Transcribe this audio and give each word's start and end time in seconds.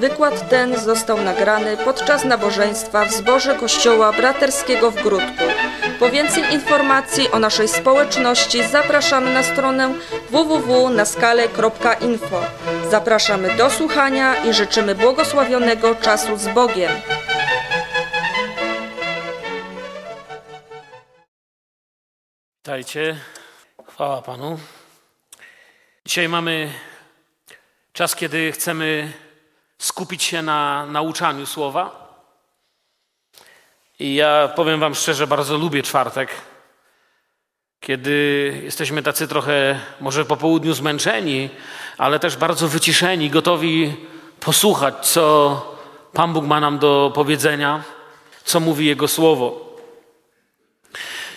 Wykład 0.00 0.50
ten 0.50 0.80
został 0.80 1.20
nagrany 1.20 1.76
podczas 1.76 2.24
nabożeństwa 2.24 3.04
w 3.04 3.12
zborze 3.12 3.54
Kościoła 3.54 4.12
Braterskiego 4.12 4.90
w 4.90 5.02
Grudku. 5.02 5.44
Po 5.98 6.10
więcej 6.10 6.54
informacji 6.54 7.30
o 7.30 7.38
naszej 7.38 7.68
społeczności 7.68 8.68
zapraszamy 8.68 9.34
na 9.34 9.42
stronę 9.42 9.94
www.naskale.info. 10.30 12.40
Zapraszamy 12.90 13.56
do 13.56 13.70
słuchania 13.70 14.44
i 14.44 14.54
życzymy 14.54 14.94
błogosławionego 14.94 15.94
czasu 15.94 16.36
z 16.36 16.48
Bogiem. 16.48 16.92
Witajcie. 22.64 23.16
Chwała 23.86 24.22
Panu. 24.22 24.58
Dzisiaj 26.06 26.28
mamy 26.28 26.72
czas, 27.92 28.16
kiedy 28.16 28.52
chcemy 28.52 29.12
skupić 29.78 30.22
się 30.22 30.42
na 30.42 30.86
nauczaniu 30.86 31.46
słowa. 31.46 32.06
I 33.98 34.14
ja 34.14 34.48
powiem 34.48 34.80
Wam 34.80 34.94
szczerze, 34.94 35.26
bardzo 35.26 35.58
lubię 35.58 35.82
czwartek, 35.82 36.30
kiedy 37.80 38.60
jesteśmy 38.64 39.02
tacy 39.02 39.28
trochę, 39.28 39.80
może 40.00 40.24
po 40.24 40.36
południu 40.36 40.74
zmęczeni, 40.74 41.50
ale 41.98 42.18
też 42.18 42.36
bardzo 42.36 42.68
wyciszeni, 42.68 43.30
gotowi 43.30 43.96
posłuchać, 44.40 45.06
co 45.06 45.76
Pan 46.12 46.32
Bóg 46.32 46.44
ma 46.44 46.60
nam 46.60 46.78
do 46.78 47.12
powiedzenia, 47.14 47.82
co 48.44 48.60
mówi 48.60 48.86
Jego 48.86 49.08
słowo. 49.08 49.76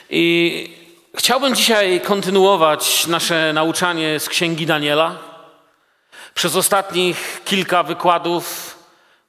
I 0.09 0.79
Chciałbym 1.19 1.55
dzisiaj 1.55 2.01
kontynuować 2.01 3.07
nasze 3.07 3.53
nauczanie 3.53 4.19
z 4.19 4.29
Księgi 4.29 4.65
Daniela. 4.65 5.28
Przez 6.39 6.55
ostatnich 6.55 7.41
kilka 7.45 7.83
wykładów, 7.83 8.77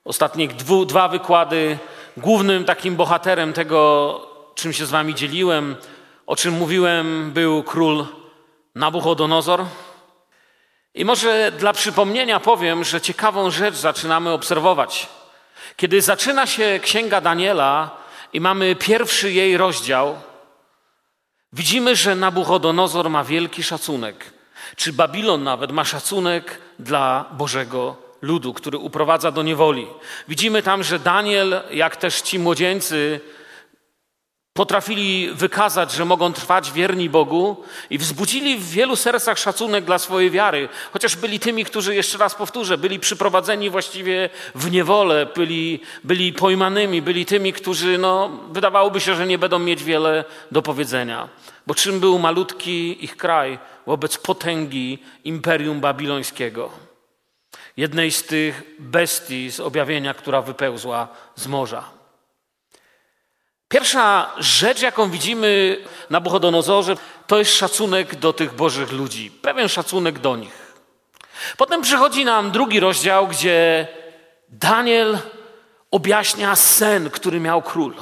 ostatnich 0.04 0.56
dwu, 0.56 0.84
dwa 0.84 1.08
wykłady, 1.08 1.78
głównym 2.16 2.64
takim 2.64 2.96
bohaterem 2.96 3.52
tego, 3.52 4.30
czym 4.54 4.72
się 4.72 4.86
z 4.86 4.90
Wami 4.90 5.14
dzieliłem, 5.14 5.76
o 6.26 6.36
czym 6.36 6.54
mówiłem, 6.54 7.30
był 7.32 7.62
król 7.62 8.06
Nabuchodonozor. 8.74 9.64
I 10.94 11.04
może 11.04 11.52
dla 11.58 11.72
przypomnienia 11.72 12.40
powiem, 12.40 12.84
że 12.84 13.00
ciekawą 13.00 13.50
rzecz 13.50 13.74
zaczynamy 13.74 14.30
obserwować. 14.30 15.08
Kiedy 15.76 16.02
zaczyna 16.02 16.46
się 16.46 16.80
Księga 16.82 17.20
Daniela 17.20 17.90
i 18.32 18.40
mamy 18.40 18.76
pierwszy 18.76 19.32
jej 19.32 19.56
rozdział, 19.56 20.16
Widzimy, 21.52 21.96
że 21.96 22.14
Nabuchodonozor 22.14 23.10
ma 23.10 23.24
wielki 23.24 23.62
szacunek. 23.62 24.32
Czy 24.76 24.92
Babilon 24.92 25.42
nawet 25.42 25.72
ma 25.72 25.84
szacunek 25.84 26.60
dla 26.80 27.24
Bożego 27.32 27.96
ludu, 28.22 28.54
który 28.54 28.78
uprowadza 28.78 29.30
do 29.30 29.42
niewoli. 29.42 29.86
Widzimy 30.28 30.62
tam, 30.62 30.82
że 30.82 30.98
Daniel, 30.98 31.60
jak 31.70 31.96
też 31.96 32.20
ci 32.20 32.38
młodzieńcy, 32.38 33.20
potrafili 34.52 35.30
wykazać, 35.34 35.92
że 35.92 36.04
mogą 36.04 36.32
trwać 36.32 36.72
wierni 36.72 37.10
Bogu 37.10 37.64
i 37.90 37.98
wzbudzili 37.98 38.58
w 38.58 38.70
wielu 38.70 38.96
sercach 38.96 39.38
szacunek 39.38 39.84
dla 39.84 39.98
swojej 39.98 40.30
wiary, 40.30 40.68
chociaż 40.92 41.16
byli 41.16 41.40
tymi, 41.40 41.64
którzy, 41.64 41.94
jeszcze 41.94 42.18
raz 42.18 42.34
powtórzę, 42.34 42.78
byli 42.78 42.98
przyprowadzeni 42.98 43.70
właściwie 43.70 44.30
w 44.54 44.70
niewolę, 44.70 45.26
byli, 45.34 45.80
byli 46.04 46.32
pojmanymi, 46.32 47.02
byli 47.02 47.26
tymi, 47.26 47.52
którzy, 47.52 47.98
no, 47.98 48.30
wydawałoby 48.52 49.00
się, 49.00 49.14
że 49.14 49.26
nie 49.26 49.38
będą 49.38 49.58
mieć 49.58 49.84
wiele 49.84 50.24
do 50.52 50.62
powiedzenia. 50.62 51.28
Bo 51.66 51.74
czym 51.74 52.00
był 52.00 52.18
malutki 52.18 53.04
ich 53.04 53.16
kraj 53.16 53.58
wobec 53.90 54.18
potęgi 54.18 54.98
imperium 55.24 55.80
babilońskiego? 55.80 56.70
Jednej 57.76 58.12
z 58.12 58.22
tych 58.24 58.62
bestii 58.78 59.50
z 59.50 59.60
objawienia, 59.60 60.14
która 60.14 60.42
wypełzła 60.42 61.08
z 61.36 61.46
morza. 61.46 61.84
Pierwsza 63.68 64.30
rzecz, 64.38 64.82
jaką 64.82 65.10
widzimy 65.10 65.76
na 66.10 66.20
Buchodonozorze, 66.20 66.96
to 67.26 67.38
jest 67.38 67.56
szacunek 67.56 68.14
do 68.14 68.32
tych 68.32 68.54
bożych 68.54 68.92
ludzi, 68.92 69.30
pewien 69.30 69.68
szacunek 69.68 70.18
do 70.18 70.36
nich. 70.36 70.74
Potem 71.56 71.82
przychodzi 71.82 72.24
nam 72.24 72.50
drugi 72.50 72.80
rozdział, 72.80 73.28
gdzie 73.28 73.86
Daniel 74.48 75.18
objaśnia 75.90 76.56
sen, 76.56 77.10
który 77.10 77.40
miał 77.40 77.62
król. 77.62 77.94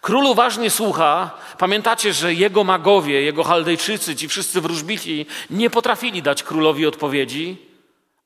Król 0.00 0.26
uważnie 0.26 0.70
słucha. 0.70 1.30
Pamiętacie, 1.58 2.12
że 2.12 2.34
jego 2.34 2.64
magowie, 2.64 3.22
jego 3.22 3.44
Chaldejczycy, 3.44 4.16
ci 4.16 4.28
wszyscy 4.28 4.60
wróżbici 4.60 5.26
nie 5.50 5.70
potrafili 5.70 6.22
dać 6.22 6.42
królowi 6.42 6.86
odpowiedzi, 6.86 7.56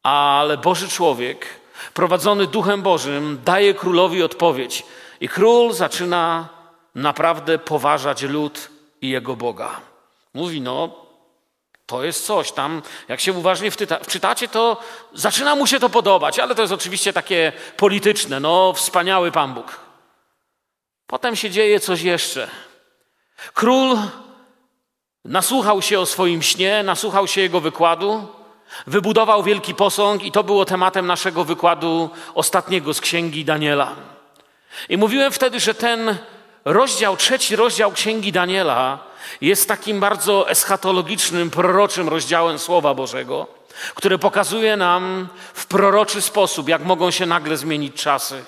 ale 0.02 0.58
Boży 0.58 0.88
człowiek, 0.88 1.46
prowadzony 1.94 2.46
Duchem 2.46 2.82
Bożym, 2.82 3.38
daje 3.44 3.74
królowi 3.74 4.22
odpowiedź. 4.22 4.82
I 5.20 5.28
król 5.28 5.72
zaczyna 5.72 6.48
naprawdę 6.94 7.58
poważać 7.58 8.22
lud 8.22 8.68
i 9.02 9.08
jego 9.08 9.36
Boga. 9.36 9.80
Mówi, 10.34 10.60
no, 10.60 11.04
to 11.86 12.04
jest 12.04 12.26
coś 12.26 12.52
tam, 12.52 12.82
jak 13.08 13.20
się 13.20 13.32
uważnie 13.32 13.70
wczytacie, 14.02 14.48
to 14.48 14.76
zaczyna 15.14 15.54
mu 15.54 15.66
się 15.66 15.80
to 15.80 15.88
podobać, 15.88 16.38
ale 16.38 16.54
to 16.54 16.62
jest 16.62 16.74
oczywiście 16.74 17.12
takie 17.12 17.52
polityczne. 17.76 18.40
No, 18.40 18.72
wspaniały 18.72 19.32
Pan 19.32 19.54
Bóg. 19.54 19.83
Potem 21.06 21.36
się 21.36 21.50
dzieje 21.50 21.80
coś 21.80 22.02
jeszcze. 22.02 22.48
Król 23.54 23.98
nasłuchał 25.24 25.82
się 25.82 26.00
o 26.00 26.06
swoim 26.06 26.42
śnie, 26.42 26.82
nasłuchał 26.82 27.26
się 27.26 27.40
jego 27.40 27.60
wykładu, 27.60 28.28
wybudował 28.86 29.42
wielki 29.42 29.74
posąg, 29.74 30.22
i 30.22 30.32
to 30.32 30.44
było 30.44 30.64
tematem 30.64 31.06
naszego 31.06 31.44
wykładu 31.44 32.10
ostatniego 32.34 32.94
z 32.94 33.00
księgi 33.00 33.44
Daniela. 33.44 33.96
I 34.88 34.96
mówiłem 34.96 35.32
wtedy, 35.32 35.60
że 35.60 35.74
ten 35.74 36.18
rozdział, 36.64 37.16
trzeci 37.16 37.56
rozdział 37.56 37.92
księgi 37.92 38.32
Daniela 38.32 38.98
jest 39.40 39.68
takim 39.68 40.00
bardzo 40.00 40.50
eschatologicznym, 40.50 41.50
proroczym 41.50 42.08
rozdziałem 42.08 42.58
Słowa 42.58 42.94
Bożego, 42.94 43.46
które 43.94 44.18
pokazuje 44.18 44.76
nam 44.76 45.28
w 45.54 45.66
proroczy 45.66 46.22
sposób, 46.22 46.68
jak 46.68 46.84
mogą 46.84 47.10
się 47.10 47.26
nagle 47.26 47.56
zmienić 47.56 48.02
czasy. 48.02 48.44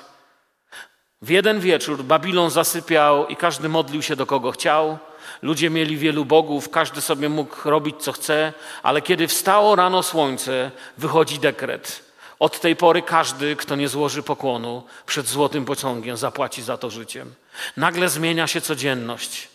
W 1.26 1.30
jeden 1.30 1.60
wieczór 1.60 2.04
Babilon 2.04 2.50
zasypiał 2.50 3.26
i 3.26 3.36
każdy 3.36 3.68
modlił 3.68 4.02
się 4.02 4.16
do 4.16 4.26
kogo 4.26 4.50
chciał. 4.50 4.98
Ludzie 5.42 5.70
mieli 5.70 5.96
wielu 5.96 6.24
bogów, 6.24 6.70
każdy 6.70 7.00
sobie 7.00 7.28
mógł 7.28 7.70
robić 7.70 7.96
co 7.98 8.12
chce, 8.12 8.52
ale 8.82 9.02
kiedy 9.02 9.28
wstało 9.28 9.76
rano 9.76 10.02
słońce, 10.02 10.70
wychodzi 10.98 11.38
dekret. 11.38 12.02
Od 12.38 12.60
tej 12.60 12.76
pory 12.76 13.02
każdy, 13.02 13.56
kto 13.56 13.76
nie 13.76 13.88
złoży 13.88 14.22
pokłonu 14.22 14.82
przed 15.06 15.26
złotym 15.26 15.64
pociągiem, 15.64 16.16
zapłaci 16.16 16.62
za 16.62 16.76
to 16.76 16.90
życiem. 16.90 17.34
Nagle 17.76 18.08
zmienia 18.08 18.46
się 18.46 18.60
codzienność. 18.60 19.48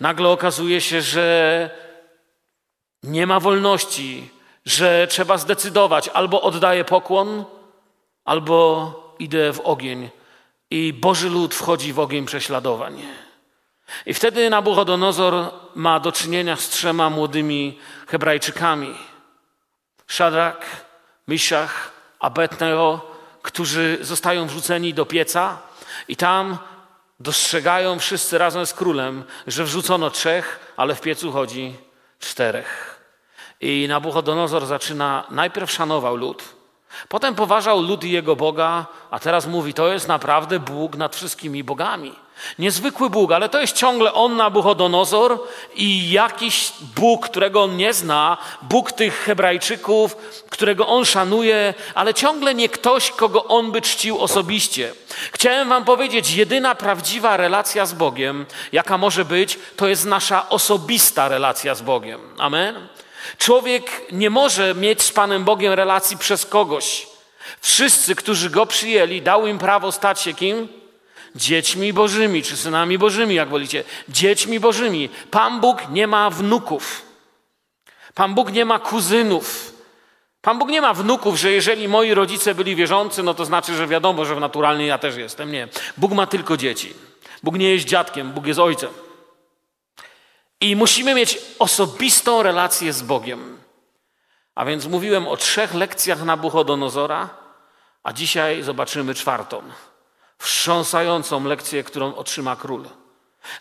Nagle 0.00 0.28
okazuje 0.28 0.80
się, 0.80 1.02
że 1.02 1.70
nie 3.02 3.26
ma 3.26 3.40
wolności, 3.40 4.30
że 4.66 5.06
trzeba 5.10 5.38
zdecydować 5.38 6.08
albo 6.08 6.42
oddaję 6.42 6.84
pokłon, 6.84 7.44
albo 8.24 9.14
idę 9.18 9.52
w 9.52 9.60
ogień 9.60 10.10
i 10.70 10.92
Boży 10.92 11.30
lud 11.30 11.54
wchodzi 11.54 11.92
w 11.92 12.00
ogień 12.00 12.26
prześladowań. 12.26 13.02
I 14.06 14.14
wtedy 14.14 14.50
Nabuchodonozor 14.50 15.34
ma 15.74 16.00
do 16.00 16.12
czynienia 16.12 16.56
z 16.56 16.68
trzema 16.68 17.10
młodymi 17.10 17.78
Hebrajczykami. 18.06 18.94
Szadrak, 20.06 20.66
Miszach, 21.28 21.92
Abednego, 22.18 23.00
którzy 23.42 23.98
zostają 24.00 24.46
wrzuceni 24.46 24.94
do 24.94 25.06
pieca 25.06 25.58
i 26.08 26.16
tam 26.16 26.58
dostrzegają 27.20 27.98
wszyscy 27.98 28.38
razem 28.38 28.66
z 28.66 28.74
królem, 28.74 29.24
że 29.46 29.64
wrzucono 29.64 30.10
trzech, 30.10 30.74
ale 30.76 30.94
w 30.94 31.00
piecu 31.00 31.32
chodzi 31.32 31.76
czterech. 32.18 33.00
I 33.60 33.86
Nabuchodonozor 33.88 34.66
zaczyna, 34.66 35.24
najpierw 35.30 35.70
szanował 35.70 36.16
lud, 36.16 36.55
Potem 37.08 37.34
poważał 37.34 37.82
lud 37.82 38.04
i 38.04 38.10
jego 38.10 38.36
Boga, 38.36 38.86
a 39.10 39.18
teraz 39.18 39.46
mówi, 39.46 39.74
to 39.74 39.92
jest 39.92 40.08
naprawdę 40.08 40.58
Bóg 40.58 40.96
nad 40.96 41.16
wszystkimi 41.16 41.64
bogami. 41.64 42.26
Niezwykły 42.58 43.10
Bóg, 43.10 43.32
ale 43.32 43.48
to 43.48 43.60
jest 43.60 43.76
ciągle 43.76 44.12
on 44.12 44.36
Nabuchodonozor 44.36 45.38
i 45.74 46.10
jakiś 46.10 46.72
Bóg, 46.96 47.28
którego 47.28 47.62
on 47.62 47.76
nie 47.76 47.94
zna, 47.94 48.36
Bóg 48.62 48.92
tych 48.92 49.18
Hebrajczyków, 49.24 50.16
którego 50.50 50.86
on 50.86 51.04
szanuje, 51.04 51.74
ale 51.94 52.14
ciągle 52.14 52.54
nie 52.54 52.68
ktoś, 52.68 53.10
kogo 53.10 53.44
on 53.44 53.72
by 53.72 53.82
czcił 53.82 54.18
osobiście. 54.18 54.92
Chciałem 55.32 55.68
wam 55.68 55.84
powiedzieć, 55.84 56.34
jedyna 56.34 56.74
prawdziwa 56.74 57.36
relacja 57.36 57.86
z 57.86 57.92
Bogiem, 57.92 58.46
jaka 58.72 58.98
może 58.98 59.24
być, 59.24 59.58
to 59.76 59.88
jest 59.88 60.04
nasza 60.04 60.48
osobista 60.48 61.28
relacja 61.28 61.74
z 61.74 61.82
Bogiem. 61.82 62.20
Amen? 62.38 62.88
Człowiek 63.38 64.02
nie 64.12 64.30
może 64.30 64.74
mieć 64.74 65.02
z 65.02 65.12
Panem 65.12 65.44
Bogiem 65.44 65.72
relacji 65.72 66.18
przez 66.18 66.46
kogoś. 66.46 67.06
Wszyscy, 67.60 68.14
którzy 68.14 68.50
go 68.50 68.66
przyjęli, 68.66 69.22
dał 69.22 69.46
im 69.46 69.58
prawo 69.58 69.92
stać 69.92 70.20
się 70.20 70.34
kim? 70.34 70.68
Dziećmi 71.36 71.92
Bożymi, 71.92 72.42
czy 72.42 72.56
synami 72.56 72.98
Bożymi, 72.98 73.34
jak 73.34 73.48
wolicie. 73.48 73.84
Dziećmi 74.08 74.60
Bożymi. 74.60 75.08
Pan 75.30 75.60
Bóg 75.60 75.88
nie 75.90 76.06
ma 76.06 76.30
wnuków. 76.30 77.02
Pan 78.14 78.34
Bóg 78.34 78.52
nie 78.52 78.64
ma 78.64 78.78
kuzynów. 78.78 79.72
Pan 80.42 80.58
Bóg 80.58 80.68
nie 80.68 80.80
ma 80.80 80.94
wnuków, 80.94 81.36
że 81.36 81.52
jeżeli 81.52 81.88
moi 81.88 82.14
rodzice 82.14 82.54
byli 82.54 82.76
wierzący, 82.76 83.22
no 83.22 83.34
to 83.34 83.44
znaczy, 83.44 83.74
że 83.74 83.86
wiadomo, 83.86 84.24
że 84.24 84.40
naturalnie 84.40 84.86
ja 84.86 84.98
też 84.98 85.16
jestem. 85.16 85.52
Nie. 85.52 85.68
Bóg 85.96 86.12
ma 86.12 86.26
tylko 86.26 86.56
dzieci. 86.56 86.94
Bóg 87.42 87.58
nie 87.58 87.70
jest 87.70 87.84
dziadkiem, 87.84 88.32
Bóg 88.32 88.46
jest 88.46 88.60
ojcem. 88.60 88.90
I 90.60 90.76
musimy 90.76 91.14
mieć 91.14 91.38
osobistą 91.58 92.42
relację 92.42 92.92
z 92.92 93.02
Bogiem. 93.02 93.58
A 94.54 94.64
więc 94.64 94.86
mówiłem 94.86 95.28
o 95.28 95.36
trzech 95.36 95.74
lekcjach 95.74 96.24
Nabuchodonozora, 96.24 97.28
a 98.02 98.12
dzisiaj 98.12 98.62
zobaczymy 98.62 99.14
czwartą. 99.14 99.62
Wstrząsającą 100.38 101.44
lekcję, 101.44 101.84
którą 101.84 102.14
otrzyma 102.14 102.56
król. 102.56 102.84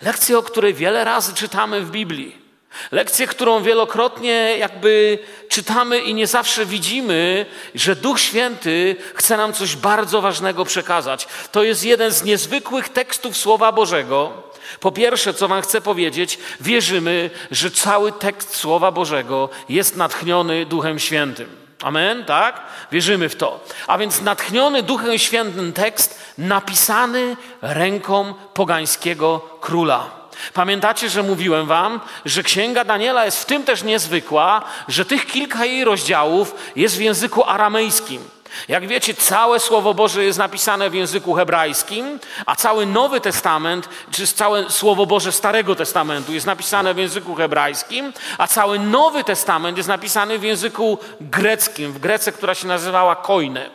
Lekcję, 0.02 0.38
o 0.38 0.44
której 0.44 0.74
wiele 0.74 1.04
razy 1.04 1.34
czytamy 1.34 1.82
w 1.82 1.92
Biblii. 1.92 2.46
Lekcję, 2.92 3.28
którą 3.28 3.64
wielokrotnie 3.64 4.58
jakby 4.58 5.20
czytamy 5.50 6.00
i 6.00 6.14
nie 6.14 6.28
zawsze 6.28 6.66
widzimy, 6.66 7.46
że 7.76 7.96
Duch 7.96 8.20
Święty 8.20 8.96
chce 9.14 9.38
nam 9.38 9.54
coś 9.54 9.76
bardzo 9.76 10.22
ważnego 10.22 10.66
przekazać. 10.66 11.28
To 11.52 11.64
jest 11.64 11.86
jeden 11.86 12.12
z 12.12 12.24
niezwykłych 12.24 12.90
tekstów 12.90 13.38
Słowa 13.38 13.72
Bożego. 13.72 14.44
Po 14.80 14.92
pierwsze, 14.92 15.34
co 15.34 15.48
Wam 15.48 15.62
chcę 15.62 15.82
powiedzieć, 15.82 16.40
wierzymy, 16.62 17.30
że 17.52 17.72
cały 17.72 18.12
tekst 18.12 18.56
Słowa 18.56 18.92
Bożego 18.92 19.50
jest 19.70 19.96
natchniony 19.96 20.66
Duchem 20.66 21.00
Świętym. 21.00 21.66
Amen, 21.84 22.26
tak? 22.26 22.62
Wierzymy 22.92 23.30
w 23.30 23.36
to. 23.36 23.64
A 23.88 23.98
więc 23.98 24.22
natchniony 24.22 24.84
Duchem 24.84 25.18
Świętym 25.18 25.74
tekst 25.74 26.20
napisany 26.38 27.38
ręką 27.62 28.34
pogańskiego 28.54 29.40
króla. 29.62 30.10
Pamiętacie, 30.54 31.10
że 31.10 31.24
mówiłem 31.24 31.68
wam, 31.68 32.00
że 32.26 32.44
Księga 32.44 32.84
Daniela 32.84 33.26
jest 33.26 33.42
w 33.42 33.46
tym 33.46 33.64
też 33.64 33.84
niezwykła, 33.84 34.62
że 34.88 35.06
tych 35.06 35.26
kilka 35.26 35.66
jej 35.66 35.84
rozdziałów 35.84 36.56
jest 36.76 36.98
w 36.98 37.02
języku 37.02 37.44
aramejskim. 37.44 38.35
Jak 38.68 38.88
wiecie, 38.88 39.14
całe 39.14 39.60
Słowo 39.60 39.94
Boże 39.94 40.24
jest 40.24 40.40
napisane 40.40 40.90
w 40.90 40.94
języku 40.94 41.34
hebrajskim, 41.34 42.20
a 42.46 42.56
cały 42.56 42.86
Nowy 42.86 43.22
Testament, 43.22 43.90
czy 44.12 44.28
całe 44.28 44.70
Słowo 44.70 45.06
Boże 45.06 45.32
Starego 45.32 45.76
Testamentu 45.76 46.34
jest 46.34 46.46
napisane 46.46 46.94
w 46.94 46.98
języku 46.98 47.36
hebrajskim, 47.36 48.14
a 48.38 48.48
cały 48.48 48.80
Nowy 48.80 49.24
Testament 49.24 49.78
jest 49.78 49.90
napisany 49.90 50.40
w 50.40 50.44
języku 50.44 50.98
greckim, 51.22 51.94
w 51.94 52.00
Grece, 52.00 52.32
która 52.32 52.56
się 52.56 52.68
nazywała 52.68 53.16
Koine, 53.16 53.70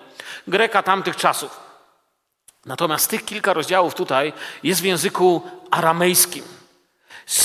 Greka 0.48 0.82
tamtych 0.82 1.16
czasów. 1.16 1.60
Natomiast 2.66 3.10
tych 3.10 3.24
kilka 3.24 3.52
rozdziałów 3.52 3.94
tutaj 3.94 4.32
jest 4.62 4.80
w 4.80 4.84
języku 4.84 5.42
aramejskim. 5.70 6.59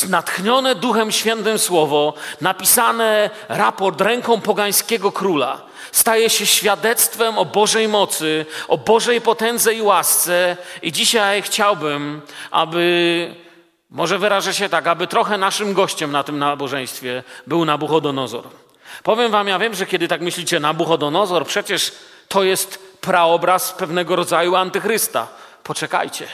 Natchnione 0.09 0.75
Duchem 0.75 1.11
Świętym 1.11 1.59
Słowo, 1.59 2.13
napisane 2.41 3.29
raport 3.49 4.01
ręką 4.01 4.41
pogańskiego 4.41 5.11
króla, 5.11 5.61
staje 5.91 6.29
się 6.29 6.45
świadectwem 6.45 7.37
o 7.37 7.45
Bożej 7.45 7.87
mocy, 7.87 8.45
o 8.67 8.77
Bożej 8.77 9.21
potędze 9.21 9.73
i 9.73 9.81
łasce. 9.81 10.57
I 10.81 10.91
dzisiaj 10.91 11.41
chciałbym, 11.41 12.21
aby, 12.51 13.35
może 13.89 14.19
wyrażę 14.19 14.53
się 14.53 14.69
tak, 14.69 14.87
aby 14.87 15.07
trochę 15.07 15.37
naszym 15.37 15.73
gościem 15.73 16.11
na 16.11 16.23
tym 16.23 16.39
nabożeństwie 16.39 17.23
był 17.47 17.65
Nabuchodonozor. 17.65 18.43
Powiem 19.03 19.31
wam, 19.31 19.47
ja 19.47 19.59
wiem, 19.59 19.75
że 19.75 19.85
kiedy 19.85 20.07
tak 20.07 20.21
myślicie, 20.21 20.59
Nabuchodonozor, 20.59 21.45
przecież 21.45 21.91
to 22.27 22.43
jest 22.43 22.97
praobraz 23.01 23.73
pewnego 23.73 24.15
rodzaju 24.15 24.55
antychrysta. 24.55 25.27
Poczekajcie, 25.63 26.27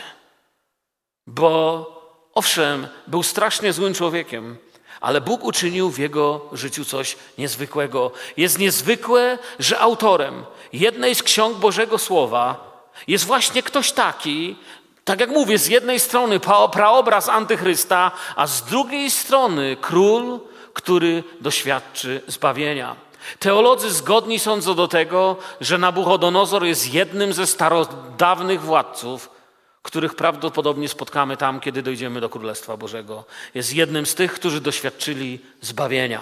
bo 1.27 2.00
owszem, 2.33 2.87
był 3.07 3.23
strasznie 3.23 3.73
złym 3.73 3.93
człowiekiem, 3.93 4.57
ale 5.01 5.21
Bóg 5.21 5.43
uczynił 5.43 5.89
w 5.89 5.99
jego 5.99 6.41
życiu 6.53 6.85
coś 6.85 7.17
niezwykłego. 7.37 8.11
Jest 8.37 8.59
niezwykłe, 8.59 9.37
że 9.59 9.79
autorem 9.79 10.45
jednej 10.73 11.15
z 11.15 11.23
ksiąg 11.23 11.57
Bożego 11.57 11.97
Słowa 11.97 12.71
jest 13.07 13.25
właśnie 13.25 13.63
ktoś 13.63 13.91
taki, 13.91 14.55
tak 15.05 15.19
jak 15.19 15.29
mówię, 15.29 15.57
z 15.57 15.67
jednej 15.67 15.99
strony 15.99 16.39
praobraz 16.71 17.29
antychrysta, 17.29 18.11
a 18.35 18.47
z 18.47 18.63
drugiej 18.63 19.11
strony 19.11 19.77
król, 19.81 20.39
który 20.73 21.23
doświadczy 21.41 22.21
zbawienia. 22.27 22.95
Teolodzy 23.39 23.91
zgodni 23.91 24.39
są 24.39 24.61
co 24.61 24.73
do 24.73 24.87
tego, 24.87 25.35
że 25.61 25.77
Nabuchodonozor 25.77 26.63
jest 26.63 26.93
jednym 26.93 27.33
ze 27.33 27.47
starodawnych 27.47 28.61
władców, 28.61 29.29
których 29.81 30.15
prawdopodobnie 30.15 30.89
spotkamy 30.89 31.37
tam, 31.37 31.59
kiedy 31.59 31.81
dojdziemy 31.81 32.21
do 32.21 32.29
Królestwa 32.29 32.77
Bożego. 32.77 33.25
Jest 33.55 33.73
jednym 33.73 34.05
z 34.05 34.15
tych, 34.15 34.33
którzy 34.33 34.61
doświadczyli 34.61 35.39
zbawienia. 35.61 36.21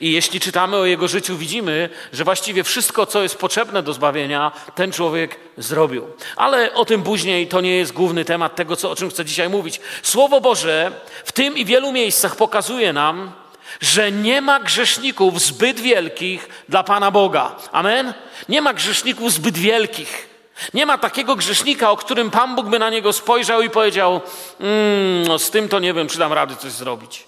I 0.00 0.12
jeśli 0.12 0.40
czytamy 0.40 0.76
o 0.76 0.86
jego 0.86 1.08
życiu, 1.08 1.36
widzimy, 1.36 1.88
że 2.12 2.24
właściwie 2.24 2.64
wszystko, 2.64 3.06
co 3.06 3.22
jest 3.22 3.36
potrzebne 3.36 3.82
do 3.82 3.92
zbawienia, 3.92 4.52
ten 4.74 4.92
człowiek 4.92 5.36
zrobił. 5.58 6.06
Ale 6.36 6.74
o 6.74 6.84
tym 6.84 7.02
później 7.02 7.48
to 7.48 7.60
nie 7.60 7.76
jest 7.76 7.92
główny 7.92 8.24
temat 8.24 8.56
tego, 8.56 8.76
co, 8.76 8.90
o 8.90 8.96
czym 8.96 9.10
chcę 9.10 9.24
dzisiaj 9.24 9.48
mówić. 9.48 9.80
Słowo 10.02 10.40
Boże 10.40 10.92
w 11.24 11.32
tym 11.32 11.56
i 11.56 11.64
wielu 11.64 11.92
miejscach 11.92 12.36
pokazuje 12.36 12.92
nam, 12.92 13.32
że 13.80 14.12
nie 14.12 14.40
ma 14.40 14.60
grzeszników 14.60 15.40
zbyt 15.40 15.80
wielkich 15.80 16.48
dla 16.68 16.84
Pana 16.84 17.10
Boga. 17.10 17.56
Amen? 17.72 18.14
Nie 18.48 18.62
ma 18.62 18.74
grzeszników 18.74 19.32
zbyt 19.32 19.58
wielkich. 19.58 20.35
Nie 20.74 20.86
ma 20.86 20.98
takiego 20.98 21.36
grzesznika, 21.36 21.90
o 21.90 21.96
którym 21.96 22.30
Pan 22.30 22.56
Bóg 22.56 22.66
by 22.66 22.78
na 22.78 22.90
niego 22.90 23.12
spojrzał 23.12 23.62
i 23.62 23.70
powiedział: 23.70 24.20
mmm, 24.60 25.26
no 25.28 25.38
z 25.38 25.50
tym 25.50 25.68
to 25.68 25.78
nie 25.78 25.94
wiem, 25.94 26.08
czy 26.08 26.18
dam 26.18 26.32
rady 26.32 26.56
coś 26.56 26.72
zrobić. 26.72 27.26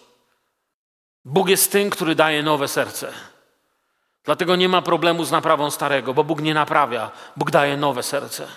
Bóg 1.24 1.48
jest 1.48 1.72
tym, 1.72 1.90
który 1.90 2.14
daje 2.14 2.42
nowe 2.42 2.68
serce. 2.68 3.12
Dlatego 4.24 4.56
nie 4.56 4.68
ma 4.68 4.82
problemu 4.82 5.24
z 5.24 5.30
naprawą 5.30 5.70
starego, 5.70 6.14
bo 6.14 6.24
Bóg 6.24 6.40
nie 6.40 6.54
naprawia, 6.54 7.10
Bóg 7.36 7.50
daje 7.50 7.76
nowe 7.76 8.02
serce. 8.02 8.48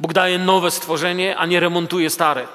Bóg 0.00 0.12
daje 0.12 0.38
nowe 0.38 0.70
stworzenie, 0.70 1.36
a 1.36 1.46
nie 1.46 1.60
remontuje 1.60 2.10
stare. 2.10 2.46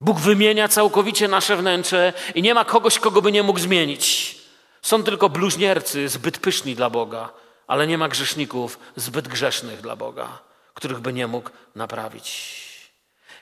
Bóg 0.00 0.20
wymienia 0.20 0.68
całkowicie 0.68 1.28
nasze 1.28 1.56
wnętrze 1.56 2.12
i 2.34 2.42
nie 2.42 2.54
ma 2.54 2.64
kogoś, 2.64 2.98
kogo 2.98 3.22
by 3.22 3.32
nie 3.32 3.42
mógł 3.42 3.58
zmienić. 3.58 4.36
Są 4.82 5.02
tylko 5.02 5.28
bluźniercy 5.28 6.08
zbyt 6.08 6.38
pyszni 6.38 6.74
dla 6.74 6.90
Boga, 6.90 7.28
ale 7.68 7.86
nie 7.86 7.98
ma 7.98 8.08
grzeszników 8.08 8.78
zbyt 8.96 9.28
grzesznych 9.28 9.80
dla 9.80 9.96
Boga, 9.96 10.38
których 10.74 11.00
by 11.00 11.12
nie 11.12 11.26
mógł 11.26 11.50
naprawić. 11.74 12.58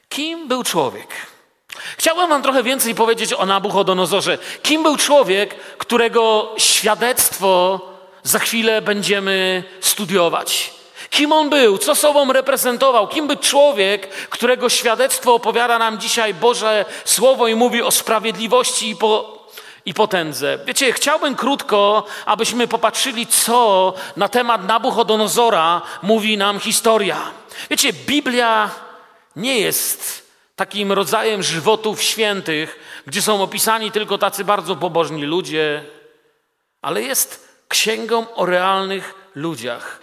Kim 0.08 0.48
był 0.48 0.62
człowiek? 0.62 1.08
Chciałbym 1.98 2.28
Wam 2.28 2.42
trochę 2.42 2.62
więcej 2.62 2.94
powiedzieć 2.94 3.32
o 3.32 3.46
Nabuchodonozorze. 3.46 4.38
Kim 4.62 4.82
był 4.82 4.96
człowiek, 4.96 5.54
którego 5.54 6.54
świadectwo 6.58 7.80
za 8.22 8.38
chwilę 8.38 8.82
będziemy 8.82 9.64
studiować? 9.80 10.74
Kim 11.10 11.32
on 11.32 11.50
był, 11.50 11.78
co 11.78 11.94
sobą 11.94 12.32
reprezentował, 12.32 13.08
kim 13.08 13.26
był 13.26 13.36
człowiek, 13.36 14.08
którego 14.08 14.68
świadectwo 14.68 15.34
opowiada 15.34 15.78
nam 15.78 16.00
dzisiaj 16.00 16.34
Boże 16.34 16.84
Słowo 17.04 17.48
i 17.48 17.54
mówi 17.54 17.82
o 17.82 17.90
sprawiedliwości 17.90 18.90
i, 18.90 18.96
po, 18.96 19.35
i 19.86 19.94
potędze. 19.94 20.58
Wiecie, 20.66 20.92
chciałbym 20.92 21.36
krótko, 21.36 22.04
abyśmy 22.26 22.68
popatrzyli, 22.68 23.26
co 23.26 23.94
na 24.16 24.28
temat 24.28 24.64
Nabuchodonozora 24.68 25.82
mówi 26.02 26.36
nam 26.36 26.60
historia. 26.60 27.20
Wiecie, 27.70 27.92
Biblia 27.92 28.70
nie 29.36 29.60
jest 29.60 30.26
takim 30.56 30.92
rodzajem 30.92 31.42
żywotów 31.42 32.02
świętych, 32.02 32.78
gdzie 33.06 33.22
są 33.22 33.42
opisani 33.42 33.90
tylko 33.90 34.18
tacy 34.18 34.44
bardzo 34.44 34.76
pobożni 34.76 35.24
ludzie, 35.24 35.84
ale 36.82 37.02
jest 37.02 37.48
księgą 37.68 38.34
o 38.34 38.46
realnych 38.46 39.14
ludziach. 39.34 40.00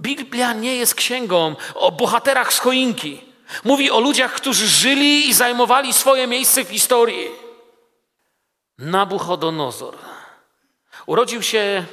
Biblia 0.00 0.52
nie 0.52 0.76
jest 0.76 0.94
księgą 0.94 1.56
o 1.74 1.92
bohaterach 1.92 2.52
z 2.52 2.58
choinki. 2.58 3.20
Mówi 3.64 3.90
o 3.90 4.00
ludziach, 4.00 4.32
którzy 4.32 4.68
żyli 4.68 5.28
i 5.28 5.34
zajmowali 5.34 5.92
swoje 5.92 6.26
miejsce 6.26 6.64
w 6.64 6.68
historii. 6.68 7.47
Nabuchodonozor 8.78 9.94
urodził 11.06 11.42
się 11.42 11.84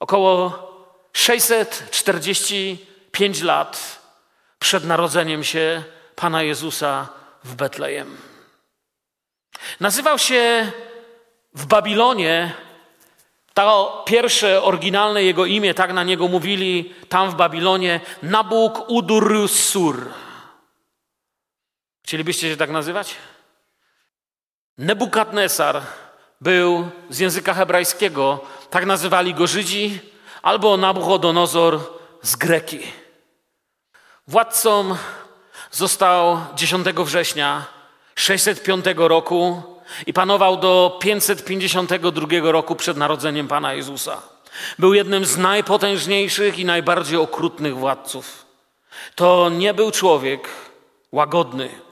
około 0.00 0.68
645 1.12 3.42
lat 3.42 4.02
przed 4.58 4.84
narodzeniem 4.84 5.44
się 5.44 5.84
Pana 6.16 6.42
Jezusa 6.42 7.08
w 7.44 7.54
Betlejem. 7.54 8.16
Nazywał 9.80 10.18
się 10.18 10.72
w 11.54 11.66
Babilonie 11.66 12.54
to 13.54 14.04
pierwsze, 14.06 14.62
oryginalne 14.62 15.22
jego 15.22 15.46
imię, 15.46 15.74
tak 15.74 15.92
na 15.92 16.04
niego 16.04 16.28
mówili 16.28 16.94
tam 17.08 17.30
w 17.30 17.34
Babilonie, 17.34 18.00
Nabuk 18.22 18.90
Udursur. 18.90 20.10
Chcielibyście 22.02 22.50
się 22.50 22.56
tak 22.56 22.70
nazywać? 22.70 23.14
Nebukadnesar 24.78 25.82
był 26.40 26.90
z 27.10 27.18
języka 27.18 27.54
hebrajskiego, 27.54 28.40
tak 28.70 28.86
nazywali 28.86 29.34
go 29.34 29.46
Żydzi, 29.46 30.00
albo 30.42 30.76
Nabuchodonozor 30.76 31.80
z 32.22 32.36
Greki. 32.36 32.80
Władcą 34.28 34.96
został 35.70 36.40
10 36.54 36.86
września 36.86 37.64
605 38.14 38.84
roku 38.96 39.62
i 40.06 40.12
panował 40.12 40.56
do 40.56 40.98
552 41.00 42.26
roku 42.42 42.76
przed 42.76 42.96
narodzeniem 42.96 43.48
Pana 43.48 43.74
Jezusa. 43.74 44.22
Był 44.78 44.94
jednym 44.94 45.24
z 45.24 45.36
najpotężniejszych 45.36 46.58
i 46.58 46.64
najbardziej 46.64 47.18
okrutnych 47.18 47.76
władców. 47.76 48.46
To 49.14 49.48
nie 49.48 49.74
był 49.74 49.90
człowiek 49.90 50.48
łagodny. 51.12 51.87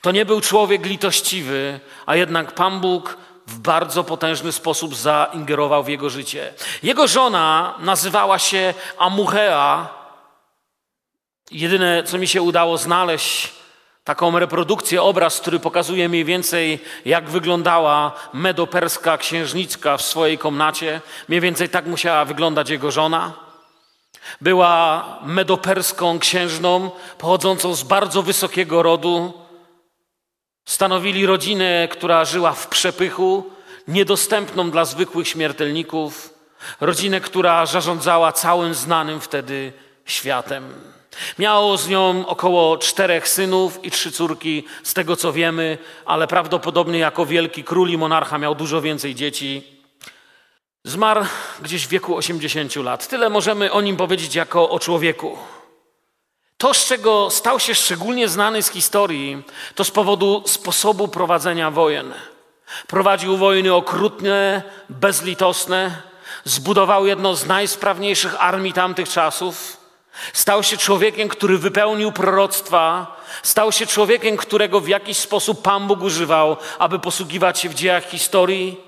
To 0.00 0.10
nie 0.10 0.24
był 0.24 0.40
człowiek 0.40 0.86
litościwy, 0.86 1.80
a 2.06 2.16
jednak 2.16 2.52
Pan 2.52 2.80
Bóg 2.80 3.16
w 3.46 3.58
bardzo 3.58 4.04
potężny 4.04 4.52
sposób 4.52 4.94
zaingerował 4.94 5.84
w 5.84 5.88
jego 5.88 6.10
życie. 6.10 6.54
Jego 6.82 7.08
żona 7.08 7.74
nazywała 7.78 8.38
się 8.38 8.74
Amuchea. 8.98 9.88
Jedyne, 11.50 12.02
co 12.02 12.18
mi 12.18 12.28
się 12.28 12.42
udało 12.42 12.78
znaleźć, 12.78 13.52
taką 14.04 14.38
reprodukcję, 14.38 15.02
obraz, 15.02 15.40
który 15.40 15.60
pokazuje 15.60 16.08
mniej 16.08 16.24
więcej, 16.24 16.78
jak 17.04 17.30
wyglądała 17.30 18.12
medoperska 18.32 19.18
księżniczka 19.18 19.96
w 19.96 20.02
swojej 20.02 20.38
komnacie. 20.38 21.00
Mniej 21.28 21.40
więcej 21.40 21.68
tak 21.68 21.86
musiała 21.86 22.24
wyglądać 22.24 22.70
jego 22.70 22.90
żona. 22.90 23.32
Była 24.40 25.04
medoperską 25.22 26.18
księżną, 26.18 26.90
pochodzącą 27.18 27.74
z 27.74 27.82
bardzo 27.82 28.22
wysokiego 28.22 28.82
rodu. 28.82 29.32
Stanowili 30.64 31.26
rodzinę, 31.26 31.88
która 31.90 32.24
żyła 32.24 32.52
w 32.52 32.68
przepychu, 32.68 33.50
niedostępną 33.88 34.70
dla 34.70 34.84
zwykłych 34.84 35.28
śmiertelników. 35.28 36.34
Rodzinę, 36.80 37.20
która 37.20 37.66
zarządzała 37.66 38.32
całym 38.32 38.74
znanym 38.74 39.20
wtedy 39.20 39.72
światem. 40.04 40.74
Miało 41.38 41.76
z 41.76 41.88
nią 41.88 42.26
około 42.26 42.78
czterech 42.78 43.28
synów 43.28 43.84
i 43.84 43.90
trzy 43.90 44.12
córki, 44.12 44.64
z 44.82 44.94
tego 44.94 45.16
co 45.16 45.32
wiemy, 45.32 45.78
ale 46.04 46.26
prawdopodobnie 46.26 46.98
jako 46.98 47.26
wielki 47.26 47.64
król 47.64 47.90
i 47.90 47.98
monarcha 47.98 48.38
miał 48.38 48.54
dużo 48.54 48.80
więcej 48.80 49.14
dzieci. 49.14 49.62
Zmarł 50.84 51.24
gdzieś 51.62 51.86
w 51.86 51.88
wieku 51.88 52.16
80 52.16 52.76
lat. 52.76 53.08
Tyle 53.08 53.30
możemy 53.30 53.72
o 53.72 53.80
nim 53.80 53.96
powiedzieć 53.96 54.34
jako 54.34 54.70
o 54.70 54.78
człowieku. 54.78 55.38
To, 56.60 56.74
z 56.74 56.86
czego 56.86 57.30
stał 57.30 57.60
się 57.60 57.74
szczególnie 57.74 58.28
znany 58.28 58.62
z 58.62 58.70
historii, 58.70 59.42
to 59.74 59.84
z 59.84 59.90
powodu 59.90 60.42
sposobu 60.46 61.08
prowadzenia 61.08 61.70
wojen. 61.70 62.14
Prowadził 62.86 63.36
wojny 63.36 63.74
okrutne, 63.74 64.62
bezlitosne, 64.88 66.02
zbudował 66.44 67.06
jedno 67.06 67.34
z 67.36 67.46
najsprawniejszych 67.46 68.42
armii 68.42 68.72
tamtych 68.72 69.08
czasów. 69.08 69.76
Stał 70.32 70.62
się 70.62 70.76
człowiekiem, 70.76 71.28
który 71.28 71.58
wypełnił 71.58 72.12
proroctwa, 72.12 73.16
stał 73.42 73.72
się 73.72 73.86
człowiekiem, 73.86 74.36
którego 74.36 74.80
w 74.80 74.88
jakiś 74.88 75.18
sposób 75.18 75.62
Pan 75.62 75.86
Bóg 75.86 76.02
używał, 76.02 76.56
aby 76.78 76.98
posługiwać 76.98 77.58
się 77.58 77.68
w 77.68 77.74
dziejach 77.74 78.04
historii. 78.04 78.80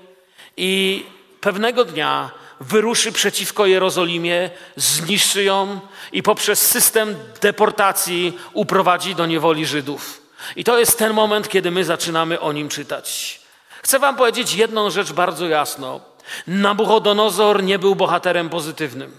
I 0.57 1.05
pewnego 1.41 1.85
dnia 1.85 2.42
wyruszy 2.63 3.11
przeciwko 3.11 3.65
Jerozolimie, 3.65 4.49
zniszczy 4.75 5.43
ją 5.43 5.79
i 6.11 6.23
poprzez 6.23 6.67
system 6.67 7.15
deportacji 7.41 8.37
uprowadzi 8.53 9.15
do 9.15 9.25
niewoli 9.25 9.65
Żydów. 9.65 10.21
I 10.55 10.63
to 10.63 10.79
jest 10.79 10.97
ten 10.97 11.13
moment, 11.13 11.49
kiedy 11.49 11.71
my 11.71 11.85
zaczynamy 11.85 12.39
o 12.39 12.51
nim 12.51 12.69
czytać. 12.69 13.39
Chcę 13.83 13.99
Wam 13.99 14.15
powiedzieć 14.15 14.53
jedną 14.53 14.89
rzecz 14.89 15.13
bardzo 15.13 15.47
jasno. 15.47 16.01
Nabuchodonozor 16.47 17.63
nie 17.63 17.79
był 17.79 17.95
bohaterem 17.95 18.49
pozytywnym. 18.49 19.11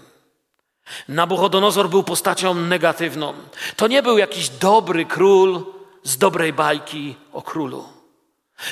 Nabuchodonozor 1.07 1.89
był 1.89 2.03
postacią 2.03 2.53
negatywną. 2.53 3.33
To 3.75 3.87
nie 3.87 4.03
był 4.03 4.17
jakiś 4.17 4.49
dobry 4.49 5.05
król 5.05 5.65
z 6.03 6.17
dobrej 6.17 6.53
bajki 6.53 7.15
o 7.33 7.41
królu. 7.41 7.89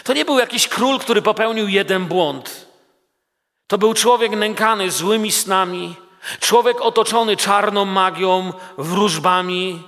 To 0.03 0.13
nie 0.13 0.25
był 0.25 0.39
jakiś 0.39 0.67
król, 0.67 0.99
który 0.99 1.21
popełnił 1.21 1.67
jeden 1.67 2.05
błąd. 2.05 2.67
To 3.67 3.77
był 3.77 3.93
człowiek 3.93 4.31
nękany 4.31 4.91
złymi 4.91 5.31
snami, 5.31 5.95
człowiek 6.39 6.81
otoczony 6.81 7.37
czarną 7.37 7.85
magią, 7.85 8.53
wróżbami 8.77 9.83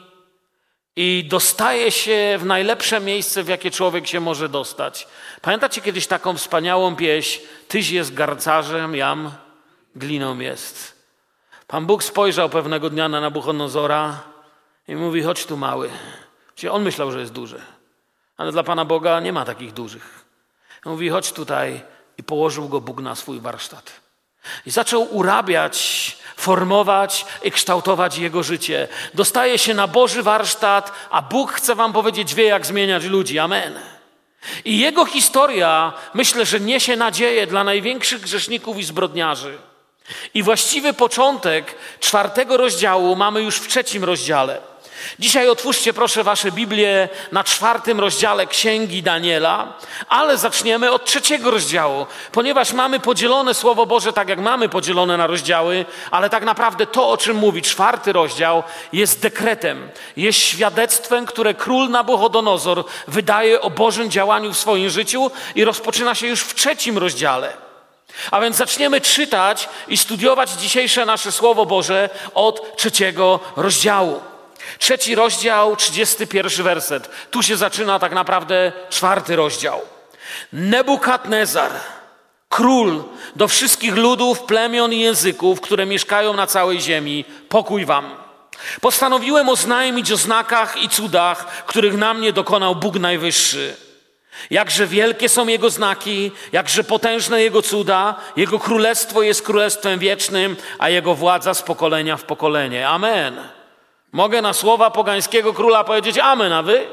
i 0.96 1.26
dostaje 1.30 1.92
się 1.92 2.36
w 2.40 2.46
najlepsze 2.46 3.00
miejsce, 3.00 3.44
w 3.44 3.48
jakie 3.48 3.72
człowiek 3.72 4.08
się 4.08 4.20
może 4.20 4.50
dostać. 4.50 5.08
Pamiętacie 5.42 5.82
kiedyś 5.82 6.08
taką 6.08 6.38
wspaniałą 6.38 6.96
pieśń? 6.96 7.42
Tyś 7.68 7.90
jest 7.90 8.14
garcarzem, 8.14 8.96
jam 8.96 9.32
gliną 9.96 10.40
jest. 10.40 11.06
Pan 11.68 11.86
Bóg 11.86 12.04
spojrzał 12.04 12.50
pewnego 12.50 12.90
dnia 12.90 13.10
na 13.10 13.22
Nabuchodonozora 13.22 14.20
i 14.88 14.96
mówi, 14.96 15.24
chodź 15.24 15.46
tu 15.46 15.58
mały. 15.58 15.90
Czyli 16.56 16.70
on 16.70 16.84
myślał, 16.84 17.12
że 17.12 17.20
jest 17.20 17.34
duży. 17.34 17.62
Ale 18.38 18.52
dla 18.52 18.64
Pana 18.64 18.86
Boga 18.86 19.20
nie 19.20 19.34
ma 19.34 19.46
takich 19.46 19.74
dużych. 19.74 20.26
Mówi, 20.86 21.10
chodź 21.10 21.32
tutaj 21.32 21.82
i 22.18 22.24
położył 22.24 22.70
go 22.70 22.82
Bóg 22.82 23.02
na 23.02 23.16
swój 23.16 23.40
warsztat. 23.40 23.92
I 24.66 24.72
zaczął 24.72 25.16
urabiać, 25.16 26.18
formować 26.38 27.26
i 27.44 27.52
kształtować 27.52 28.18
jego 28.18 28.44
życie. 28.44 28.88
Dostaje 29.14 29.58
się 29.58 29.74
na 29.74 29.88
Boży 29.88 30.24
warsztat, 30.24 30.92
a 31.10 31.22
Bóg 31.22 31.52
chce 31.52 31.76
wam 31.76 31.94
powiedzieć, 31.94 32.36
wie 32.36 32.44
jak 32.44 32.66
zmieniać 32.66 33.04
ludzi. 33.04 33.40
Amen. 33.40 33.80
I 34.66 34.80
jego 34.80 35.06
historia, 35.06 35.94
myślę, 36.14 36.46
że 36.46 36.60
niesie 36.60 36.96
nadzieję 36.96 37.48
dla 37.48 37.64
największych 37.64 38.22
grzeszników 38.22 38.78
i 38.78 38.84
zbrodniarzy. 38.84 39.58
I 40.34 40.44
właściwy 40.44 40.94
początek 40.94 41.76
czwartego 42.00 42.58
rozdziału 42.58 43.16
mamy 43.16 43.42
już 43.42 43.58
w 43.58 43.68
trzecim 43.68 44.04
rozdziale. 44.04 44.62
Dzisiaj 45.20 45.50
otwórzcie 45.50 45.94
proszę 45.94 46.24
Wasze 46.24 46.52
Biblię 46.52 47.10
na 47.32 47.44
czwartym 47.44 48.00
rozdziale 48.00 48.48
Księgi 48.48 49.04
Daniela, 49.04 49.74
ale 50.10 50.38
zaczniemy 50.38 50.92
od 50.92 51.06
trzeciego 51.06 51.52
rozdziału, 51.52 52.06
ponieważ 52.32 52.74
mamy 52.74 53.00
podzielone 53.00 53.54
Słowo 53.54 53.86
Boże 53.86 54.14
tak 54.14 54.30
jak 54.30 54.40
mamy 54.40 54.70
podzielone 54.70 55.18
na 55.18 55.28
rozdziały, 55.28 55.86
ale 56.12 56.30
tak 56.30 56.44
naprawdę 56.44 56.86
to, 56.86 57.10
o 57.10 57.18
czym 57.18 57.38
mówi 57.38 57.62
czwarty 57.62 58.14
rozdział, 58.14 58.64
jest 58.94 59.22
dekretem, 59.22 59.90
jest 60.18 60.40
świadectwem, 60.40 61.26
które 61.26 61.54
król 61.54 61.90
Nabuchodonozor 61.90 62.86
wydaje 63.08 63.62
o 63.62 63.70
Bożym 63.70 64.12
działaniu 64.12 64.54
w 64.54 64.58
swoim 64.58 64.90
życiu 64.90 65.32
i 65.56 65.66
rozpoczyna 65.66 66.16
się 66.16 66.28
już 66.28 66.42
w 66.42 66.56
trzecim 66.56 66.98
rozdziale. 66.98 67.66
A 68.32 68.42
więc 68.42 68.56
zaczniemy 68.56 69.02
czytać 69.02 69.70
i 69.88 69.98
studiować 69.98 70.52
dzisiejsze 70.52 71.06
nasze 71.06 71.32
Słowo 71.32 71.66
Boże 71.66 72.10
od 72.34 72.78
trzeciego 72.78 73.40
rozdziału. 73.56 74.22
Trzeci 74.80 75.16
rozdział, 75.16 75.76
trzydziesty 75.76 76.28
pierwszy 76.28 76.64
werset. 76.64 77.10
Tu 77.32 77.44
się 77.44 77.58
zaczyna 77.58 78.00
tak 78.00 78.14
naprawdę 78.14 78.72
czwarty 78.90 79.36
rozdział. 79.36 79.82
Nebukadnezar, 80.54 81.72
król 82.50 83.04
do 83.36 83.48
wszystkich 83.48 83.96
ludów, 83.96 84.44
plemion 84.44 84.94
i 84.94 85.00
języków, 85.00 85.62
które 85.62 85.86
mieszkają 85.86 86.34
na 86.34 86.48
całej 86.48 86.82
ziemi, 86.82 87.26
pokój 87.50 87.86
wam. 87.86 88.16
Postanowiłem 88.82 89.50
oznajmić 89.50 90.12
o 90.12 90.18
znakach 90.18 90.84
i 90.84 90.90
cudach, 90.90 91.66
których 91.66 91.98
na 91.98 92.14
mnie 92.14 92.34
dokonał 92.34 92.76
Bóg 92.76 93.00
Najwyższy. 93.00 93.76
Jakże 94.50 94.88
wielkie 94.88 95.30
są 95.30 95.48
Jego 95.48 95.70
znaki, 95.70 96.32
jakże 96.52 96.84
potężne 96.84 97.42
Jego 97.42 97.62
cuda, 97.62 98.16
Jego 98.36 98.60
królestwo 98.60 99.22
jest 99.22 99.42
królestwem 99.42 100.00
wiecznym, 100.00 100.56
a 100.80 100.90
Jego 100.90 101.16
władza 101.16 101.54
z 101.54 101.62
pokolenia 101.62 102.18
w 102.18 102.24
pokolenie. 102.24 102.88
Amen. 102.88 103.55
Mogę 104.12 104.42
na 104.42 104.54
słowa 104.54 104.92
pogańskiego 104.92 105.54
króla 105.54 105.84
powiedzieć 105.84 106.18
amen, 106.18 106.54
a 106.54 106.64
wy? 106.64 106.88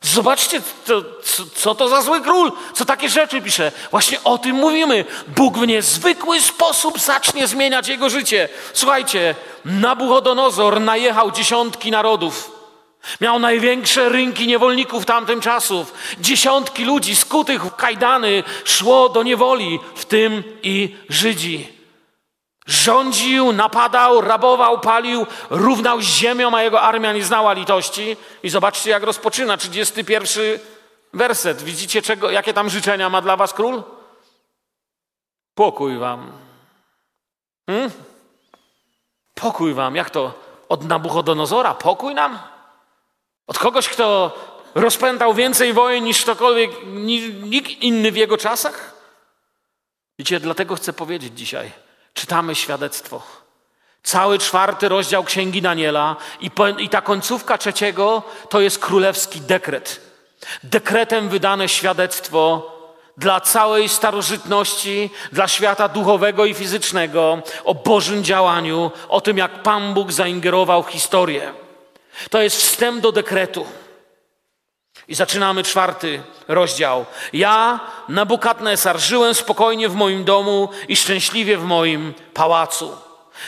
Zobaczcie, 0.00 0.60
to, 0.86 1.02
co, 1.22 1.42
co, 1.54 1.74
to 1.74 1.88
za 1.88 2.02
zły 2.02 2.20
król, 2.20 2.52
co 2.74 2.84
takie 2.84 3.08
rzeczy 3.08 3.42
pisze. 3.42 3.72
Właśnie 3.90 4.24
o 4.24 4.38
tym 4.38 4.56
mówimy. 4.56 5.04
Bóg 5.28 5.58
w 5.58 5.66
niezwykły 5.66 6.40
sposób 6.40 7.00
zacznie 7.00 7.46
zmieniać 7.46 7.88
jego 7.88 8.10
życie. 8.10 8.48
Słuchajcie, 8.72 9.34
Nabuchodonozor 9.64 10.80
najechał 10.80 11.30
dziesiątki 11.30 11.90
narodów. 11.90 12.50
Miał 13.20 13.38
największe 13.38 14.08
rynki 14.08 14.46
niewolników 14.46 15.04
tamtym 15.04 15.40
czasów. 15.40 15.94
Dziesiątki 16.20 16.84
ludzi 16.84 17.16
skutych 17.16 17.64
w 17.64 17.76
kajdany 17.76 18.42
szło 18.64 19.08
do 19.08 19.22
niewoli, 19.22 19.78
w 19.94 20.04
tym 20.04 20.42
i 20.62 20.96
Żydzi. 21.08 21.73
Rządził, 22.66 23.52
napadał, 23.52 24.20
rabował, 24.20 24.80
palił, 24.80 25.26
równał 25.50 26.00
z 26.00 26.04
ziemią, 26.04 26.56
a 26.56 26.62
jego 26.62 26.80
armia 26.80 27.12
nie 27.12 27.24
znała 27.24 27.52
litości. 27.52 28.16
I 28.42 28.50
zobaczcie, 28.50 28.90
jak 28.90 29.02
rozpoczyna 29.02 29.56
31 29.56 30.58
werset. 31.12 31.62
Widzicie, 31.62 32.02
czego, 32.02 32.30
jakie 32.30 32.54
tam 32.54 32.70
życzenia 32.70 33.10
ma 33.10 33.22
dla 33.22 33.36
was 33.36 33.52
król? 33.52 33.82
Pokój 35.54 35.98
wam. 35.98 36.32
Hmm? 37.66 37.90
Pokój 39.34 39.74
wam. 39.74 39.96
Jak 39.96 40.10
to? 40.10 40.32
Od 40.68 40.84
Nabuchodonozora? 40.84 41.74
Pokój 41.74 42.14
nam? 42.14 42.38
Od 43.46 43.58
kogoś, 43.58 43.88
kto 43.88 44.36
rozpętał 44.74 45.34
więcej 45.34 45.72
wojen 45.72 46.04
niż 46.04 46.22
ktokolwiek, 46.22 46.70
nikt 47.42 47.70
inny 47.70 48.12
w 48.12 48.16
jego 48.16 48.36
czasach? 48.36 48.94
Widzicie, 50.18 50.40
dlatego 50.40 50.74
chcę 50.74 50.92
powiedzieć 50.92 51.38
dzisiaj– 51.38 51.72
czytamy 52.14 52.54
świadectwo. 52.54 53.22
Cały 54.02 54.38
czwarty 54.38 54.88
rozdział 54.88 55.24
Księgi 55.24 55.62
Daniela 55.62 56.16
i, 56.40 56.50
po, 56.50 56.68
i 56.68 56.88
ta 56.88 57.00
końcówka 57.00 57.58
trzeciego 57.58 58.22
to 58.48 58.60
jest 58.60 58.78
królewski 58.78 59.40
dekret. 59.40 60.00
Dekretem 60.62 61.28
wydane 61.28 61.68
świadectwo 61.68 62.70
dla 63.16 63.40
całej 63.40 63.88
starożytności, 63.88 65.10
dla 65.32 65.48
świata 65.48 65.88
duchowego 65.88 66.44
i 66.44 66.54
fizycznego, 66.54 67.42
o 67.64 67.74
Bożym 67.74 68.24
działaniu, 68.24 68.90
o 69.08 69.20
tym, 69.20 69.38
jak 69.38 69.62
Pan 69.62 69.94
Bóg 69.94 70.12
zaingerował 70.12 70.82
w 70.82 70.90
historię. 70.90 71.52
To 72.30 72.42
jest 72.42 72.56
wstęp 72.56 73.00
do 73.00 73.12
dekretu. 73.12 73.66
I 75.08 75.14
zaczynamy 75.14 75.62
czwarty 75.62 76.22
rozdział. 76.48 77.04
Ja, 77.32 77.80
Nabukadnesar, 78.08 79.00
żyłem 79.00 79.34
spokojnie 79.34 79.88
w 79.88 79.94
moim 79.94 80.24
domu 80.24 80.68
i 80.88 80.96
szczęśliwie 80.96 81.56
w 81.56 81.64
moim 81.64 82.14
pałacu. 82.34 82.96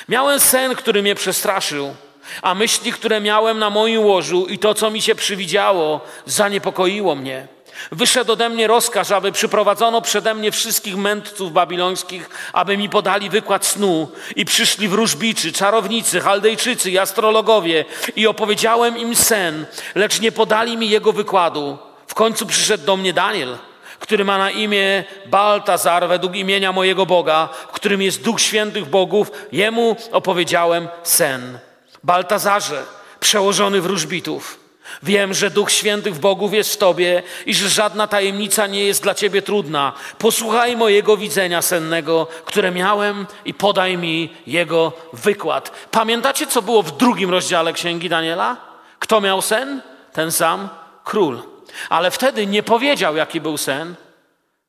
Miałem 0.09 0.41
sen, 0.41 0.75
który 0.75 1.03
mnie 1.03 1.15
przestraszył, 1.15 1.95
a 2.43 2.55
myśli, 2.55 2.93
które 2.93 3.21
miałem 3.21 3.59
na 3.59 3.71
moim 3.71 4.05
łożu 4.05 4.47
i 4.47 4.59
to, 4.59 4.75
co 4.75 4.91
mi 4.91 5.03
się 5.03 5.15
przywidziało, 5.15 6.01
zaniepokoiło 6.27 7.15
mnie. 7.15 7.56
Wyszedł 7.93 8.33
ode 8.33 8.49
mnie 8.49 8.67
rozkaz, 8.67 9.13
aby 9.13 9.33
przyprowadzono 9.33 10.01
przede 10.01 10.35
mnie 10.35 10.53
wszystkich 10.53 10.97
mędrców 10.97 11.53
babilońskich, 11.53 12.31
aby 12.53 12.77
mi 12.77 12.89
podali 12.89 13.31
wykład 13.31 13.67
snu 13.67 14.09
i 14.37 14.45
przyszli 14.45 14.89
wróżbiczy, 14.89 15.53
czarownicy, 15.53 16.21
chaldejczycy 16.21 16.91
i 16.91 16.99
astrologowie 16.99 17.85
i 18.17 18.27
opowiedziałem 18.27 18.99
im 18.99 19.17
sen, 19.17 19.67
lecz 19.95 20.21
nie 20.21 20.33
podali 20.33 20.77
mi 20.77 20.91
jego 20.91 21.13
wykładu. 21.13 21.79
W 22.07 22.15
końcu 22.15 22.47
przyszedł 22.47 22.87
do 22.87 22.97
mnie 22.97 23.13
Daniel, 23.13 23.57
który 23.99 24.25
ma 24.25 24.39
na 24.39 24.51
imię 24.51 25.05
Baltazar 25.27 26.09
według 26.09 26.37
imienia 26.37 26.73
mojego 26.73 27.07
Boga, 27.07 27.49
w 27.69 27.73
którym 27.73 28.03
jest 28.03 28.23
Duch 28.23 28.41
Świętych 28.41 28.85
Bogów. 28.85 29.33
Jemu 29.53 29.97
opowiedziałem 30.13 30.89
sen. 31.03 31.59
Baltazarze, 32.05 32.83
przełożony 33.21 33.81
wróżbitów, 33.81 34.66
Wiem, 35.03 35.35
że 35.35 35.51
Duch 35.51 35.71
Świętych 35.71 36.19
Bogów 36.19 36.55
jest 36.55 36.75
w 36.75 36.77
Tobie 36.77 37.23
i 37.47 37.55
że 37.55 37.69
żadna 37.69 38.07
tajemnica 38.07 38.67
nie 38.67 38.85
jest 38.85 39.03
dla 39.03 39.15
Ciebie 39.15 39.43
trudna. 39.43 39.93
Posłuchaj 40.19 40.77
mojego 40.77 41.17
widzenia 41.17 41.63
sennego, 41.63 42.27
które 42.45 42.71
miałem 42.71 43.27
i 43.45 43.55
podaj 43.55 43.97
mi 43.97 44.35
jego 44.47 44.93
wykład. 45.13 45.89
Pamiętacie, 45.91 46.47
co 46.47 46.63
było 46.63 46.83
w 46.83 46.97
drugim 46.97 47.31
rozdziale 47.31 47.73
Księgi 47.73 48.09
Daniela? 48.09 48.57
Kto 48.99 49.21
miał 49.21 49.43
sen? 49.43 49.83
Ten 50.13 50.33
sam 50.33 50.69
król. 51.05 51.43
Ale 51.89 52.11
wtedy 52.11 52.47
nie 52.47 52.63
powiedział, 52.63 53.17
jaki 53.17 53.41
był 53.41 53.59
sen, 53.59 53.95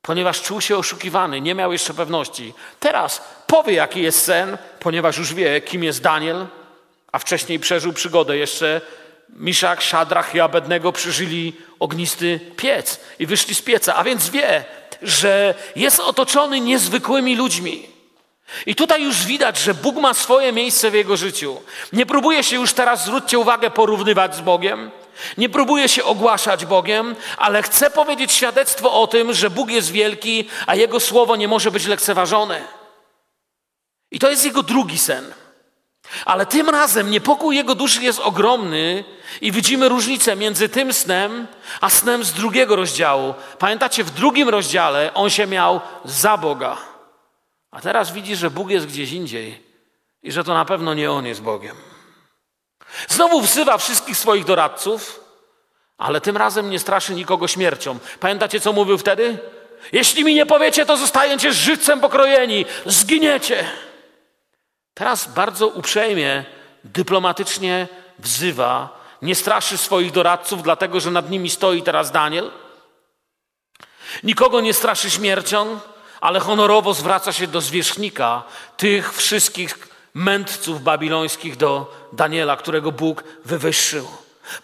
ponieważ 0.01 0.41
czuł 0.41 0.61
się 0.61 0.77
oszukiwany, 0.77 1.41
nie 1.41 1.55
miał 1.55 1.71
jeszcze 1.71 1.93
pewności. 1.93 2.53
Teraz 2.79 3.21
powie, 3.47 3.73
jaki 3.73 4.01
jest 4.01 4.23
sen, 4.23 4.57
ponieważ 4.79 5.17
już 5.17 5.33
wie, 5.33 5.61
kim 5.61 5.83
jest 5.83 6.01
Daniel, 6.01 6.47
a 7.11 7.19
wcześniej 7.19 7.59
przeżył 7.59 7.93
przygodę 7.93 8.37
jeszcze 8.37 8.81
Miszak, 9.29 9.81
Szadrach 9.81 10.35
i 10.35 10.39
Abednego 10.39 10.91
przeżyli 10.91 11.53
ognisty 11.79 12.39
piec 12.55 12.99
i 13.19 13.25
wyszli 13.25 13.55
z 13.55 13.61
pieca, 13.61 13.95
a 13.95 14.03
więc 14.03 14.29
wie, 14.29 14.65
że 15.01 15.55
jest 15.75 15.99
otoczony 15.99 16.59
niezwykłymi 16.59 17.35
ludźmi. 17.35 17.89
I 18.65 18.75
tutaj 18.75 19.03
już 19.03 19.25
widać, 19.25 19.57
że 19.57 19.73
Bóg 19.73 19.95
ma 19.95 20.13
swoje 20.13 20.51
miejsce 20.51 20.91
w 20.91 20.93
jego 20.93 21.17
życiu. 21.17 21.61
Nie 21.93 22.05
próbuje 22.05 22.43
się 22.43 22.55
już 22.55 22.73
teraz, 22.73 23.05
zwróćcie 23.05 23.39
uwagę, 23.39 23.71
porównywać 23.71 24.35
z 24.35 24.41
Bogiem. 24.41 24.91
Nie 25.37 25.49
próbuje 25.49 25.89
się 25.89 26.03
ogłaszać 26.03 26.65
Bogiem, 26.65 27.15
ale 27.37 27.63
chce 27.63 27.91
powiedzieć 27.91 28.31
świadectwo 28.31 29.01
o 29.01 29.07
tym, 29.07 29.33
że 29.33 29.49
Bóg 29.49 29.69
jest 29.69 29.91
wielki, 29.91 30.49
a 30.67 30.75
Jego 30.75 30.99
słowo 30.99 31.35
nie 31.35 31.47
może 31.47 31.71
być 31.71 31.85
lekceważone. 31.85 32.61
I 34.11 34.19
to 34.19 34.29
jest 34.29 34.45
jego 34.45 34.63
drugi 34.63 34.97
sen. 34.97 35.33
Ale 36.25 36.45
tym 36.45 36.69
razem 36.69 37.11
niepokój 37.11 37.55
jego 37.55 37.75
duszy 37.75 38.03
jest 38.03 38.19
ogromny 38.19 39.03
i 39.41 39.51
widzimy 39.51 39.89
różnicę 39.89 40.35
między 40.35 40.69
tym 40.69 40.93
snem, 40.93 41.47
a 41.81 41.89
snem 41.89 42.23
z 42.23 42.33
drugiego 42.33 42.75
rozdziału. 42.75 43.33
Pamiętacie, 43.59 44.03
w 44.03 44.11
drugim 44.11 44.49
rozdziale 44.49 45.13
on 45.13 45.29
się 45.29 45.47
miał 45.47 45.81
za 46.05 46.37
Boga. 46.37 46.77
A 47.71 47.81
teraz 47.81 48.11
widzi, 48.11 48.35
że 48.35 48.49
Bóg 48.49 48.69
jest 48.69 48.87
gdzieś 48.87 49.11
indziej 49.11 49.63
i 50.23 50.31
że 50.31 50.43
to 50.43 50.53
na 50.53 50.65
pewno 50.65 50.93
nie 50.93 51.11
on 51.11 51.25
jest 51.25 51.41
Bogiem. 51.41 51.75
Znowu 53.07 53.41
wzywa 53.41 53.77
wszystkich 53.77 54.17
swoich 54.17 54.45
doradców, 54.45 55.19
ale 55.97 56.21
tym 56.21 56.37
razem 56.37 56.69
nie 56.69 56.79
straszy 56.79 57.15
nikogo 57.15 57.47
śmiercią. 57.47 57.99
Pamiętacie, 58.19 58.59
co 58.59 58.73
mówił 58.73 58.97
wtedy? 58.97 59.37
Jeśli 59.91 60.23
mi 60.23 60.35
nie 60.35 60.45
powiecie, 60.45 60.85
to 60.85 60.97
zostajecie 60.97 61.53
żywcem 61.53 61.99
pokrojeni, 61.99 62.65
zginiecie. 62.85 63.65
Teraz 64.97 65.27
bardzo 65.27 65.67
uprzejmie, 65.67 66.45
dyplomatycznie 66.83 67.87
wzywa, 68.19 68.99
nie 69.21 69.35
straszy 69.35 69.77
swoich 69.77 70.11
doradców, 70.11 70.63
dlatego 70.63 70.99
że 70.99 71.11
nad 71.11 71.29
nimi 71.29 71.49
stoi 71.49 71.81
teraz 71.81 72.11
Daniel. 72.11 72.51
Nikogo 74.23 74.61
nie 74.61 74.73
straszy 74.73 75.09
śmiercią, 75.09 75.79
ale 76.21 76.39
honorowo 76.39 76.93
zwraca 76.93 77.33
się 77.33 77.47
do 77.47 77.61
zwierzchnika 77.61 78.43
tych 78.77 79.13
wszystkich 79.13 79.87
mędrców 80.13 80.83
babilońskich, 80.83 81.57
do 81.57 81.93
Daniela, 82.13 82.55
którego 82.55 82.91
Bóg 82.91 83.23
wywyższył. 83.45 84.07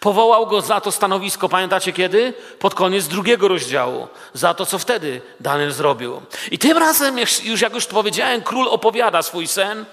Powołał 0.00 0.46
go 0.46 0.60
za 0.60 0.80
to 0.80 0.92
stanowisko, 0.92 1.48
pamiętacie 1.48 1.92
kiedy? 1.92 2.34
Pod 2.58 2.74
koniec 2.74 3.08
drugiego 3.08 3.48
rozdziału, 3.48 4.08
za 4.32 4.54
to, 4.54 4.66
co 4.66 4.78
wtedy 4.78 5.20
Daniel 5.40 5.72
zrobił. 5.72 6.22
I 6.50 6.58
tym 6.58 6.78
razem, 6.78 7.18
już 7.44 7.60
jak 7.60 7.74
już 7.74 7.86
powiedziałem, 7.86 8.42
król 8.42 8.68
opowiada 8.68 9.22
swój 9.22 9.46
sen, 9.46 9.84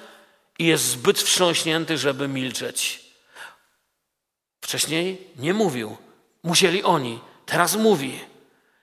i 0.62 0.65
jest 0.65 0.86
zbyt 0.86 1.17
wstrząśnięty, 1.17 1.97
żeby 1.97 2.28
milczeć. 2.28 3.06
Wcześniej 4.62 5.28
nie 5.36 5.54
mówił. 5.54 5.97
Musieli 6.43 6.84
oni. 6.84 7.19
Teraz 7.45 7.76
mówi. 7.76 8.19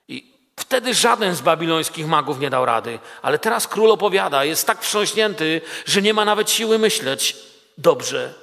I 0.07 0.33
wtedy 0.55 0.93
żaden 0.93 1.35
z 1.35 1.41
babilońskich 1.41 2.07
magów 2.07 2.39
nie 2.39 2.49
dał 2.49 2.65
rady. 2.65 2.99
Ale 3.21 3.39
teraz 3.39 3.67
król 3.67 3.91
opowiada. 3.91 4.45
Jest 4.45 4.67
tak 4.67 4.81
wstrząśnięty, 4.81 5.61
że 5.85 6.01
nie 6.01 6.13
ma 6.13 6.25
nawet 6.25 6.51
siły 6.51 6.79
myśleć 6.79 7.35
dobrze. 7.77 8.33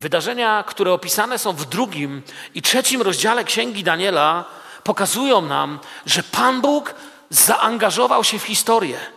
Wydarzenia, 0.00 0.64
które 0.66 0.92
opisane 0.92 1.38
są 1.38 1.52
w 1.52 1.64
drugim 1.64 2.22
i 2.54 2.62
trzecim 2.62 3.02
rozdziale 3.02 3.44
Księgi 3.44 3.84
Daniela, 3.84 4.44
pokazują 4.84 5.40
nam, 5.40 5.78
że 6.06 6.22
Pan 6.22 6.60
Bóg 6.60 6.94
zaangażował 7.30 8.24
się 8.24 8.38
w 8.38 8.42
historię. 8.42 9.15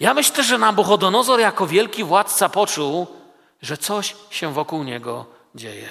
Ja 0.00 0.14
myślę, 0.14 0.44
że 0.44 0.58
Nabuchodonozor 0.58 1.40
jako 1.40 1.66
wielki 1.66 2.04
władca 2.04 2.48
poczuł, 2.48 3.06
że 3.62 3.76
coś 3.76 4.16
się 4.30 4.52
wokół 4.52 4.82
niego 4.82 5.26
dzieje. 5.54 5.88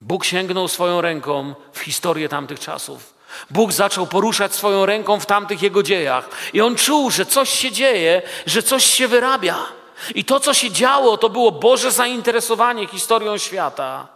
Bóg 0.00 0.24
sięgnął 0.24 0.68
swoją 0.68 1.00
ręką 1.00 1.54
w 1.72 1.78
historię 1.78 2.28
tamtych 2.28 2.60
czasów. 2.60 3.14
Bóg 3.50 3.72
zaczął 3.72 4.06
poruszać 4.06 4.54
swoją 4.54 4.86
ręką 4.86 5.20
w 5.20 5.26
tamtych 5.26 5.62
jego 5.62 5.82
dziejach. 5.82 6.28
I 6.52 6.60
on 6.60 6.76
czuł, 6.76 7.10
że 7.10 7.26
coś 7.26 7.50
się 7.50 7.72
dzieje, 7.72 8.22
że 8.46 8.62
coś 8.62 8.84
się 8.84 9.08
wyrabia. 9.08 9.58
I 10.14 10.24
to, 10.24 10.40
co 10.40 10.54
się 10.54 10.70
działo, 10.70 11.18
to 11.18 11.28
było 11.28 11.52
Boże 11.52 11.92
zainteresowanie 11.92 12.86
historią 12.86 13.38
świata. 13.38 14.15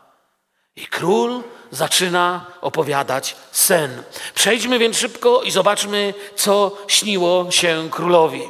I 0.81 0.87
król 0.87 1.43
zaczyna 1.71 2.47
opowiadać 2.61 3.37
sen. 3.53 4.03
Przejdźmy 4.35 4.79
więc 4.79 4.99
szybko 4.99 5.43
i 5.43 5.51
zobaczmy, 5.51 6.15
co 6.37 6.77
śniło 6.89 7.51
się 7.51 7.89
królowi. 7.91 8.43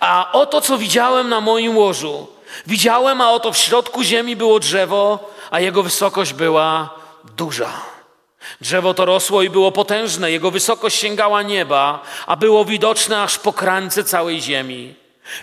A 0.00 0.32
oto, 0.32 0.60
co 0.60 0.78
widziałem 0.78 1.28
na 1.28 1.40
moim 1.40 1.78
łożu. 1.78 2.26
Widziałem, 2.66 3.20
a 3.20 3.32
oto 3.32 3.52
w 3.52 3.58
środku 3.58 4.02
ziemi 4.02 4.36
było 4.36 4.60
drzewo, 4.60 5.30
a 5.50 5.60
jego 5.60 5.82
wysokość 5.82 6.32
była 6.32 6.90
duża. 7.36 7.72
Drzewo 8.60 8.94
to 8.94 9.04
rosło 9.04 9.42
i 9.42 9.50
było 9.50 9.72
potężne, 9.72 10.30
jego 10.30 10.50
wysokość 10.50 10.98
sięgała 10.98 11.42
nieba, 11.42 12.02
a 12.26 12.36
było 12.36 12.64
widoczne 12.64 13.22
aż 13.22 13.38
po 13.38 13.52
krańce 13.52 14.04
całej 14.04 14.40
ziemi. 14.40 14.94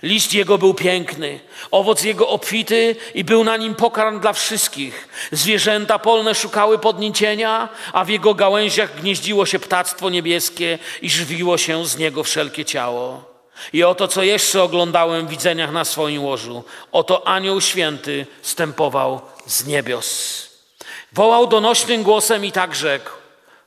List 0.04 0.34
jego 0.34 0.58
był 0.58 0.74
piękny, 0.74 1.40
owoc 1.72 2.04
jego 2.04 2.28
obfity 2.28 2.96
i 3.14 3.24
był 3.24 3.44
na 3.44 3.58
nim 3.58 3.76
pokarm 3.76 4.20
dla 4.20 4.34
wszystkich. 4.34 5.08
Zwierzęta 5.32 6.00
polne 6.00 6.36
szukały 6.36 6.80
podniecienia, 6.80 7.70
a 7.94 8.06
w 8.06 8.10
jego 8.10 8.34
gałęziach 8.34 9.02
gnieździło 9.02 9.46
się 9.46 9.60
ptactwo 9.60 10.10
niebieskie 10.10 10.80
i 11.02 11.10
żywiło 11.10 11.58
się 11.58 11.86
z 11.86 11.98
niego 11.98 12.24
wszelkie 12.24 12.66
ciało. 12.66 13.32
I 13.74 13.84
oto, 13.84 14.08
co 14.08 14.24
jeszcze 14.24 14.64
oglądałem 14.64 15.28
w 15.28 15.30
widzeniach 15.30 15.72
na 15.72 15.86
swoim 15.86 16.24
łożu, 16.24 16.64
oto 16.92 17.28
anioł 17.28 17.62
święty 17.62 18.26
stępował 18.42 19.22
z 19.46 19.66
niebios. 19.68 20.42
Wołał 21.14 21.48
donośnym 21.48 22.04
głosem 22.04 22.46
i 22.46 22.52
tak 22.52 22.76
rzekł, 22.76 23.10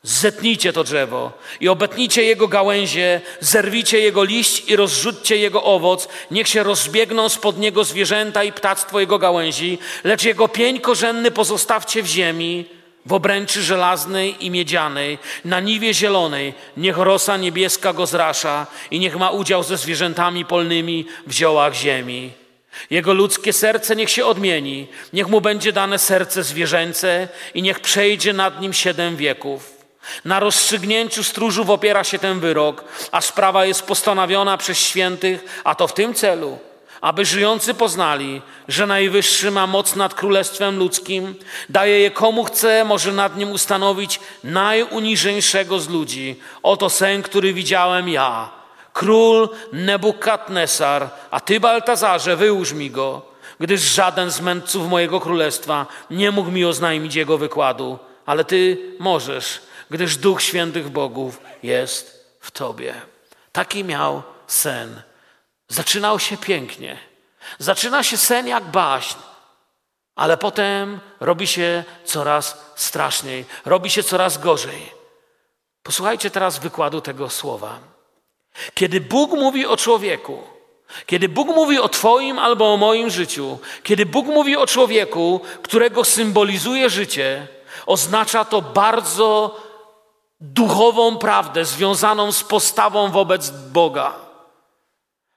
Zetnijcie 0.05 0.73
to 0.73 0.85
drzewo 0.85 1.33
i 1.61 1.69
obetnijcie 1.69 2.23
jego 2.23 2.49
gałęzie, 2.49 3.21
zerwijcie 3.41 4.01
jego 4.01 4.25
liść 4.25 4.69
i 4.69 4.77
rozrzućcie 4.77 5.37
jego 5.37 5.63
owoc. 5.63 6.09
Niech 6.31 6.49
się 6.49 6.63
rozbiegną 6.63 7.29
spod 7.29 7.59
niego 7.59 7.85
zwierzęta 7.85 8.45
i 8.45 8.53
ptactwo 8.53 9.01
jego 9.01 9.19
gałęzi, 9.19 9.79
lecz 10.05 10.25
jego 10.25 10.49
pień 10.49 10.81
korzenny 10.81 11.31
pozostawcie 11.31 12.03
w 12.03 12.07
ziemi, 12.07 12.65
w 13.07 13.13
obręczy 13.13 13.63
żelaznej 13.63 14.47
i 14.47 14.51
miedzianej, 14.51 15.19
na 15.45 15.61
niwie 15.61 15.95
zielonej. 15.95 16.55
Niech 16.77 16.97
rosa 16.97 17.37
niebieska 17.37 17.93
go 17.93 18.07
zrasza 18.07 18.67
i 18.91 18.99
niech 18.99 19.17
ma 19.17 19.31
udział 19.31 19.63
ze 19.63 19.77
zwierzętami 19.77 20.45
polnymi 20.45 21.07
w 21.27 21.33
ziołach 21.33 21.75
ziemi. 21.75 22.31
Jego 22.91 23.15
ludzkie 23.15 23.53
serce 23.53 23.97
niech 23.97 24.11
się 24.11 24.27
odmieni, 24.27 24.87
niech 25.13 25.29
mu 25.29 25.41
będzie 25.41 25.73
dane 25.73 25.99
serce 25.99 26.43
zwierzęce 26.43 27.29
i 27.55 27.63
niech 27.63 27.81
przejdzie 27.81 28.33
nad 28.33 28.61
nim 28.61 28.73
siedem 28.73 29.17
wieków. 29.17 29.74
Na 30.25 30.41
rozstrzygnięciu 30.41 31.25
stróżów 31.25 31.71
opiera 31.71 32.05
się 32.05 32.19
ten 32.19 32.41
wyrok, 32.41 32.85
a 33.13 33.21
sprawa 33.21 33.65
jest 33.65 33.83
postanowiona 33.83 34.57
przez 34.57 34.79
świętych, 34.79 35.61
a 35.65 35.75
to 35.75 35.89
w 35.89 35.95
tym 35.95 36.15
celu, 36.15 36.59
aby 37.01 37.25
żyjący 37.25 37.75
poznali, 37.75 38.43
że 38.69 38.87
Najwyższy 38.87 39.51
ma 39.51 39.67
moc 39.67 39.97
nad 39.97 40.15
królestwem 40.15 40.79
ludzkim, 40.79 41.35
daje 41.69 42.01
je 42.01 42.11
komu 42.11 42.45
chce, 42.45 42.85
może 42.85 43.13
nad 43.13 43.37
nim 43.37 43.53
ustanowić 43.53 44.21
najuniżejszego 44.45 45.81
z 45.81 45.89
ludzi. 45.89 46.41
Oto 46.63 46.91
sen, 46.91 47.23
który 47.23 47.53
widziałem 47.53 48.09
ja. 48.09 48.51
Król 48.93 49.49
Nebukadnesar, 49.73 51.11
a 51.31 51.41
ty, 51.41 51.61
Baltazarze, 51.61 52.37
wyłóż 52.37 52.73
mi 52.73 52.91
go, 52.91 53.23
gdyż 53.61 53.81
żaden 53.81 54.31
z 54.31 54.41
mędrców 54.41 54.89
mojego 54.89 55.21
królestwa 55.21 55.87
nie 56.11 56.31
mógł 56.31 56.51
mi 56.51 56.65
oznajmić 56.65 57.15
jego 57.15 57.39
wykładu, 57.39 57.99
ale 58.27 58.45
ty 58.45 58.79
możesz, 58.99 59.61
gdyż 59.91 60.17
Duch 60.17 60.43
Świętych 60.43 60.89
Bogów 60.89 61.41
jest 61.63 62.27
w 62.41 62.51
tobie. 62.51 62.95
Taki 63.53 63.85
miał 63.85 64.23
sen. 64.47 65.03
Zaczynał 65.69 66.19
się 66.19 66.37
pięknie. 66.37 66.99
Zaczyna 67.59 68.03
się 68.03 68.17
sen 68.17 68.47
jak 68.47 68.65
baśń, 68.65 69.19
ale 70.17 70.37
potem 70.37 71.01
robi 71.21 71.47
się 71.47 71.85
coraz 72.05 72.65
straszniej, 72.77 73.45
robi 73.65 73.91
się 73.91 74.03
coraz 74.03 74.39
gorzej. 74.39 74.93
Posłuchajcie 75.83 76.31
teraz 76.31 76.59
wykładu 76.59 77.01
tego 77.01 77.31
słowa. 77.31 77.79
Kiedy 78.75 79.01
Bóg 79.01 79.31
mówi 79.31 79.67
o 79.67 79.77
człowieku, 79.77 80.43
kiedy 81.07 81.29
Bóg 81.29 81.49
mówi 81.49 81.79
o 81.79 81.89
Twoim 81.89 82.39
albo 82.39 82.73
o 82.73 82.77
moim 82.77 83.11
życiu, 83.11 83.59
kiedy 83.83 84.07
Bóg 84.07 84.27
mówi 84.27 84.57
o 84.57 84.67
człowieku, 84.67 85.41
którego 85.63 86.05
symbolizuje 86.05 86.91
życie, 86.91 87.47
oznacza 87.87 88.45
to 88.45 88.63
bardzo 88.63 89.57
duchową 90.53 91.19
prawdę 91.19 91.65
związaną 91.65 92.33
z 92.33 92.45
postawą 92.45 93.11
wobec 93.11 93.51
Boga. 93.51 94.13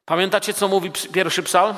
Pamiętacie, 0.06 0.54
co 0.54 0.67
mówi 0.67 0.91
pierwszy 0.91 1.43
psalm? 1.43 1.76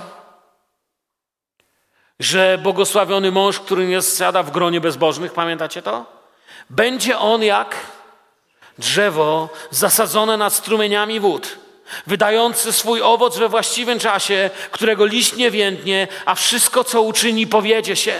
Że 2.20 2.58
błogosławiony 2.64 3.32
mąż, 3.32 3.60
który 3.60 3.88
nie 3.88 4.02
zsiada 4.02 4.44
w 4.44 4.52
gronie 4.52 4.82
bezbożnych, 4.82 5.34
pamiętacie 5.34 5.82
to? 5.82 6.06
Będzie 6.70 7.20
on 7.20 7.44
jak 7.44 7.76
drzewo 8.78 9.50
zasadzone 9.72 10.38
nad 10.38 10.54
strumieniami 10.54 11.20
wód, 11.20 11.58
wydający 12.08 12.74
swój 12.74 13.02
owoc 13.02 13.38
we 13.38 13.50
właściwym 13.50 14.00
czasie, 14.00 14.50
którego 14.72 15.06
liść 15.06 15.36
nie 15.36 15.52
więdnie, 15.52 16.08
a 16.26 16.36
wszystko, 16.36 16.84
co 16.84 17.02
uczyni, 17.02 17.48
powiedzie 17.48 17.96
się. 17.96 18.20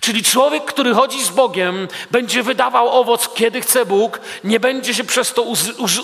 Czyli 0.00 0.22
człowiek, 0.22 0.64
który 0.64 0.94
chodzi 0.94 1.24
z 1.24 1.28
Bogiem, 1.28 1.88
będzie 2.10 2.42
wydawał 2.42 2.88
owoc, 2.88 3.28
kiedy 3.34 3.60
chce 3.60 3.86
Bóg, 3.86 4.20
nie 4.44 4.60
będzie 4.60 4.94
się 4.94 5.04
przez 5.04 5.32
to 5.32 5.42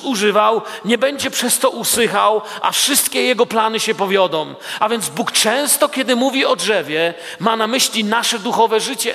używał, 0.05 0.63
nie 0.85 0.99
będzie 0.99 1.31
przez 1.31 1.59
to 1.59 1.71
usychał, 1.71 2.43
a 2.63 2.73
wszystkie 2.73 3.23
jego 3.23 3.47
plany 3.47 3.81
się 3.81 3.95
powiodą. 3.95 4.55
A 4.81 4.89
więc 4.89 5.09
Bóg 5.09 5.33
często, 5.33 5.89
kiedy 5.89 6.17
mówi 6.17 6.45
o 6.45 6.57
drzewie, 6.57 7.15
ma 7.41 7.57
na 7.57 7.67
myśli 7.67 8.05
nasze 8.05 8.39
duchowe 8.39 8.81
życie. 8.81 9.15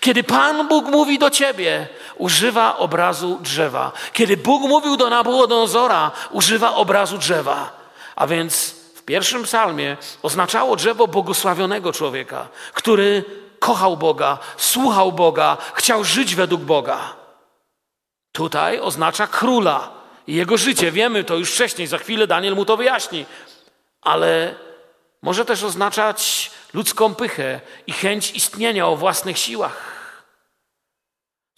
Kiedy 0.00 0.24
Pan 0.24 0.68
Bóg 0.68 0.86
mówi 0.86 1.18
do 1.18 1.30
ciebie, 1.30 1.88
używa 2.16 2.76
obrazu 2.76 3.38
drzewa. 3.40 3.92
Kiedy 4.12 4.36
Bóg 4.36 4.62
mówił 4.62 4.96
do 4.96 5.10
Nabuchodonozora, 5.10 6.10
używa 6.30 6.74
obrazu 6.74 7.18
drzewa. 7.18 7.82
A 8.16 8.26
więc 8.26 8.74
w 8.94 9.02
pierwszym 9.02 9.42
psalmie 9.42 9.96
oznaczało 10.22 10.76
drzewo 10.76 11.08
błogosławionego 11.08 11.92
człowieka, 11.92 12.48
który 12.72 13.24
kochał 13.62 13.96
Boga, 13.96 14.38
słuchał 14.56 15.12
Boga, 15.12 15.56
chciał 15.74 16.04
żyć 16.04 16.34
według 16.34 16.62
Boga. 16.62 17.16
Tutaj 18.32 18.80
oznacza 18.80 19.26
króla 19.26 19.90
i 20.26 20.34
jego 20.34 20.56
życie. 20.56 20.92
Wiemy 20.92 21.24
to 21.24 21.36
już 21.36 21.52
wcześniej, 21.52 21.86
za 21.86 21.98
chwilę 21.98 22.26
Daniel 22.26 22.54
mu 22.54 22.64
to 22.64 22.76
wyjaśni. 22.76 23.26
Ale 24.00 24.54
może 25.22 25.44
też 25.44 25.62
oznaczać 25.62 26.50
ludzką 26.74 27.14
pychę 27.14 27.60
i 27.86 27.92
chęć 27.92 28.30
istnienia 28.30 28.86
o 28.86 28.96
własnych 28.96 29.38
siłach. 29.38 29.92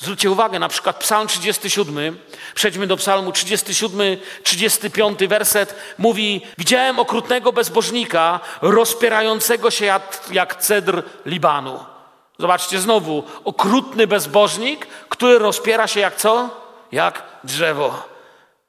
Zwróćcie 0.00 0.30
uwagę, 0.30 0.58
na 0.58 0.68
przykład 0.68 0.96
Psalm 0.96 1.28
37, 1.28 2.18
przejdźmy 2.54 2.86
do 2.86 2.96
Psalmu 2.96 3.32
37, 3.32 4.16
35 4.42 5.18
werset, 5.28 5.74
mówi: 5.98 6.40
Widziałem 6.58 6.98
okrutnego 6.98 7.52
bezbożnika, 7.52 8.40
rozpierającego 8.62 9.70
się 9.70 9.84
jak, 9.84 10.20
jak 10.32 10.62
cedr 10.62 11.02
Libanu. 11.26 11.93
Zobaczcie 12.38 12.80
znowu, 12.80 13.24
okrutny 13.44 14.06
bezbożnik, 14.06 14.86
który 15.08 15.38
rozpiera 15.38 15.86
się 15.86 16.00
jak 16.00 16.16
co? 16.16 16.50
Jak 16.92 17.22
drzewo. 17.44 18.02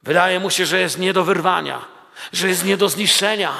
Wydaje 0.03 0.39
mu 0.39 0.49
się, 0.49 0.65
że 0.65 0.79
jest 0.79 0.99
nie 0.99 1.13
do 1.13 1.23
wyrwania, 1.23 1.81
że 2.33 2.47
jest 2.47 2.65
nie 2.65 2.77
do 2.77 2.89
zniszczenia. 2.89 3.53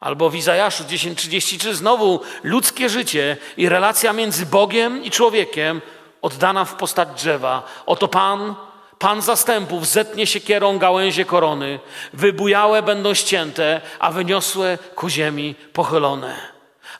Albo 0.00 0.30
w 0.30 0.34
Izajaszu 0.34 0.84
10:33 0.84 1.74
znowu 1.74 2.20
ludzkie 2.42 2.88
życie 2.88 3.36
i 3.56 3.68
relacja 3.68 4.12
między 4.12 4.46
Bogiem 4.46 5.04
i 5.04 5.10
człowiekiem 5.10 5.80
oddana 6.22 6.64
w 6.64 6.74
postać 6.74 7.08
drzewa. 7.08 7.62
Oto 7.86 8.08
Pan, 8.08 8.54
Pan 8.98 9.22
zastępów 9.22 9.86
zetnie 9.86 10.26
się 10.26 10.40
kierą 10.40 10.78
gałęzie 10.78 11.24
korony, 11.24 11.80
wybujałe 12.12 12.82
będą 12.82 13.14
ścięte, 13.14 13.80
a 13.98 14.10
wyniosłe 14.10 14.78
ku 14.94 15.08
ziemi 15.08 15.54
pochylone. 15.72 16.51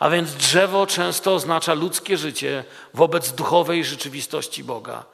A 0.02 0.10
więc 0.10 0.34
drzewo 0.34 0.86
często 0.86 1.34
oznacza 1.34 1.74
ludzkie 1.74 2.16
życie 2.16 2.64
wobec 2.94 3.32
duchowej 3.32 3.84
rzeczywistości 3.84 4.64
Boga. 4.64 5.04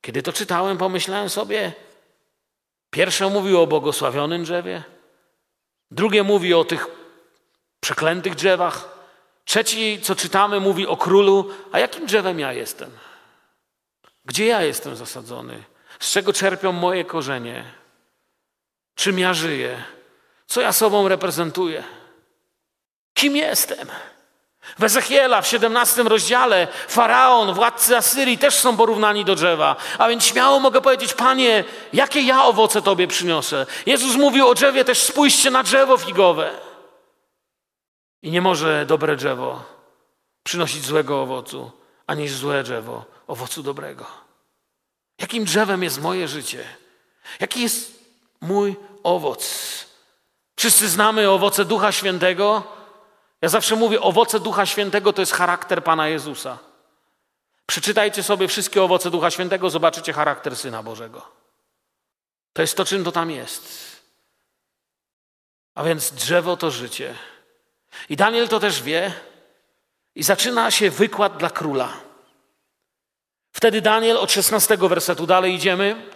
Kiedy 0.00 0.22
to 0.22 0.32
czytałem, 0.32 0.78
pomyślałem 0.78 1.28
sobie, 1.28 1.72
pierwsze 2.90 3.28
mówi 3.30 3.56
o 3.56 3.66
błogosławionym 3.66 4.44
drzewie, 4.44 4.82
drugie 5.90 6.22
mówi 6.22 6.54
o 6.54 6.64
tych 6.64 6.86
przeklętych 7.80 8.34
drzewach, 8.34 8.88
trzeci, 9.44 10.00
co 10.02 10.16
czytamy, 10.16 10.60
mówi 10.60 10.86
o 10.86 10.96
królu. 10.96 11.50
A 11.72 11.78
jakim 11.78 12.06
drzewem 12.06 12.38
ja 12.38 12.52
jestem? 12.52 12.90
Gdzie 14.24 14.46
ja 14.46 14.62
jestem 14.62 14.96
zasadzony? 14.96 15.64
Z 16.00 16.12
czego 16.12 16.32
czerpią 16.32 16.72
moje 16.72 17.04
korzenie? 17.04 17.64
Czym 18.94 19.18
ja 19.18 19.34
żyję? 19.34 19.84
Co 20.46 20.60
ja 20.60 20.72
sobą 20.72 21.08
reprezentuję? 21.08 21.97
Kim 23.18 23.36
jestem? 23.36 23.88
W 24.78 24.84
Ezechiela 24.84 25.42
w 25.42 25.46
17 25.46 26.02
rozdziale 26.02 26.68
faraon, 26.88 27.54
władcy 27.54 27.96
Asyrii 27.96 28.38
też 28.38 28.54
są 28.54 28.76
porównani 28.76 29.24
do 29.24 29.34
drzewa. 29.34 29.76
A 29.98 30.08
więc 30.08 30.24
śmiało 30.24 30.60
mogę 30.60 30.80
powiedzieć, 30.80 31.14
Panie, 31.14 31.64
jakie 31.92 32.20
ja 32.20 32.44
owoce 32.44 32.82
Tobie 32.82 33.06
przyniosę? 33.06 33.66
Jezus 33.86 34.16
mówił 34.16 34.48
o 34.48 34.54
drzewie, 34.54 34.84
też 34.84 34.98
spójrzcie 34.98 35.50
na 35.50 35.62
drzewo 35.62 35.96
figowe. 35.96 36.50
I 38.22 38.30
nie 38.30 38.40
może 38.40 38.86
dobre 38.86 39.16
drzewo 39.16 39.62
przynosić 40.42 40.84
złego 40.84 41.22
owocu, 41.22 41.70
ani 42.06 42.28
złe 42.28 42.62
drzewo 42.62 43.04
owocu 43.26 43.62
dobrego. 43.62 44.06
Jakim 45.20 45.44
drzewem 45.44 45.82
jest 45.82 46.00
moje 46.00 46.28
życie? 46.28 46.64
Jaki 47.40 47.62
jest 47.62 48.04
mój 48.40 48.76
owoc? 49.02 49.44
Wszyscy 50.56 50.88
znamy 50.88 51.30
owoce 51.30 51.64
Ducha 51.64 51.92
Świętego. 51.92 52.77
Ja 53.42 53.48
zawsze 53.48 53.76
mówię, 53.76 54.00
owoce 54.00 54.40
Ducha 54.40 54.66
Świętego 54.66 55.12
to 55.12 55.22
jest 55.22 55.32
charakter 55.32 55.84
Pana 55.84 56.08
Jezusa. 56.08 56.58
Przeczytajcie 57.66 58.22
sobie 58.22 58.48
wszystkie 58.48 58.82
owoce 58.82 59.10
Ducha 59.10 59.30
Świętego, 59.30 59.70
zobaczycie 59.70 60.12
charakter 60.12 60.56
Syna 60.56 60.82
Bożego. 60.82 61.26
To 62.52 62.62
jest 62.62 62.76
to, 62.76 62.84
czym 62.84 63.04
to 63.04 63.12
tam 63.12 63.30
jest. 63.30 63.96
A 65.74 65.84
więc 65.84 66.10
drzewo 66.10 66.56
to 66.56 66.70
życie. 66.70 67.14
I 68.08 68.16
Daniel 68.16 68.48
to 68.48 68.60
też 68.60 68.82
wie. 68.82 69.12
I 70.14 70.22
zaczyna 70.22 70.70
się 70.70 70.90
wykład 70.90 71.36
dla 71.36 71.50
króla. 71.50 71.92
Wtedy 73.52 73.80
Daniel, 73.80 74.16
od 74.16 74.32
16 74.32 74.76
wersetu 74.76 75.26
dalej 75.26 75.54
idziemy. 75.54 76.10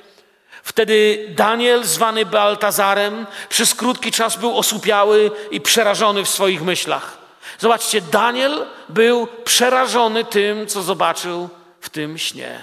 Wtedy 0.63 1.27
Daniel, 1.37 1.85
zwany 1.85 2.27
Baltazarem, 2.27 3.27
przez 3.49 3.75
krótki 3.75 4.13
czas 4.13 4.37
był 4.37 4.59
osłupiały 4.59 5.31
i 5.51 5.61
przerażony 5.61 6.25
w 6.25 6.29
swoich 6.29 6.63
myślach. 6.63 7.19
Zobaczcie, 7.59 8.01
Daniel 8.01 8.67
był 8.89 9.29
przerażony 9.45 10.25
tym, 10.25 10.67
co 10.67 10.83
zobaczył 10.83 11.49
w 11.81 11.91
tym 11.91 12.19
śnie. 12.19 12.63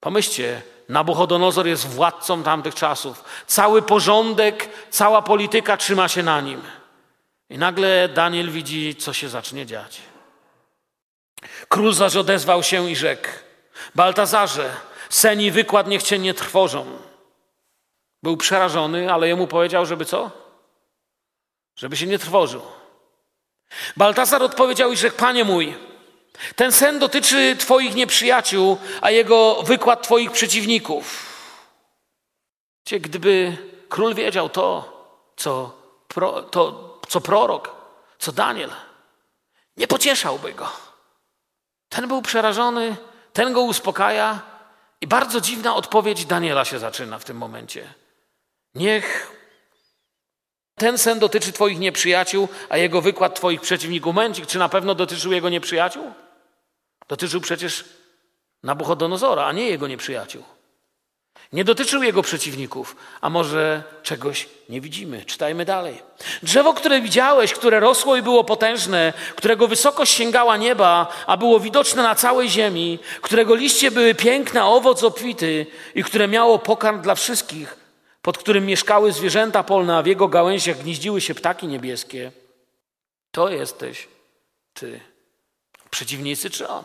Pomyślcie, 0.00 0.62
Nabuchodonozor 0.88 1.66
jest 1.66 1.86
władcą 1.88 2.42
tamtych 2.42 2.74
czasów. 2.74 3.24
Cały 3.46 3.82
porządek, 3.82 4.68
cała 4.90 5.22
polityka 5.22 5.76
trzyma 5.76 6.08
się 6.08 6.22
na 6.22 6.40
nim. 6.40 6.62
I 7.50 7.58
nagle 7.58 8.08
Daniel 8.08 8.50
widzi, 8.50 8.96
co 8.96 9.12
się 9.12 9.28
zacznie 9.28 9.66
dziać. 9.66 10.00
Król 11.68 11.92
zaś 11.92 12.16
odezwał 12.16 12.62
się 12.62 12.90
i 12.90 12.96
rzekł: 12.96 13.28
Baltazarze, 13.94 14.70
Sen 15.10 15.40
i 15.40 15.50
wykład 15.50 15.86
niech 15.86 16.02
cię 16.02 16.18
nie 16.18 16.34
trwożą. 16.34 16.98
Był 18.22 18.36
przerażony, 18.36 19.12
ale 19.12 19.28
jemu 19.28 19.46
powiedział, 19.46 19.86
żeby 19.86 20.04
co? 20.04 20.30
Żeby 21.76 21.96
się 21.96 22.06
nie 22.06 22.18
trwożył. 22.18 22.62
Baltasar 23.96 24.42
odpowiedział 24.42 24.92
i 24.92 24.96
rzekł, 24.96 25.16
panie 25.16 25.44
mój, 25.44 25.74
Ten 26.56 26.72
sen 26.72 26.98
dotyczy 26.98 27.56
Twoich 27.56 27.94
nieprzyjaciół, 27.94 28.78
a 29.00 29.10
jego 29.10 29.62
wykład 29.62 30.02
Twoich 30.02 30.32
przeciwników. 30.32 31.26
Wiecie, 32.86 33.00
gdyby 33.00 33.56
król 33.88 34.14
wiedział 34.14 34.48
to, 34.48 34.92
co, 35.36 35.72
pro, 36.08 36.42
to, 36.42 36.98
co 37.08 37.20
prorok, 37.20 37.74
co 38.18 38.32
Daniel, 38.32 38.70
nie 39.76 39.86
pocieszałby 39.86 40.52
go. 40.52 40.68
Ten 41.88 42.08
był 42.08 42.22
przerażony, 42.22 42.96
ten 43.32 43.52
go 43.52 43.60
uspokaja 43.62 44.40
i 45.00 45.06
bardzo 45.06 45.40
dziwna 45.40 45.76
odpowiedź 45.76 46.26
Daniela 46.26 46.64
się 46.64 46.78
zaczyna 46.78 47.18
w 47.18 47.24
tym 47.24 47.36
momencie. 47.36 47.94
Niech 48.74 49.32
ten 50.74 50.98
sen 50.98 51.18
dotyczy 51.18 51.52
Twoich 51.52 51.78
nieprzyjaciół, 51.78 52.48
a 52.68 52.76
jego 52.76 53.00
wykład 53.00 53.34
Twoich 53.34 53.60
przeciwników. 53.60 54.14
Męcik, 54.14 54.46
czy 54.46 54.58
na 54.58 54.68
pewno 54.68 54.94
dotyczył 54.94 55.32
jego 55.32 55.48
nieprzyjaciół? 55.48 56.12
Dotyczył 57.08 57.40
przecież 57.40 57.84
Nabuchodonozora, 58.62 59.46
a 59.46 59.52
nie 59.52 59.68
jego 59.70 59.88
nieprzyjaciół. 59.88 60.44
Nie 61.56 61.64
dotyczył 61.64 62.02
jego 62.02 62.22
przeciwników, 62.22 62.96
a 63.20 63.30
może 63.30 63.82
czegoś 64.02 64.48
nie 64.68 64.80
widzimy. 64.80 65.24
Czytajmy 65.24 65.64
dalej. 65.64 66.02
Drzewo, 66.42 66.74
które 66.74 67.00
widziałeś, 67.00 67.52
które 67.52 67.80
rosło 67.80 68.16
i 68.16 68.22
było 68.22 68.44
potężne, 68.44 69.12
którego 69.36 69.68
wysokość 69.68 70.12
sięgała 70.12 70.56
nieba, 70.56 71.12
a 71.26 71.36
było 71.36 71.60
widoczne 71.60 72.02
na 72.02 72.14
całej 72.14 72.50
ziemi, 72.50 72.98
którego 73.22 73.54
liście 73.54 73.90
były 73.90 74.14
piękne, 74.14 74.64
owoc 74.64 75.02
obfity 75.02 75.66
i 75.94 76.04
które 76.04 76.28
miało 76.28 76.58
pokarm 76.58 77.02
dla 77.02 77.14
wszystkich, 77.14 77.76
pod 78.22 78.38
którym 78.38 78.66
mieszkały 78.66 79.12
zwierzęta 79.12 79.62
polne, 79.62 79.96
a 79.96 80.02
w 80.02 80.06
jego 80.06 80.28
gałęziach 80.28 80.78
gnieździły 80.78 81.20
się 81.20 81.34
ptaki 81.34 81.66
niebieskie. 81.66 82.32
To 83.30 83.48
jesteś 83.48 84.08
ty, 84.74 85.00
przeciwnicy 85.90 86.50
czy 86.50 86.68
on. 86.68 86.84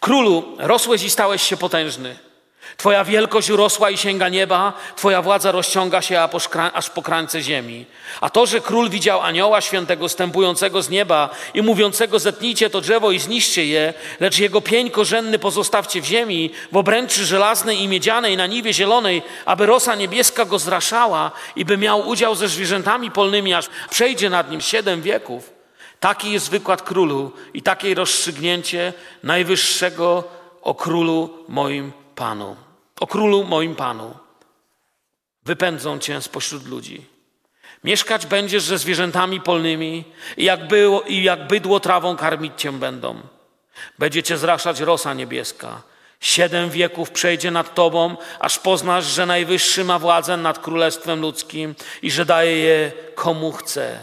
Królu, 0.00 0.56
rosłeś 0.58 1.02
i 1.02 1.10
stałeś 1.10 1.42
się 1.42 1.56
potężny. 1.56 2.26
Twoja 2.76 3.04
wielkość 3.04 3.48
rosła 3.48 3.90
i 3.90 3.96
sięga 3.96 4.28
nieba, 4.28 4.72
Twoja 4.96 5.22
władza 5.22 5.52
rozciąga 5.52 6.02
się 6.02 6.28
aż 6.72 6.90
po 6.90 7.02
krańce 7.02 7.42
ziemi. 7.42 7.86
A 8.20 8.30
to, 8.30 8.46
że 8.46 8.60
król 8.60 8.90
widział 8.90 9.20
anioła 9.20 9.60
świętego 9.60 10.08
stępującego 10.08 10.82
z 10.82 10.90
nieba 10.90 11.30
i 11.54 11.62
mówiącego 11.62 12.18
zetnijcie 12.18 12.70
to 12.70 12.80
drzewo 12.80 13.12
i 13.12 13.18
zniszcie 13.18 13.66
je, 13.66 13.94
lecz 14.20 14.38
jego 14.38 14.60
pień 14.60 14.90
korzenny 14.90 15.38
pozostawcie 15.38 16.00
w 16.02 16.04
ziemi, 16.04 16.50
w 16.72 16.76
obręczy 16.76 17.24
żelaznej 17.24 17.82
i 17.82 17.88
miedzianej 17.88 18.36
na 18.36 18.46
niwie 18.46 18.72
zielonej, 18.72 19.22
aby 19.44 19.66
rosa 19.66 19.94
niebieska 19.94 20.44
go 20.44 20.58
zraszała 20.58 21.30
i 21.56 21.64
by 21.64 21.78
miał 21.78 22.08
udział 22.08 22.34
ze 22.34 22.48
zwierzętami 22.48 23.10
polnymi, 23.10 23.54
aż 23.54 23.68
przejdzie 23.90 24.30
nad 24.30 24.50
nim 24.50 24.60
siedem 24.60 25.02
wieków. 25.02 25.52
Taki 26.00 26.32
jest 26.32 26.50
wykład 26.50 26.82
królu 26.82 27.32
i 27.54 27.62
takie 27.62 27.94
rozstrzygnięcie 27.94 28.92
najwyższego 29.22 30.24
o 30.62 30.74
królu 30.74 31.44
moim 31.48 31.92
Panu, 32.16 32.56
o 33.00 33.06
królu 33.06 33.44
moim 33.44 33.74
Panu. 33.74 34.14
Wypędzą 35.44 35.98
cię 35.98 36.22
spośród 36.22 36.66
ludzi. 36.66 37.06
Mieszkać 37.84 38.26
będziesz 38.26 38.62
ze 38.62 38.78
zwierzętami 38.78 39.40
polnymi 39.40 40.04
i 40.36 40.44
jak, 40.44 40.68
było, 40.68 41.00
i 41.00 41.22
jak 41.22 41.46
bydło 41.46 41.80
trawą 41.80 42.16
karmić 42.16 42.52
cię 42.56 42.72
będą. 42.72 43.20
Będzie 43.98 44.22
cię 44.22 44.38
zraszać 44.38 44.80
rosa 44.80 45.14
niebieska. 45.14 45.82
Siedem 46.20 46.70
wieków 46.70 47.10
przejdzie 47.10 47.50
nad 47.50 47.74
tobą, 47.74 48.16
aż 48.40 48.58
poznasz, 48.58 49.04
że 49.04 49.26
Najwyższy 49.26 49.84
ma 49.84 49.98
władzę 49.98 50.36
nad 50.36 50.58
królestwem 50.58 51.20
ludzkim 51.20 51.74
i 52.02 52.10
że 52.10 52.24
daje 52.24 52.56
je 52.56 52.92
komu 53.14 53.52
chce. 53.52 53.98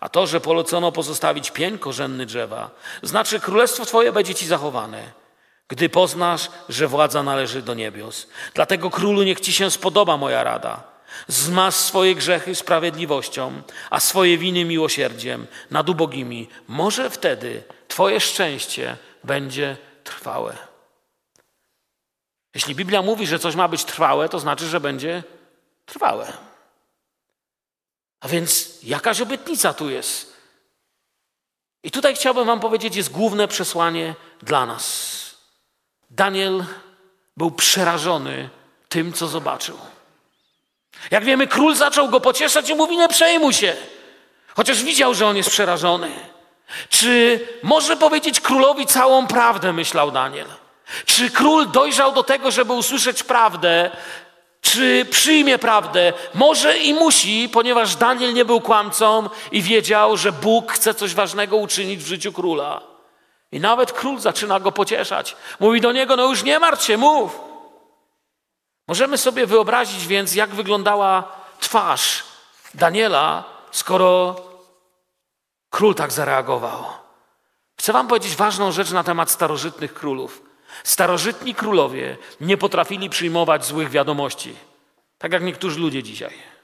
A 0.00 0.08
to, 0.08 0.26
że 0.26 0.40
polecono 0.40 0.92
pozostawić 0.92 1.50
pień 1.50 1.78
korzenny 1.78 2.26
drzewa, 2.26 2.70
znaczy 3.02 3.40
królestwo 3.40 3.84
twoje 3.84 4.12
będzie 4.12 4.34
ci 4.34 4.46
zachowane 4.46 5.25
gdy 5.68 5.88
poznasz, 5.88 6.50
że 6.68 6.88
władza 6.88 7.22
należy 7.22 7.62
do 7.62 7.74
niebios. 7.74 8.26
Dlatego 8.54 8.90
królu 8.90 9.22
niech 9.22 9.40
ci 9.40 9.52
się 9.52 9.70
spodoba 9.70 10.16
moja 10.16 10.44
rada. 10.44 10.82
Zmasz 11.28 11.74
swoje 11.74 12.14
grzechy 12.14 12.54
sprawiedliwością, 12.54 13.62
a 13.90 14.00
swoje 14.00 14.38
winy 14.38 14.64
miłosierdziem 14.64 15.46
nad 15.70 15.88
ubogimi. 15.88 16.48
Może 16.68 17.10
wtedy 17.10 17.62
Twoje 17.96 18.20
szczęście 18.20 18.96
będzie 19.24 19.76
trwałe. 20.04 20.56
Jeśli 22.54 22.74
Biblia 22.74 23.02
mówi, 23.02 23.26
że 23.26 23.38
coś 23.38 23.54
ma 23.54 23.68
być 23.68 23.84
trwałe, 23.84 24.28
to 24.28 24.38
znaczy, 24.38 24.66
że 24.68 24.80
będzie 24.80 25.22
trwałe. 25.86 26.32
A 28.20 28.28
więc 28.28 28.78
jakaś 28.82 29.20
obietnica 29.20 29.74
tu 29.74 29.90
jest. 29.90 30.36
I 31.82 31.90
tutaj 31.90 32.14
chciałbym 32.14 32.46
Wam 32.46 32.60
powiedzieć, 32.60 32.96
jest 32.96 33.12
główne 33.12 33.48
przesłanie 33.48 34.14
dla 34.42 34.66
nas. 34.66 35.25
Daniel 36.10 36.64
był 37.36 37.50
przerażony 37.50 38.48
tym, 38.88 39.12
co 39.12 39.26
zobaczył. 39.26 39.78
Jak 41.10 41.24
wiemy, 41.24 41.46
król 41.46 41.74
zaczął 41.74 42.08
go 42.08 42.20
pocieszać 42.20 42.70
i 42.70 42.74
mówi: 42.74 42.96
Nie 42.96 43.08
przejmuj 43.08 43.52
się, 43.52 43.76
chociaż 44.54 44.82
widział, 44.82 45.14
że 45.14 45.26
on 45.26 45.36
jest 45.36 45.50
przerażony. 45.50 46.10
Czy 46.88 47.40
może 47.62 47.96
powiedzieć 47.96 48.40
królowi 48.40 48.86
całą 48.86 49.26
prawdę, 49.26 49.72
myślał 49.72 50.10
Daniel? 50.10 50.46
Czy 51.04 51.30
król 51.30 51.70
dojrzał 51.70 52.12
do 52.12 52.22
tego, 52.22 52.50
żeby 52.50 52.72
usłyszeć 52.72 53.22
prawdę? 53.22 53.90
Czy 54.60 55.06
przyjmie 55.10 55.58
prawdę? 55.58 56.12
Może 56.34 56.78
i 56.78 56.94
musi, 56.94 57.48
ponieważ 57.52 57.96
Daniel 57.96 58.34
nie 58.34 58.44
był 58.44 58.60
kłamcą 58.60 59.28
i 59.52 59.62
wiedział, 59.62 60.16
że 60.16 60.32
Bóg 60.32 60.72
chce 60.72 60.94
coś 60.94 61.14
ważnego 61.14 61.56
uczynić 61.56 62.04
w 62.04 62.06
życiu 62.06 62.32
króla. 62.32 62.95
I 63.56 63.60
nawet 63.60 63.92
król 63.92 64.18
zaczyna 64.18 64.60
go 64.60 64.72
pocieszać. 64.72 65.36
Mówi 65.60 65.80
do 65.80 65.92
niego: 65.92 66.16
No 66.16 66.28
już 66.28 66.42
nie 66.42 66.58
martw 66.58 66.84
się, 66.84 66.96
mów. 66.96 67.40
Możemy 68.88 69.18
sobie 69.18 69.46
wyobrazić 69.46 70.06
więc, 70.06 70.34
jak 70.34 70.54
wyglądała 70.54 71.32
twarz 71.60 72.24
Daniela, 72.74 73.44
skoro 73.70 74.36
król 75.70 75.94
tak 75.94 76.12
zareagował. 76.12 76.84
Chcę 77.78 77.92
Wam 77.92 78.08
powiedzieć 78.08 78.36
ważną 78.36 78.72
rzecz 78.72 78.90
na 78.90 79.04
temat 79.04 79.30
starożytnych 79.30 79.94
królów. 79.94 80.42
Starożytni 80.84 81.54
królowie 81.54 82.16
nie 82.40 82.56
potrafili 82.56 83.10
przyjmować 83.10 83.64
złych 83.66 83.90
wiadomości, 83.90 84.56
tak 85.18 85.32
jak 85.32 85.42
niektórzy 85.42 85.80
ludzie 85.80 86.02
dzisiaj. 86.02 86.55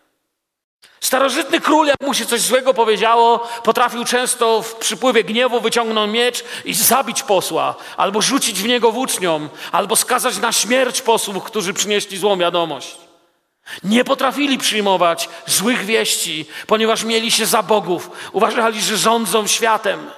Starożytny 1.12 1.60
król, 1.60 1.86
jak 1.86 2.00
mu 2.00 2.14
się 2.14 2.26
coś 2.26 2.40
złego 2.40 2.74
powiedziało, 2.74 3.48
potrafił 3.62 4.04
często 4.04 4.62
w 4.62 4.74
przypływie 4.74 5.24
gniewu 5.24 5.60
wyciągnąć 5.60 6.12
miecz 6.12 6.44
i 6.64 6.74
zabić 6.74 7.22
posła, 7.22 7.74
albo 7.96 8.22
rzucić 8.22 8.62
w 8.62 8.66
niego 8.66 8.92
włócznią, 8.92 9.48
albo 9.72 9.96
skazać 9.96 10.38
na 10.38 10.52
śmierć 10.52 11.02
posłów, 11.02 11.44
którzy 11.44 11.74
przynieśli 11.74 12.18
złą 12.18 12.38
wiadomość. 12.38 12.96
Nie 13.84 14.04
potrafili 14.04 14.58
przyjmować 14.58 15.28
złych 15.46 15.84
wieści, 15.84 16.46
ponieważ 16.66 17.04
mieli 17.04 17.30
się 17.30 17.46
za 17.46 17.62
bogów, 17.62 18.10
uważali, 18.32 18.82
że 18.82 18.96
rządzą 18.96 19.46
światem. 19.46 20.10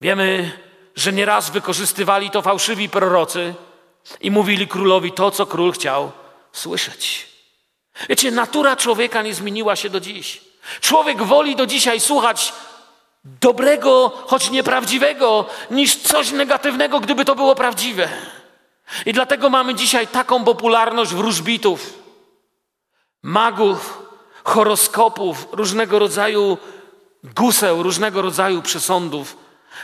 Wiemy, 0.00 0.52
że 0.96 1.12
nieraz 1.12 1.50
wykorzystywali 1.50 2.30
to 2.30 2.42
fałszywi 2.42 2.88
prorocy 2.88 3.54
i 4.20 4.30
mówili 4.30 4.68
królowi 4.68 5.12
to, 5.12 5.30
co 5.30 5.46
król 5.46 5.72
chciał 5.72 6.12
słyszeć. 6.52 7.29
Wiecie, 8.08 8.30
natura 8.30 8.76
człowieka 8.76 9.22
nie 9.22 9.34
zmieniła 9.34 9.76
się 9.76 9.90
do 9.90 10.00
dziś. 10.00 10.40
Człowiek 10.80 11.22
woli 11.22 11.56
do 11.56 11.66
dzisiaj 11.66 12.00
słuchać 12.00 12.52
dobrego, 13.24 14.12
choć 14.26 14.50
nieprawdziwego, 14.50 15.46
niż 15.70 15.96
coś 15.96 16.30
negatywnego, 16.30 17.00
gdyby 17.00 17.24
to 17.24 17.34
było 17.34 17.54
prawdziwe. 17.54 18.08
I 19.06 19.12
dlatego 19.12 19.50
mamy 19.50 19.74
dzisiaj 19.74 20.06
taką 20.06 20.44
popularność 20.44 21.14
wróżbitów, 21.14 21.94
magów, 23.22 24.02
horoskopów, 24.44 25.48
różnego 25.52 25.98
rodzaju 25.98 26.58
guseł, 27.24 27.82
różnego 27.82 28.22
rodzaju 28.22 28.62
przesądów, 28.62 29.36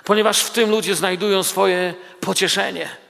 ponieważ 0.05 0.41
w 0.41 0.51
tym 0.51 0.71
ludzie 0.71 0.95
znajdują 0.95 1.43
swoje 1.43 1.95
pocieszenie. 2.21 3.06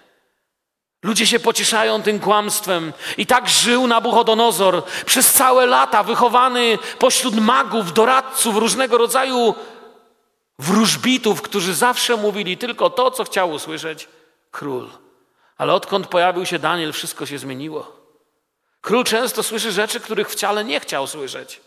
Ludzie 1.06 1.26
się 1.26 1.40
pocieszają 1.40 2.02
tym 2.02 2.20
kłamstwem. 2.20 2.92
I 3.16 3.26
tak 3.26 3.48
żył 3.48 3.86
Nabuchodonozor 3.86 4.82
przez 5.06 5.32
całe 5.32 5.66
lata, 5.66 6.02
wychowany 6.02 6.78
pośród 6.98 7.34
magów, 7.36 7.92
doradców, 7.92 8.56
różnego 8.56 8.98
rodzaju 8.98 9.54
wróżbitów, 10.58 11.42
którzy 11.42 11.74
zawsze 11.74 12.16
mówili 12.16 12.58
tylko 12.58 12.90
to, 12.90 13.10
co 13.10 13.24
chciał 13.24 13.50
usłyszeć 13.50 14.08
król. 14.50 14.90
Ale 15.58 15.74
odkąd 15.74 16.06
pojawił 16.06 16.46
się 16.46 16.58
Daniel, 16.58 16.92
wszystko 16.92 17.26
się 17.26 17.38
zmieniło. 17.38 17.92
Król 18.80 19.04
często 19.04 19.42
słyszy 19.42 19.72
rzeczy, 19.72 20.00
których 20.00 20.30
wcale 20.30 20.64
nie 20.64 20.80
chciał 20.80 21.06
słyszeć. 21.06 21.60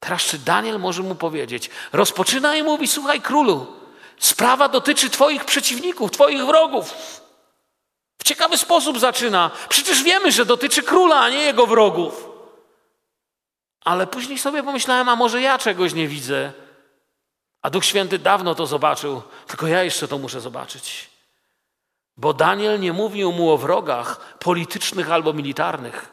Teraz 0.00 0.22
czy 0.22 0.38
Daniel 0.38 0.78
może 0.78 1.02
mu 1.02 1.14
powiedzieć? 1.14 1.70
Rozpoczyna 1.92 2.56
i 2.56 2.62
mówi: 2.62 2.88
Słuchaj, 2.88 3.20
królu, 3.20 3.66
sprawa 4.18 4.68
dotyczy 4.68 5.10
Twoich 5.10 5.44
przeciwników, 5.44 6.10
Twoich 6.10 6.46
wrogów. 6.46 6.94
W 8.22 8.24
ciekawy 8.24 8.58
sposób 8.58 8.98
zaczyna. 8.98 9.50
Przecież 9.68 10.02
wiemy, 10.02 10.32
że 10.32 10.44
dotyczy 10.44 10.82
króla, 10.82 11.20
a 11.20 11.30
nie 11.30 11.42
jego 11.42 11.66
wrogów. 11.66 12.28
Ale 13.84 14.06
później 14.06 14.38
sobie 14.38 14.62
pomyślałem, 14.62 15.08
a 15.08 15.16
może 15.16 15.40
ja 15.40 15.58
czegoś 15.58 15.94
nie 15.94 16.08
widzę. 16.08 16.52
A 17.62 17.70
Duch 17.70 17.84
Święty 17.84 18.18
dawno 18.18 18.54
to 18.54 18.66
zobaczył, 18.66 19.22
tylko 19.46 19.66
ja 19.66 19.82
jeszcze 19.82 20.08
to 20.08 20.18
muszę 20.18 20.40
zobaczyć. 20.40 21.10
Bo 22.16 22.34
Daniel 22.34 22.80
nie 22.80 22.92
mówił 22.92 23.32
mu 23.32 23.50
o 23.50 23.58
wrogach 23.58 24.38
politycznych 24.38 25.10
albo 25.10 25.32
militarnych. 25.32 26.08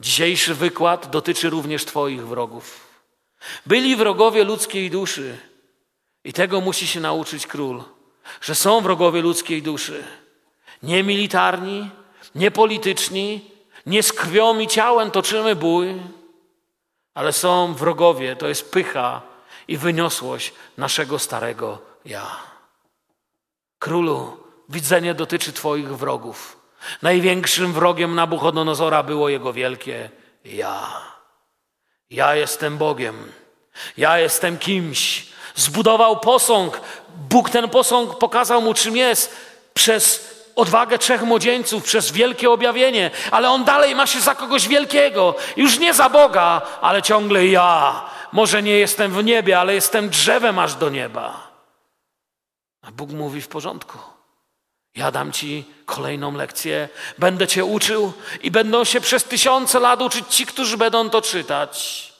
Dzisiejszy 0.00 0.54
wykład 0.54 1.10
dotyczy 1.10 1.50
również 1.50 1.84
Twoich 1.84 2.26
wrogów. 2.26 2.80
Byli 3.66 3.96
wrogowie 3.96 4.44
ludzkiej 4.44 4.90
duszy 4.90 5.38
i 6.24 6.32
tego 6.32 6.60
musi 6.60 6.86
się 6.86 7.00
nauczyć 7.00 7.46
król, 7.46 7.82
że 8.40 8.54
są 8.54 8.80
wrogowie 8.80 9.22
ludzkiej 9.22 9.62
duszy. 9.62 10.21
Nie 10.82 11.02
militarni, 11.02 11.90
nie 12.34 12.50
polityczni, 12.50 13.50
nie 13.86 14.02
z 14.02 14.12
krwią 14.12 14.58
i 14.58 14.66
ciałem 14.66 15.10
toczymy 15.10 15.56
bój, 15.56 16.02
ale 17.14 17.32
są 17.32 17.74
wrogowie, 17.74 18.36
to 18.36 18.48
jest 18.48 18.70
pycha 18.70 19.22
i 19.68 19.76
wyniosłość 19.76 20.52
naszego 20.78 21.18
starego 21.18 21.78
ja. 22.04 22.26
Królu, 23.78 24.36
widzenie 24.68 25.14
dotyczy 25.14 25.52
Twoich 25.52 25.96
wrogów. 25.96 26.56
Największym 27.02 27.72
wrogiem 27.72 28.14
Nabuchodonozora 28.14 29.02
było 29.02 29.28
jego 29.28 29.52
wielkie 29.52 30.10
ja. 30.44 31.02
Ja 32.10 32.34
jestem 32.34 32.78
Bogiem. 32.78 33.32
Ja 33.96 34.18
jestem 34.18 34.58
kimś. 34.58 35.26
Zbudował 35.54 36.20
posąg. 36.20 36.80
Bóg 37.28 37.50
ten 37.50 37.68
posąg 37.68 38.18
pokazał 38.18 38.62
mu, 38.62 38.74
czym 38.74 38.96
jest 38.96 39.36
przez 39.74 40.32
odwagę 40.56 40.98
trzech 40.98 41.22
młodzieńców, 41.22 41.84
przez 41.84 42.12
wielkie 42.12 42.50
objawienie, 42.50 43.10
ale 43.30 43.50
on 43.50 43.64
dalej 43.64 43.94
ma 43.94 44.06
się 44.06 44.20
za 44.20 44.34
kogoś 44.34 44.68
wielkiego. 44.68 45.34
Już 45.56 45.78
nie 45.78 45.94
za 45.94 46.08
Boga, 46.08 46.62
ale 46.80 47.02
ciągle 47.02 47.46
ja. 47.46 48.04
Może 48.32 48.62
nie 48.62 48.78
jestem 48.78 49.12
w 49.12 49.24
niebie, 49.24 49.60
ale 49.60 49.74
jestem 49.74 50.08
drzewem 50.08 50.58
aż 50.58 50.74
do 50.74 50.90
nieba. 50.90 51.52
A 52.82 52.90
Bóg 52.90 53.10
mówi 53.10 53.40
w 53.40 53.48
porządku. 53.48 53.98
Ja 54.94 55.10
dam 55.10 55.32
ci 55.32 55.64
kolejną 55.86 56.36
lekcję, 56.36 56.88
będę 57.18 57.46
cię 57.46 57.64
uczył 57.64 58.12
i 58.42 58.50
będą 58.50 58.84
się 58.84 59.00
przez 59.00 59.24
tysiące 59.24 59.80
lat 59.80 60.02
uczyć 60.02 60.28
ci, 60.28 60.46
którzy 60.46 60.76
będą 60.76 61.10
to 61.10 61.22
czytać. 61.22 62.12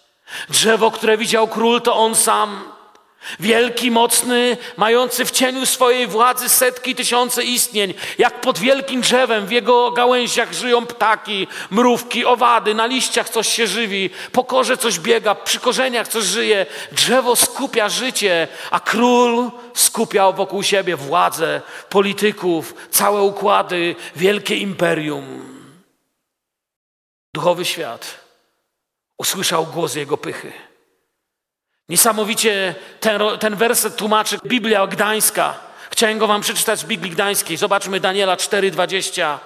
Drzewo, 0.48 0.90
które 0.90 1.16
widział 1.16 1.48
król, 1.48 1.82
to 1.82 1.94
on 1.94 2.14
sam. 2.14 2.64
Wielki, 3.40 3.90
mocny, 3.90 4.56
mający 4.76 5.24
w 5.24 5.30
cieniu 5.30 5.66
swojej 5.66 6.06
władzy 6.06 6.48
setki, 6.48 6.94
tysiące 6.94 7.44
istnień. 7.44 7.94
Jak 8.18 8.40
pod 8.40 8.58
wielkim 8.58 9.00
drzewem, 9.00 9.46
w 9.46 9.50
jego 9.50 9.90
gałęziach 9.90 10.52
żyją 10.52 10.86
ptaki, 10.86 11.46
mrówki, 11.70 12.24
owady, 12.24 12.74
na 12.74 12.86
liściach 12.86 13.28
coś 13.28 13.48
się 13.48 13.66
żywi, 13.66 14.10
po 14.32 14.44
korze 14.44 14.76
coś 14.76 14.98
biega, 14.98 15.34
przy 15.34 15.60
korzeniach 15.60 16.08
coś 16.08 16.24
żyje. 16.24 16.66
Drzewo 16.92 17.36
skupia 17.36 17.88
życie, 17.88 18.48
a 18.70 18.80
król 18.80 19.50
skupiał 19.74 20.34
wokół 20.34 20.62
siebie 20.62 20.96
władzę, 20.96 21.60
polityków, 21.88 22.74
całe 22.90 23.22
układy, 23.22 23.96
wielkie 24.16 24.56
imperium. 24.56 25.52
Duchowy 27.34 27.64
świat 27.64 28.20
usłyszał 29.18 29.66
głos 29.66 29.94
jego 29.94 30.16
pychy. 30.16 30.52
Niesamowicie 31.92 32.74
ten, 33.00 33.20
ten 33.40 33.56
werset 33.56 33.96
tłumaczy 33.96 34.38
Biblia 34.46 34.86
Gdańska. 34.86 35.54
Chciałem 35.90 36.18
go 36.18 36.26
wam 36.26 36.40
przeczytać 36.40 36.78
z 36.78 36.84
Biblii 36.84 37.10
Gdańskiej. 37.10 37.56
Zobaczmy 37.56 38.00
Daniela 38.00 38.36
4,20. 38.36 39.38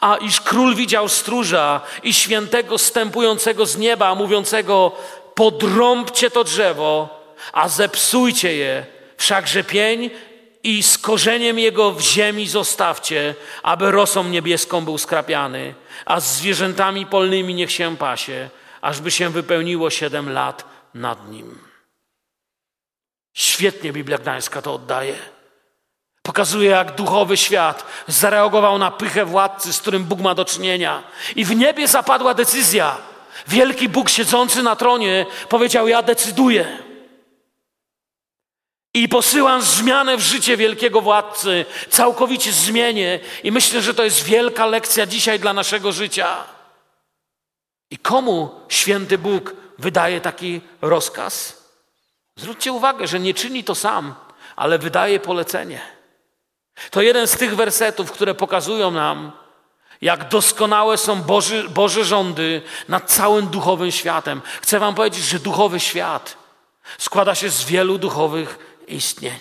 A 0.00 0.16
iż 0.16 0.40
król 0.40 0.74
widział 0.74 1.08
stróża 1.08 1.80
i 2.02 2.14
świętego 2.14 2.78
stępującego 2.78 3.66
z 3.66 3.76
nieba, 3.76 4.14
mówiącego: 4.14 4.92
Podrąbcie 5.34 6.30
to 6.30 6.44
drzewo, 6.44 7.08
a 7.52 7.68
zepsujcie 7.68 8.56
je, 8.56 8.86
wszakże 9.16 9.64
pień 9.64 10.10
i 10.62 10.82
z 10.82 10.98
korzeniem 10.98 11.58
jego 11.58 11.92
w 11.92 12.00
ziemi 12.00 12.48
zostawcie, 12.48 13.34
aby 13.62 13.90
rosą 13.90 14.24
niebieską 14.24 14.84
był 14.84 14.98
skrapiany, 14.98 15.74
a 16.04 16.20
z 16.20 16.36
zwierzętami 16.36 17.06
polnymi 17.06 17.54
niech 17.54 17.72
się 17.72 17.96
pasie, 17.96 18.48
ażby 18.80 19.10
się 19.10 19.30
wypełniło 19.30 19.90
siedem 19.90 20.32
lat 20.32 20.64
nad 20.94 21.30
nim. 21.30 21.61
Świetnie 23.34 23.92
Biblia 23.92 24.18
Gdańska 24.18 24.62
to 24.62 24.74
oddaje. 24.74 25.14
Pokazuje, 26.22 26.70
jak 26.70 26.94
duchowy 26.94 27.36
świat 27.36 27.84
zareagował 28.08 28.78
na 28.78 28.90
pychę 28.90 29.24
władcy, 29.24 29.72
z 29.72 29.80
którym 29.80 30.04
Bóg 30.04 30.20
ma 30.20 30.34
do 30.34 30.44
czynienia. 30.44 31.02
I 31.36 31.44
w 31.44 31.56
niebie 31.56 31.88
zapadła 31.88 32.34
decyzja. 32.34 32.96
Wielki 33.48 33.88
Bóg 33.88 34.10
siedzący 34.10 34.62
na 34.62 34.76
tronie 34.76 35.26
powiedział: 35.48 35.88
Ja 35.88 36.02
decyduję. 36.02 36.78
I 38.94 39.08
posyłam 39.08 39.62
zmianę 39.62 40.16
w 40.16 40.20
życie 40.20 40.56
wielkiego 40.56 41.00
władcy, 41.00 41.66
całkowicie 41.88 42.52
zmienię. 42.52 43.20
I 43.42 43.52
myślę, 43.52 43.82
że 43.82 43.94
to 43.94 44.04
jest 44.04 44.24
wielka 44.24 44.66
lekcja 44.66 45.06
dzisiaj 45.06 45.40
dla 45.40 45.52
naszego 45.52 45.92
życia. 45.92 46.44
I 47.90 47.98
komu 47.98 48.60
święty 48.68 49.18
Bóg 49.18 49.54
wydaje 49.78 50.20
taki 50.20 50.60
rozkaz? 50.80 51.61
Zwróćcie 52.36 52.72
uwagę, 52.72 53.06
że 53.06 53.20
nie 53.20 53.34
czyni 53.34 53.64
to 53.64 53.74
sam, 53.74 54.14
ale 54.56 54.78
wydaje 54.78 55.20
polecenie. 55.20 55.80
To 56.90 57.02
jeden 57.02 57.26
z 57.26 57.36
tych 57.36 57.56
wersetów, 57.56 58.12
które 58.12 58.34
pokazują 58.34 58.90
nam, 58.90 59.32
jak 60.02 60.28
doskonałe 60.28 60.98
są 60.98 61.22
Boży, 61.22 61.68
Boże 61.68 62.04
rządy 62.04 62.62
nad 62.88 63.10
całym 63.10 63.46
duchowym 63.46 63.90
światem. 63.90 64.42
Chcę 64.60 64.78
Wam 64.78 64.94
powiedzieć, 64.94 65.24
że 65.24 65.38
duchowy 65.38 65.80
świat 65.80 66.36
składa 66.98 67.34
się 67.34 67.50
z 67.50 67.64
wielu 67.64 67.98
duchowych 67.98 68.78
istnień. 68.88 69.38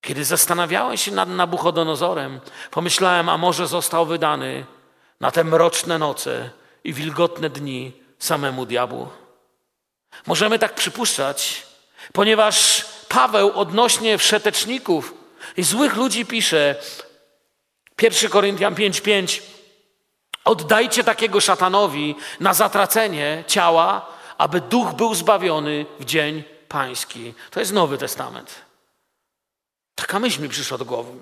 Kiedy 0.00 0.24
zastanawiałem 0.24 0.96
się 0.96 1.12
nad 1.12 1.28
Nabuchodonozorem, 1.28 2.40
pomyślałem, 2.70 3.28
a 3.28 3.38
może 3.38 3.66
został 3.66 4.06
wydany 4.06 4.66
na 5.20 5.30
te 5.30 5.44
mroczne 5.44 5.98
noce 5.98 6.50
i 6.84 6.92
wilgotne 6.92 7.50
dni 7.50 7.92
samemu 8.18 8.66
diabłu. 8.66 9.08
Możemy 10.26 10.58
tak 10.58 10.74
przypuszczać, 10.74 11.62
ponieważ 12.12 12.86
Paweł 13.08 13.52
odnośnie 13.54 14.18
wszeteczników 14.18 15.14
i 15.56 15.62
złych 15.62 15.96
ludzi 15.96 16.26
pisze, 16.26 16.76
1 18.02 18.30
Koryntian 18.30 18.74
5:5 18.74 19.42
Oddajcie 20.46 21.04
takiego 21.04 21.40
szatanowi 21.40 22.14
na 22.40 22.54
zatracenie 22.54 23.44
ciała, 23.46 24.06
aby 24.38 24.60
duch 24.60 24.92
był 24.92 25.14
zbawiony 25.14 25.86
w 26.00 26.04
dzień 26.04 26.44
pański. 26.68 27.34
To 27.50 27.60
jest 27.60 27.72
Nowy 27.72 27.98
Testament. 27.98 28.54
Taka 29.94 30.18
myśl 30.18 30.42
mi 30.42 30.48
przyszła 30.48 30.78
do 30.78 30.84
głowy. 30.84 31.12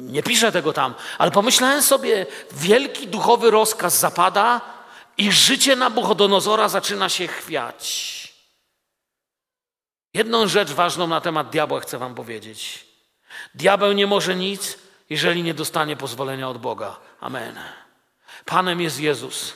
Nie 0.00 0.22
piszę 0.22 0.52
tego 0.52 0.72
tam, 0.72 0.94
ale 1.18 1.30
pomyślałem 1.30 1.82
sobie, 1.82 2.26
wielki 2.52 3.08
duchowy 3.08 3.50
rozkaz 3.50 3.98
zapada 3.98 4.60
i 5.16 5.32
życie 5.32 5.76
Nabuchodonozora 5.76 6.68
zaczyna 6.68 7.08
się 7.08 7.26
chwiać. 7.26 8.27
Jedną 10.18 10.48
rzecz 10.48 10.72
ważną 10.72 11.06
na 11.06 11.20
temat 11.20 11.50
diabła 11.50 11.80
chcę 11.80 11.98
wam 11.98 12.14
powiedzieć. 12.14 12.86
Diabeł 13.54 13.92
nie 13.92 14.06
może 14.06 14.36
nic, 14.36 14.78
jeżeli 15.10 15.42
nie 15.42 15.54
dostanie 15.54 15.96
pozwolenia 15.96 16.48
od 16.48 16.58
Boga. 16.58 16.96
Amen. 17.20 17.58
Panem 18.44 18.80
jest 18.80 19.00
Jezus. 19.00 19.54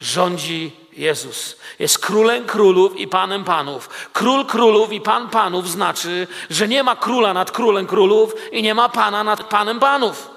Rządzi 0.00 0.76
Jezus. 0.92 1.56
Jest 1.78 1.98
królem 1.98 2.46
królów 2.46 2.96
i 2.96 3.08
panem 3.08 3.44
panów. 3.44 4.08
Król 4.12 4.46
królów 4.46 4.92
i 4.92 5.00
pan 5.00 5.30
panów 5.30 5.70
znaczy, 5.70 6.26
że 6.50 6.68
nie 6.68 6.82
ma 6.82 6.96
króla 6.96 7.34
nad 7.34 7.50
królem 7.50 7.86
królów 7.86 8.34
i 8.52 8.62
nie 8.62 8.74
ma 8.74 8.88
pana 8.88 9.24
nad 9.24 9.44
panem 9.44 9.80
panów. 9.80 10.30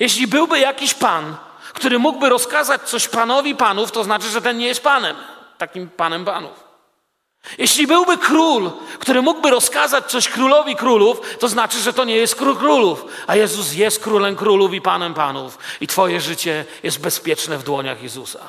Jeśli 0.00 0.26
byłby 0.26 0.58
jakiś 0.58 0.94
pan, 0.94 1.36
który 1.72 1.98
mógłby 1.98 2.28
rozkazać 2.28 2.82
coś 2.82 3.08
panowi 3.08 3.54
panów, 3.54 3.92
to 3.92 4.04
znaczy, 4.04 4.28
że 4.28 4.42
ten 4.42 4.58
nie 4.58 4.66
jest 4.66 4.82
panem, 4.82 5.16
takim 5.58 5.88
panem 5.88 6.24
panów. 6.24 6.73
Jeśli 7.58 7.86
byłby 7.86 8.18
król, 8.18 8.70
który 8.98 9.22
mógłby 9.22 9.50
rozkazać 9.50 10.04
coś 10.04 10.28
królowi 10.28 10.76
królów, 10.76 11.36
to 11.38 11.48
znaczy, 11.48 11.78
że 11.78 11.92
to 11.92 12.04
nie 12.04 12.16
jest 12.16 12.34
król 12.34 12.56
królów, 12.56 13.04
a 13.26 13.36
Jezus 13.36 13.72
jest 13.72 14.02
królem 14.02 14.36
królów 14.36 14.72
i 14.74 14.80
panem 14.80 15.14
panów, 15.14 15.58
i 15.80 15.86
Twoje 15.86 16.20
życie 16.20 16.64
jest 16.82 17.00
bezpieczne 17.00 17.58
w 17.58 17.62
dłoniach 17.62 18.02
Jezusa. 18.02 18.40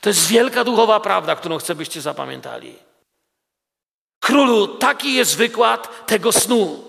To 0.00 0.08
jest 0.08 0.26
wielka 0.26 0.64
duchowa 0.64 1.00
prawda, 1.00 1.36
którą 1.36 1.58
chcę, 1.58 1.74
byście 1.74 2.00
zapamiętali. 2.00 2.74
Królu, 4.20 4.68
taki 4.68 5.14
jest 5.14 5.36
wykład 5.36 6.06
tego 6.06 6.32
snu. 6.32 6.84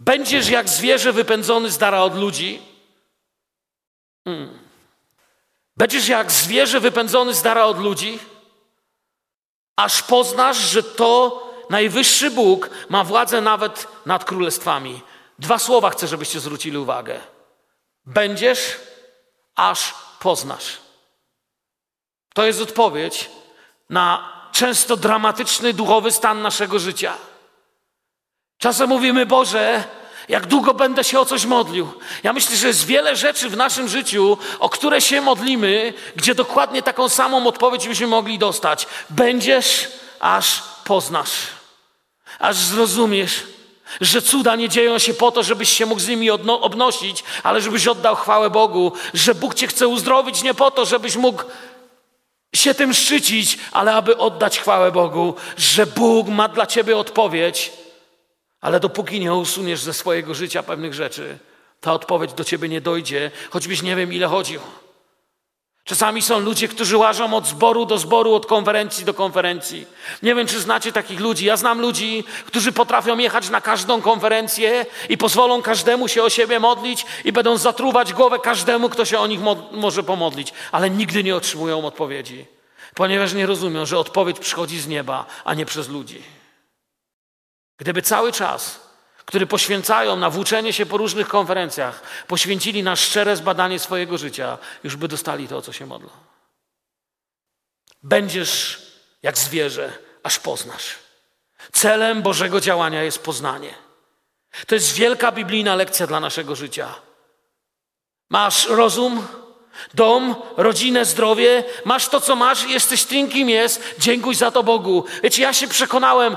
Będziesz 0.00 0.48
jak 0.48 0.68
zwierzę 0.68 1.12
wypędzony 1.12 1.70
z 1.70 1.78
dara 1.78 2.00
od 2.00 2.16
ludzi. 2.16 2.62
Hmm. 4.24 4.58
Będziesz 5.76 6.08
jak 6.08 6.32
zwierzę 6.32 6.80
wypędzony 6.80 7.34
z 7.34 7.42
dara 7.42 7.64
od 7.64 7.78
ludzi 7.78 8.18
aż 9.76 10.02
poznasz, 10.02 10.56
że 10.56 10.82
to 10.82 11.42
najwyższy 11.70 12.30
Bóg 12.30 12.70
ma 12.88 13.04
władzę 13.04 13.40
nawet 13.40 13.88
nad 14.06 14.24
królestwami. 14.24 15.02
Dwa 15.38 15.58
słowa 15.58 15.90
chcę, 15.90 16.06
żebyście 16.06 16.40
zwrócili 16.40 16.78
uwagę. 16.78 17.20
Będziesz, 18.06 18.76
aż 19.54 19.94
poznasz. 20.20 20.78
To 22.34 22.46
jest 22.46 22.60
odpowiedź 22.60 23.30
na 23.90 24.32
często 24.52 24.96
dramatyczny 24.96 25.72
duchowy 25.72 26.12
stan 26.12 26.42
naszego 26.42 26.78
życia. 26.78 27.14
Czasem 28.58 28.88
mówimy, 28.88 29.26
Boże, 29.26 29.84
jak 30.28 30.46
długo 30.46 30.74
będę 30.74 31.04
się 31.04 31.20
o 31.20 31.24
coś 31.24 31.44
modlił. 31.44 31.92
Ja 32.22 32.32
myślę, 32.32 32.56
że 32.56 32.66
jest 32.66 32.86
wiele 32.86 33.16
rzeczy 33.16 33.48
w 33.48 33.56
naszym 33.56 33.88
życiu, 33.88 34.38
o 34.58 34.68
które 34.68 35.00
się 35.00 35.20
modlimy, 35.20 35.92
gdzie 36.16 36.34
dokładnie 36.34 36.82
taką 36.82 37.08
samą 37.08 37.46
odpowiedź 37.46 37.88
byśmy 37.88 38.06
mogli 38.06 38.38
dostać. 38.38 38.86
Będziesz, 39.10 39.88
aż 40.20 40.62
poznasz, 40.84 41.32
aż 42.38 42.56
zrozumiesz, 42.56 43.42
że 44.00 44.22
cuda 44.22 44.56
nie 44.56 44.68
dzieją 44.68 44.98
się 44.98 45.14
po 45.14 45.32
to, 45.32 45.42
żebyś 45.42 45.68
się 45.68 45.86
mógł 45.86 46.00
z 46.00 46.08
nimi 46.08 46.30
obnosić, 46.30 47.24
ale 47.42 47.60
żebyś 47.60 47.86
oddał 47.86 48.16
chwałę 48.16 48.50
Bogu, 48.50 48.92
że 49.14 49.34
Bóg 49.34 49.54
cię 49.54 49.66
chce 49.66 49.88
uzdrowić 49.88 50.42
nie 50.42 50.54
po 50.54 50.70
to, 50.70 50.84
żebyś 50.84 51.16
mógł 51.16 51.42
się 52.54 52.74
tym 52.74 52.94
szczycić, 52.94 53.58
ale 53.72 53.94
aby 53.94 54.16
oddać 54.16 54.58
chwałę 54.58 54.92
Bogu, 54.92 55.34
że 55.56 55.86
Bóg 55.86 56.28
ma 56.28 56.48
dla 56.48 56.66
ciebie 56.66 56.96
odpowiedź 56.96 57.72
ale 58.60 58.80
dopóki 58.80 59.20
nie 59.20 59.34
usuniesz 59.34 59.80
ze 59.80 59.94
swojego 59.94 60.34
życia 60.34 60.62
pewnych 60.62 60.94
rzeczy, 60.94 61.38
ta 61.80 61.92
odpowiedź 61.92 62.32
do 62.32 62.44
ciebie 62.44 62.68
nie 62.68 62.80
dojdzie, 62.80 63.30
choćbyś 63.50 63.82
nie 63.82 63.96
wiem, 63.96 64.12
ile 64.12 64.26
chodził. 64.26 64.60
Czasami 65.86 66.22
są 66.22 66.40
ludzie, 66.40 66.68
którzy 66.68 66.96
łażą 66.96 67.34
od 67.34 67.46
zboru 67.46 67.86
do 67.86 67.98
zboru, 67.98 68.34
od 68.34 68.46
konferencji 68.46 69.04
do 69.04 69.14
konferencji. 69.14 69.86
Nie 70.22 70.34
wiem, 70.34 70.46
czy 70.46 70.60
znacie 70.60 70.92
takich 70.92 71.20
ludzi. 71.20 71.44
Ja 71.44 71.56
znam 71.56 71.80
ludzi, 71.80 72.24
którzy 72.46 72.72
potrafią 72.72 73.18
jechać 73.18 73.50
na 73.50 73.60
każdą 73.60 74.02
konferencję 74.02 74.86
i 75.08 75.18
pozwolą 75.18 75.62
każdemu 75.62 76.08
się 76.08 76.22
o 76.22 76.30
siebie 76.30 76.60
modlić 76.60 77.06
i 77.24 77.32
będą 77.32 77.56
zatruwać 77.56 78.12
głowę 78.12 78.38
każdemu, 78.38 78.88
kto 78.88 79.04
się 79.04 79.18
o 79.18 79.26
nich 79.26 79.40
mo 79.40 79.56
może 79.72 80.02
pomodlić, 80.02 80.52
ale 80.72 80.90
nigdy 80.90 81.24
nie 81.24 81.36
otrzymują 81.36 81.86
odpowiedzi, 81.86 82.46
ponieważ 82.94 83.34
nie 83.34 83.46
rozumią, 83.46 83.86
że 83.86 83.98
odpowiedź 83.98 84.38
przychodzi 84.38 84.80
z 84.80 84.88
nieba, 84.88 85.26
a 85.44 85.54
nie 85.54 85.66
przez 85.66 85.88
ludzi. 85.88 86.35
Gdyby 87.78 88.02
cały 88.02 88.32
czas, 88.32 88.80
który 89.26 89.46
poświęcają 89.46 90.16
na 90.16 90.30
włóczenie 90.30 90.72
się 90.72 90.86
po 90.86 90.96
różnych 90.96 91.28
konferencjach, 91.28 92.02
poświęcili 92.26 92.82
na 92.82 92.96
szczere 92.96 93.36
zbadanie 93.36 93.78
swojego 93.78 94.18
życia, 94.18 94.58
już 94.84 94.96
by 94.96 95.08
dostali 95.08 95.48
to, 95.48 95.56
o 95.56 95.62
co 95.62 95.72
się 95.72 95.86
modlą. 95.86 96.10
Będziesz 98.02 98.82
jak 99.22 99.38
zwierzę, 99.38 99.92
aż 100.22 100.38
poznasz. 100.38 100.94
Celem 101.72 102.22
Bożego 102.22 102.60
działania 102.60 103.02
jest 103.02 103.18
poznanie. 103.18 103.74
To 104.66 104.74
jest 104.74 104.94
wielka 104.94 105.32
biblijna 105.32 105.74
lekcja 105.74 106.06
dla 106.06 106.20
naszego 106.20 106.56
życia. 106.56 106.94
Masz 108.30 108.68
rozum, 108.68 109.26
dom, 109.94 110.34
rodzinę, 110.56 111.04
zdrowie, 111.04 111.64
masz 111.84 112.08
to, 112.08 112.20
co 112.20 112.36
masz, 112.36 112.64
jesteś 112.64 113.04
tym, 113.04 113.28
kim 113.28 113.48
jest, 113.48 113.94
dziękuj 113.98 114.34
za 114.34 114.50
to 114.50 114.62
Bogu. 114.62 115.04
Wiecie, 115.22 115.42
ja 115.42 115.52
się 115.52 115.68
przekonałem, 115.68 116.36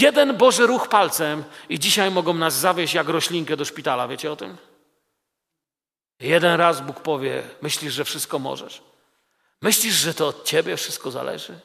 jeden 0.00 0.36
Boży 0.36 0.66
ruch 0.66 0.88
palcem 0.88 1.44
i 1.68 1.78
dzisiaj 1.78 2.10
mogą 2.10 2.34
nas 2.34 2.54
zawieźć 2.54 2.94
jak 2.94 3.08
roślinkę 3.08 3.56
do 3.56 3.64
szpitala. 3.64 4.08
Wiecie 4.08 4.32
o 4.32 4.36
tym? 4.36 4.56
Jeden 6.20 6.56
raz 6.56 6.80
Bóg 6.80 7.00
powie, 7.00 7.42
myślisz, 7.62 7.94
że 7.94 8.04
wszystko 8.04 8.38
możesz? 8.38 8.82
Myślisz, 9.62 9.94
że 9.94 10.14
to 10.14 10.28
od 10.28 10.44
Ciebie 10.44 10.76
wszystko 10.76 11.10
zależy? 11.10 11.60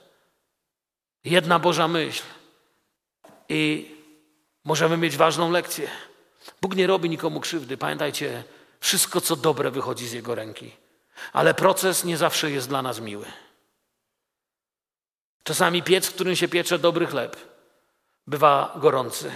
Jedna 1.23 1.59
Boża 1.59 1.87
myśl 1.87 2.23
i 3.49 3.91
możemy 4.63 4.97
mieć 4.97 5.17
ważną 5.17 5.51
lekcję. 5.51 5.89
Bóg 6.61 6.75
nie 6.75 6.87
robi 6.87 7.09
nikomu 7.09 7.39
krzywdy. 7.39 7.77
Pamiętajcie, 7.77 8.43
wszystko 8.79 9.21
co 9.21 9.35
dobre 9.35 9.71
wychodzi 9.71 10.07
z 10.07 10.11
Jego 10.11 10.35
ręki. 10.35 10.71
Ale 11.33 11.53
proces 11.53 12.03
nie 12.03 12.17
zawsze 12.17 12.51
jest 12.51 12.69
dla 12.69 12.81
nas 12.81 12.99
miły. 12.99 13.25
Czasami 15.43 15.83
piec, 15.83 16.07
w 16.07 16.13
którym 16.13 16.35
się 16.35 16.47
piecze 16.47 16.79
dobry 16.79 17.05
chleb, 17.05 17.56
bywa 18.27 18.73
gorący. 18.75 19.31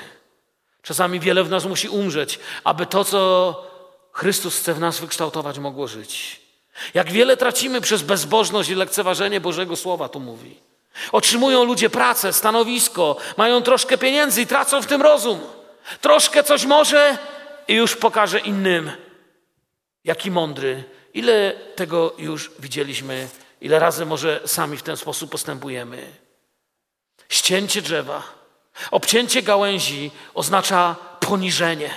Czasami 0.81 1.19
wiele 1.19 1.43
w 1.43 1.49
nas 1.49 1.65
musi 1.65 1.89
umrzeć, 1.89 2.39
aby 2.63 2.85
to, 2.85 3.03
co 3.05 3.63
Chrystus 4.11 4.57
chce 4.59 4.73
w 4.73 4.79
nas 4.79 4.99
wykształtować, 4.99 5.59
mogło 5.59 5.87
żyć. 5.87 6.41
Jak 6.93 7.11
wiele 7.11 7.37
tracimy 7.37 7.81
przez 7.81 8.01
bezbożność 8.01 8.69
i 8.69 8.75
lekceważenie 8.75 9.41
Bożego 9.41 9.75
Słowa, 9.75 10.09
tu 10.09 10.19
mówi. 10.19 10.59
Otrzymują 11.11 11.63
ludzie 11.63 11.89
pracę, 11.89 12.33
stanowisko, 12.33 13.17
mają 13.37 13.61
troszkę 13.61 13.97
pieniędzy 13.97 14.41
i 14.41 14.47
tracą 14.47 14.81
w 14.81 14.87
tym 14.87 15.01
rozum. 15.01 15.39
Troszkę 16.01 16.43
coś 16.43 16.65
może 16.65 17.17
i 17.67 17.73
już 17.73 17.95
pokaże 17.95 18.39
innym, 18.39 18.91
jaki 20.03 20.31
mądry. 20.31 20.83
Ile 21.13 21.53
tego 21.75 22.13
już 22.17 22.51
widzieliśmy, 22.59 23.27
ile 23.61 23.79
razy 23.79 24.05
może 24.05 24.39
sami 24.45 24.77
w 24.77 24.83
ten 24.83 24.97
sposób 24.97 25.31
postępujemy. 25.31 26.07
Ścięcie 27.29 27.81
drzewa 27.81 28.40
Obcięcie 28.91 29.41
gałęzi 29.41 30.11
oznacza 30.33 30.95
poniżenie. 31.19 31.89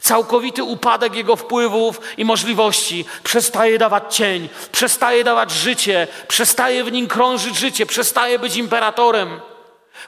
Całkowity 0.00 0.64
upadek 0.64 1.14
jego 1.14 1.36
wpływów 1.36 2.00
i 2.16 2.24
możliwości 2.24 3.04
przestaje 3.24 3.78
dawać 3.78 4.16
cień, 4.16 4.48
przestaje 4.72 5.24
dawać 5.24 5.50
życie, 5.50 6.06
przestaje 6.28 6.84
w 6.84 6.92
nim 6.92 7.06
krążyć 7.08 7.56
życie, 7.56 7.86
przestaje 7.86 8.38
być 8.38 8.56
imperatorem. 8.56 9.40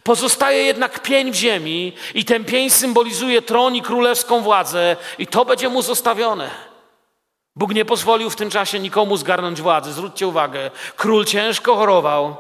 Pozostaje 0.03 0.63
jednak 0.63 1.03
pień 1.03 1.33
w 1.33 1.35
ziemi 1.35 1.93
i 2.15 2.25
ten 2.25 2.45
pień 2.45 2.71
symbolizuje 2.71 3.43
tron 3.43 3.77
i 3.77 3.83
królewską 3.83 4.41
władzę 4.41 4.97
i 5.19 5.27
to 5.27 5.45
będzie 5.45 5.69
mu 5.69 5.83
zostawione. 5.83 6.51
Bóg 7.57 7.75
nie 7.75 7.85
pozwolił 7.85 8.31
w 8.31 8.37
tym 8.37 8.51
czasie 8.51 8.81
nikomu 8.81 9.17
zgarnąć 9.17 9.63
władzy. 9.63 9.93
Zwróćcie 9.93 10.27
uwagę, 10.27 10.71
król 10.97 11.25
ciężko 11.25 11.77
chorował, 11.77 12.37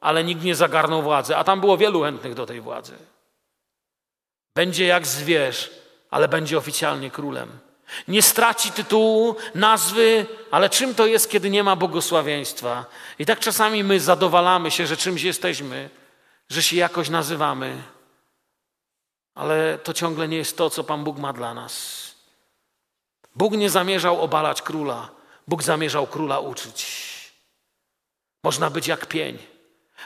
ale 0.00 0.24
nikt 0.24 0.42
nie 0.42 0.54
zagarnął 0.54 1.02
władzy, 1.02 1.36
a 1.36 1.44
tam 1.44 1.60
było 1.60 1.76
wielu 1.76 2.02
chętnych 2.02 2.34
do 2.34 2.46
tej 2.46 2.60
władzy. 2.60 2.96
Będzie 4.54 4.86
jak 4.86 5.06
zwierz, 5.06 5.70
ale 6.10 6.28
będzie 6.28 6.58
oficjalnie 6.58 7.10
królem. 7.10 7.58
Nie 8.08 8.22
straci 8.22 8.72
tytułu, 8.72 9.36
nazwy, 9.54 10.26
ale 10.50 10.70
czym 10.70 10.94
to 10.94 11.06
jest, 11.06 11.30
kiedy 11.30 11.50
nie 11.50 11.64
ma 11.64 11.76
błogosławieństwa? 11.76 12.84
I 13.18 13.26
tak 13.26 13.40
czasami 13.40 13.84
my 13.84 14.00
zadowalamy 14.00 14.70
się, 14.70 14.86
że 14.86 14.96
czymś 14.96 15.22
jesteśmy, 15.22 15.90
że 16.48 16.62
się 16.62 16.76
jakoś 16.76 17.08
nazywamy, 17.08 17.82
ale 19.34 19.78
to 19.78 19.94
ciągle 19.94 20.28
nie 20.28 20.36
jest 20.36 20.56
to, 20.56 20.70
co 20.70 20.84
Pan 20.84 21.04
Bóg 21.04 21.18
ma 21.18 21.32
dla 21.32 21.54
nas. 21.54 22.00
Bóg 23.34 23.52
nie 23.52 23.70
zamierzał 23.70 24.20
obalać 24.20 24.62
króla, 24.62 25.08
Bóg 25.48 25.62
zamierzał 25.62 26.06
króla 26.06 26.40
uczyć. 26.40 27.10
Można 28.44 28.70
być 28.70 28.86
jak 28.86 29.06
pień. 29.06 29.38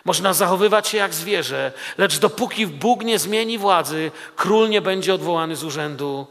Można 0.05 0.33
zachowywać 0.33 0.89
się 0.89 0.99
jak 0.99 1.15
zwierzę, 1.15 1.73
lecz 1.99 2.19
dopóki 2.19 2.67
Bóg 2.67 3.05
nie 3.05 3.19
zmieni 3.19 3.59
władzy, 3.59 4.11
król 4.37 4.69
nie 4.69 4.81
będzie 4.81 5.15
odwołany 5.15 5.57
z 5.57 5.65
urzędu. 5.65 6.27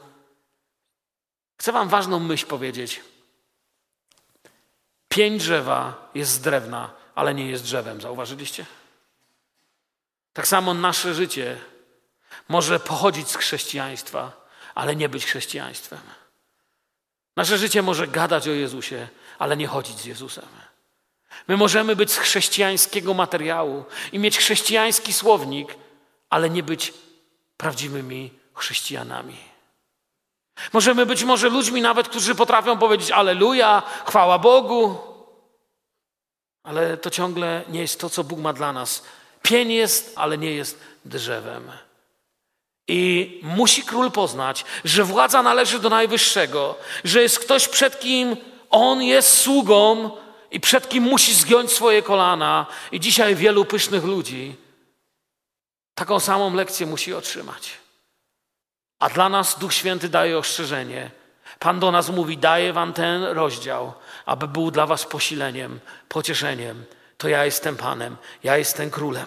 Chcę 1.58 1.72
Wam 1.72 1.90
ważną 1.90 2.20
myśl 2.20 2.46
powiedzieć. 2.46 3.02
Pięć 5.10 5.44
drzewa 5.44 6.10
jest 6.16 6.32
z 6.32 6.40
drewna, 6.40 6.90
ale 7.16 7.34
nie 7.34 7.50
jest 7.50 7.64
drzewem. 7.64 8.02
Zauważyliście? 8.02 8.66
Tak 10.34 10.48
samo 10.48 10.74
nasze 10.74 11.14
życie 11.14 11.58
może 12.50 12.80
pochodzić 12.80 13.30
z 13.30 13.36
chrześcijaństwa, 13.36 14.32
ale 14.76 14.96
nie 14.96 15.10
być 15.10 15.26
chrześcijaństwem. 15.26 16.00
Nasze 17.36 17.58
życie 17.58 17.82
może 17.82 18.08
gadać 18.08 18.48
o 18.48 18.52
Jezusie, 18.52 19.08
ale 19.40 19.58
nie 19.58 19.68
chodzić 19.68 20.00
z 20.00 20.06
Jezusem. 20.06 20.63
My 21.48 21.58
możemy 21.58 21.96
być 21.96 22.12
z 22.12 22.18
chrześcijańskiego 22.18 23.14
materiału 23.14 23.86
i 24.12 24.20
mieć 24.20 24.38
chrześcijański 24.38 25.14
słownik, 25.14 25.76
ale 26.30 26.50
nie 26.50 26.64
być 26.64 26.94
prawdziwymi 27.58 28.32
chrześcijanami. 28.54 29.38
Możemy 30.74 31.06
być 31.06 31.24
może 31.24 31.50
ludźmi 31.50 31.82
nawet, 31.82 32.10
którzy 32.10 32.36
potrafią 32.36 32.78
powiedzieć 32.78 33.12
Aleluja, 33.12 33.84
chwała 34.06 34.40
Bogu, 34.40 34.98
ale 36.64 36.98
to 36.98 37.10
ciągle 37.10 37.64
nie 37.70 37.82
jest 37.82 38.00
to, 38.00 38.10
co 38.10 38.24
Bóg 38.24 38.40
ma 38.40 38.54
dla 38.54 38.74
nas. 38.74 39.04
Pień 39.42 39.72
jest, 39.72 40.14
ale 40.16 40.38
nie 40.38 40.52
jest 40.52 40.80
drzewem. 41.06 41.72
I 42.88 43.40
musi 43.44 43.84
król 43.84 44.12
poznać, 44.12 44.66
że 44.86 45.04
władza 45.04 45.44
należy 45.44 45.80
do 45.80 45.90
najwyższego, 45.90 46.76
że 47.04 47.22
jest 47.22 47.40
ktoś, 47.40 47.68
przed 47.68 48.00
kim 48.00 48.38
on 48.70 49.02
jest 49.02 49.38
sługą, 49.38 50.12
i 50.54 50.60
przed 50.60 50.90
kim 50.90 51.04
musi 51.04 51.34
zgiąć 51.34 51.72
swoje 51.72 52.02
kolana. 52.02 52.66
I 52.92 53.00
dzisiaj 53.00 53.36
wielu 53.36 53.66
pysznych 53.66 54.04
ludzi 54.04 54.56
taką 55.96 56.20
samą 56.20 56.54
lekcję 56.54 56.86
musi 56.88 57.14
otrzymać. 57.14 57.72
A 59.00 59.10
dla 59.10 59.30
nas 59.30 59.60
Duch 59.60 59.74
Święty 59.74 60.10
daje 60.10 60.38
ostrzeżenie. 60.38 61.12
Pan 61.60 61.80
do 61.80 61.92
nas 61.92 62.10
mówi: 62.10 62.38
Daję 62.38 62.74
wam 62.74 62.94
ten 62.94 63.24
rozdział, 63.24 63.94
aby 64.26 64.48
był 64.48 64.72
dla 64.72 64.86
was 64.86 65.06
posileniem, 65.06 65.80
pocieszeniem. 66.10 66.86
To 67.18 67.28
ja 67.28 67.46
jestem 67.46 67.78
Panem, 67.78 68.18
ja 68.44 68.58
jestem 68.58 68.90
królem. 68.90 69.26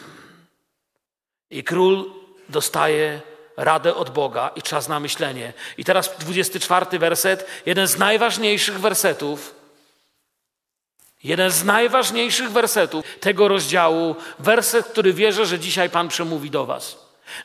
I 1.50 1.64
król 1.64 2.10
dostaje 2.48 3.20
radę 3.56 3.94
od 3.94 4.10
Boga 4.10 4.50
i 4.56 4.62
czas 4.62 4.88
na 4.88 5.00
myślenie. 5.00 5.52
I 5.78 5.84
teraz 5.84 6.18
24 6.18 6.98
werset, 6.98 7.46
jeden 7.66 7.86
z 7.86 7.98
najważniejszych 7.98 8.80
wersetów 8.80 9.54
Jeden 11.26 11.50
z 11.50 11.64
najważniejszych 11.64 12.50
wersetów 12.50 13.04
tego 13.20 13.48
rozdziału, 13.48 14.16
werset, 14.38 14.86
który 14.86 15.12
wierzę, 15.12 15.46
że 15.46 15.58
dzisiaj 15.58 15.90
Pan 15.90 16.08
przemówi 16.08 16.50
do 16.50 16.66
Was. 16.66 16.98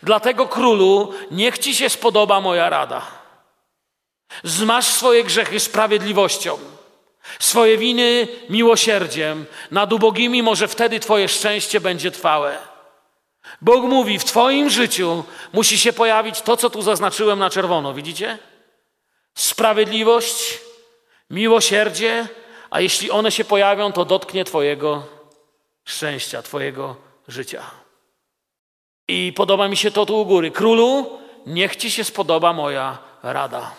Dlatego 0.03 0.47
królu, 0.47 1.13
niech 1.31 1.57
Ci 1.57 1.75
się 1.75 1.89
spodoba 1.89 2.41
moja 2.41 2.69
rada. 2.69 3.01
Zmasz 4.43 4.85
swoje 4.85 5.23
grzechy 5.23 5.59
sprawiedliwością, 5.59 6.57
swoje 7.39 7.77
winy 7.77 8.27
miłosierdziem. 8.49 9.45
Nad 9.71 9.93
ubogimi 9.93 10.43
może 10.43 10.67
wtedy 10.67 10.99
Twoje 10.99 11.29
szczęście 11.29 11.79
będzie 11.79 12.11
trwałe. 12.11 12.57
Bóg 13.61 13.83
mówi, 13.83 14.19
w 14.19 14.25
Twoim 14.25 14.69
życiu 14.69 15.23
musi 15.53 15.79
się 15.79 15.93
pojawić 15.93 16.41
to, 16.41 16.57
co 16.57 16.69
tu 16.69 16.81
zaznaczyłem 16.81 17.39
na 17.39 17.49
czerwono. 17.49 17.93
Widzicie? 17.93 18.37
Sprawiedliwość, 19.35 20.59
miłosierdzie, 21.29 22.27
a 22.71 22.81
jeśli 22.81 23.11
one 23.11 23.31
się 23.31 23.45
pojawią, 23.45 23.91
to 23.91 24.05
dotknie 24.05 24.45
Twojego 24.45 25.03
szczęścia, 25.85 26.41
Twojego 26.41 26.95
życia. 27.27 27.63
I 29.07 29.33
podoba 29.35 29.67
mi 29.67 29.77
się 29.77 29.91
to 29.91 30.05
tu 30.05 30.21
u 30.21 30.25
góry. 30.25 30.51
Królu, 30.51 31.19
niech 31.45 31.75
Ci 31.75 31.91
się 31.91 32.03
spodoba 32.03 32.53
moja 32.53 32.97
rada. 33.23 33.71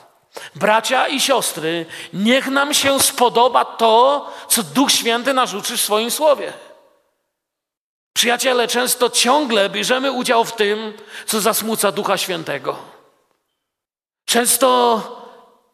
Bracia 0.55 1.09
i 1.09 1.21
siostry, 1.21 1.87
niech 2.13 2.47
nam 2.47 2.75
się 2.75 3.01
spodoba 3.01 3.65
to, 3.65 4.27
co 4.49 4.63
Duch 4.63 4.93
Święty 4.93 5.33
nas 5.33 5.55
uczy 5.55 5.77
w 5.77 5.81
swoim 5.81 6.11
słowie. 6.11 6.53
Przyjaciele, 8.13 8.69
często 8.69 9.11
ciągle 9.11 9.71
bierzemy 9.71 10.13
udział 10.13 10.45
w 10.45 10.53
tym, 10.53 10.93
co 11.27 11.41
zasmuca 11.41 11.93
Ducha 11.93 12.17
Świętego. 12.17 12.77
Często 14.25 15.22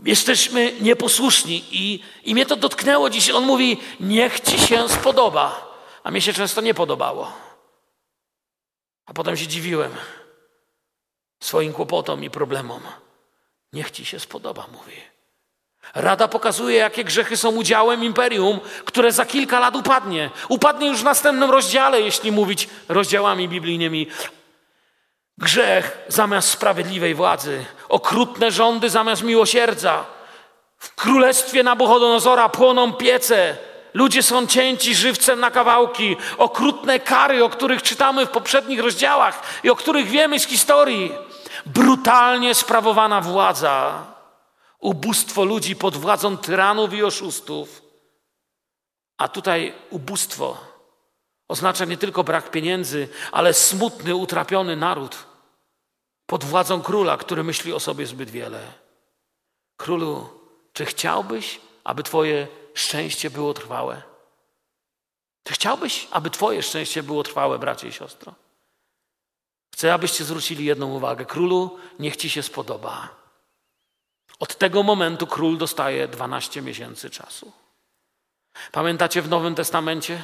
jesteśmy 0.05 0.73
nieposłuszni 0.81 1.65
i, 1.71 2.01
i 2.25 2.35
mnie 2.35 2.47
to 2.47 2.57
dotknęło 2.57 3.11
dziś. 3.11 3.31
On 3.31 3.45
mówi, 3.45 3.81
niech 4.01 4.41
ci 4.41 4.59
się 4.59 4.89
spodoba, 4.89 5.75
a 6.03 6.11
mnie 6.11 6.21
się 6.21 6.33
często 6.33 6.61
nie 6.61 6.75
podobało. 6.75 7.33
A 9.07 9.15
potem 9.15 9.37
się 9.37 9.47
dziwiłem 9.47 9.93
swoim 11.41 11.73
kłopotom 11.73 12.25
i 12.25 12.31
problemom. 12.31 12.83
Niech 13.73 13.91
ci 13.91 14.05
się 14.05 14.21
spodoba, 14.21 14.67
mówi. 14.73 14.97
Rada 15.95 16.29
pokazuje, 16.29 16.77
jakie 16.77 17.05
grzechy 17.05 17.37
są 17.37 17.51
udziałem 17.51 18.05
imperium, 18.05 18.61
które 18.85 19.13
za 19.13 19.27
kilka 19.27 19.61
lat 19.61 19.77
upadnie. 19.77 20.31
Upadnie 20.49 20.89
już 20.89 21.01
w 21.01 21.05
następnym 21.05 21.51
rozdziale, 21.51 22.01
jeśli 22.01 22.33
mówić 22.33 22.69
rozdziałami 22.89 23.49
biblijnymi. 23.49 24.07
Grzech 25.39 25.99
zamiast 26.09 26.51
sprawiedliwej 26.51 27.15
władzy, 27.15 27.65
okrutne 27.89 28.51
rządy 28.51 28.91
zamiast 28.91 29.23
miłosierdzia. 29.23 30.05
W 30.79 30.95
królestwie 30.95 31.63
Nabuchodonozora 31.63 32.49
płoną 32.49 32.93
piece, 32.93 33.57
ludzie 33.95 34.23
są 34.23 34.47
cięci 34.47 34.95
żywcem 34.95 35.41
na 35.41 35.51
kawałki, 35.51 36.17
okrutne 36.39 37.01
kary, 37.01 37.45
o 37.45 37.49
których 37.49 37.83
czytamy 37.83 38.27
w 38.27 38.31
poprzednich 38.31 38.81
rozdziałach 38.81 39.43
i 39.63 39.71
o 39.71 39.77
których 39.77 40.09
wiemy 40.09 40.41
z 40.41 40.47
historii. 40.47 41.13
Brutalnie 41.67 42.55
sprawowana 42.55 43.21
władza, 43.21 44.07
ubóstwo 44.81 45.45
ludzi 45.45 45.77
pod 45.77 45.97
władzą 45.97 46.37
tyranów 46.37 46.95
i 46.95 47.03
oszustów. 47.03 47.83
A 49.19 49.29
tutaj 49.29 49.75
ubóstwo 49.91 50.57
oznacza 51.49 51.85
nie 51.85 51.97
tylko 51.97 52.25
brak 52.25 52.51
pieniędzy, 52.51 53.09
ale 53.33 53.55
smutny, 53.55 54.15
utrapiony 54.15 54.77
naród 54.77 55.28
pod 56.29 56.45
władzą 56.45 56.83
króla, 56.83 57.17
który 57.17 57.45
myśli 57.45 57.73
o 57.73 57.81
sobie 57.81 58.07
zbyt 58.07 58.31
wiele. 58.31 58.73
Królu, 59.77 60.29
czy 60.73 60.85
chciałbyś, 60.85 61.61
aby 61.85 62.03
Twoje 62.03 62.47
szczęście 62.75 63.31
było 63.31 63.55
trwałe? 63.55 64.03
Czy 65.45 65.55
chciałbyś, 65.55 66.09
aby 66.11 66.31
Twoje 66.31 66.63
szczęście 66.63 67.03
było 67.03 67.23
trwałe, 67.23 67.59
bracie 67.59 67.89
i 67.89 67.93
siostro? 67.93 68.35
Chcę, 69.75 69.95
abyście 69.95 70.25
zwrócili 70.25 70.65
jedną 70.65 70.87
uwagę. 70.95 71.25
Królu, 71.25 71.79
niech 71.99 72.17
Ci 72.17 72.31
się 72.31 72.43
spodoba. 72.43 73.09
Od 74.39 74.59
tego 74.59 74.83
momentu 74.83 75.27
król 75.27 75.59
dostaje 75.59 76.09
12 76.09 76.63
miesięcy 76.63 77.11
czasu. 77.11 77.53
Pamiętacie 78.73 79.23
w 79.23 79.29
Nowym 79.29 79.55
Testamencie, 79.55 80.23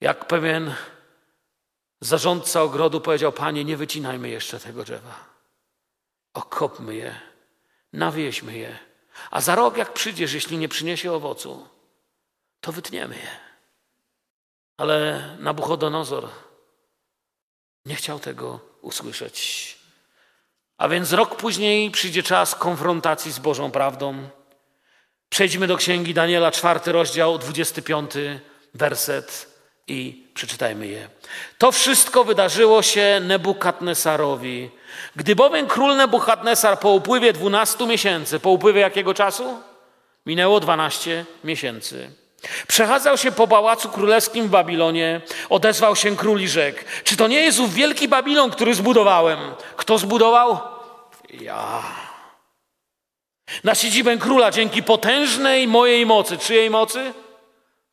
jak 0.00 0.26
pewien 0.26 0.74
Zarządca 2.00 2.62
ogrodu 2.62 3.00
powiedział: 3.00 3.32
Panie, 3.32 3.64
nie 3.64 3.76
wycinajmy 3.76 4.28
jeszcze 4.28 4.60
tego 4.60 4.84
drzewa. 4.84 5.24
Okopmy 6.34 6.94
je, 6.94 7.20
nawieźmy 7.92 8.58
je, 8.58 8.78
a 9.30 9.40
za 9.40 9.54
rok, 9.54 9.76
jak 9.76 9.92
przyjdziesz, 9.92 10.32
jeśli 10.32 10.58
nie 10.58 10.68
przyniesie 10.68 11.12
owocu, 11.12 11.68
to 12.60 12.72
wytniemy 12.72 13.14
je. 13.14 13.30
Ale 14.76 15.36
Nabuchodonozor 15.38 16.28
nie 17.86 17.94
chciał 17.94 18.18
tego 18.18 18.60
usłyszeć. 18.80 19.78
A 20.78 20.88
więc 20.88 21.12
rok 21.12 21.36
później 21.36 21.90
przyjdzie 21.90 22.22
czas 22.22 22.54
konfrontacji 22.54 23.32
z 23.32 23.38
Bożą 23.38 23.70
prawdą. 23.70 24.28
Przejdźmy 25.28 25.66
do 25.66 25.76
księgi 25.76 26.14
Daniela, 26.14 26.50
czwarty 26.50 26.92
rozdział, 26.92 27.38
25 27.38 28.10
werset 28.74 29.57
i 29.88 30.26
przeczytajmy 30.34 30.86
je. 30.86 31.08
To 31.58 31.72
wszystko 31.72 32.24
wydarzyło 32.24 32.82
się 32.82 33.20
Nebukadnesarowi. 33.22 34.70
Gdy 35.16 35.36
bowiem 35.36 35.66
król 35.66 35.96
Nebukadnesar 35.96 36.80
po 36.80 36.90
upływie 36.90 37.32
12 37.32 37.86
miesięcy, 37.86 38.40
po 38.40 38.50
upływie 38.50 38.80
jakiego 38.80 39.14
czasu? 39.14 39.58
Minęło 40.26 40.60
12 40.60 41.24
miesięcy. 41.44 42.10
Przechadzał 42.68 43.18
się 43.18 43.32
po 43.32 43.48
pałacu 43.48 43.88
królewskim 43.88 44.46
w 44.46 44.50
Babilonie, 44.50 45.20
odezwał 45.48 45.96
się 45.96 46.16
król 46.16 46.40
i 46.40 46.48
rzekł: 46.48 46.78
Czy 47.04 47.16
to 47.16 47.28
nie 47.28 47.40
jest 47.40 47.60
ów 47.60 47.74
wielki 47.74 48.08
Babilon, 48.08 48.50
który 48.50 48.74
zbudowałem? 48.74 49.38
Kto 49.76 49.98
zbudował? 49.98 50.58
Ja. 51.40 51.82
Na 53.64 53.74
siedzibę 53.74 54.16
króla 54.16 54.50
dzięki 54.50 54.82
potężnej 54.82 55.66
mojej 55.66 56.06
mocy. 56.06 56.38
Czyjej 56.38 56.70
mocy? 56.70 57.12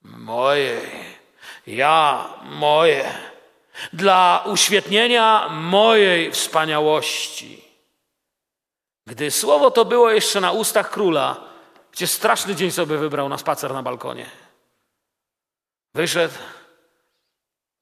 Mojej 0.04 1.05
ja 1.68 2.30
moje, 2.43 3.13
dla 3.93 4.43
uświetnienia 4.45 5.49
mojej 5.49 6.32
wspaniałości. 6.32 7.66
Gdy 9.07 9.32
słowo 9.32 9.72
to 9.72 9.86
było 9.86 10.11
jeszcze 10.11 10.41
na 10.41 10.51
ustach 10.51 10.89
króla, 10.89 11.43
gdzie 11.91 12.07
straszny 12.07 12.55
dzień 12.55 12.72
sobie 12.72 12.97
wybrał 12.97 13.30
na 13.30 13.38
spacer 13.38 13.74
na 13.74 13.84
balkonie. 13.84 14.26
Wyszedł, 15.93 16.34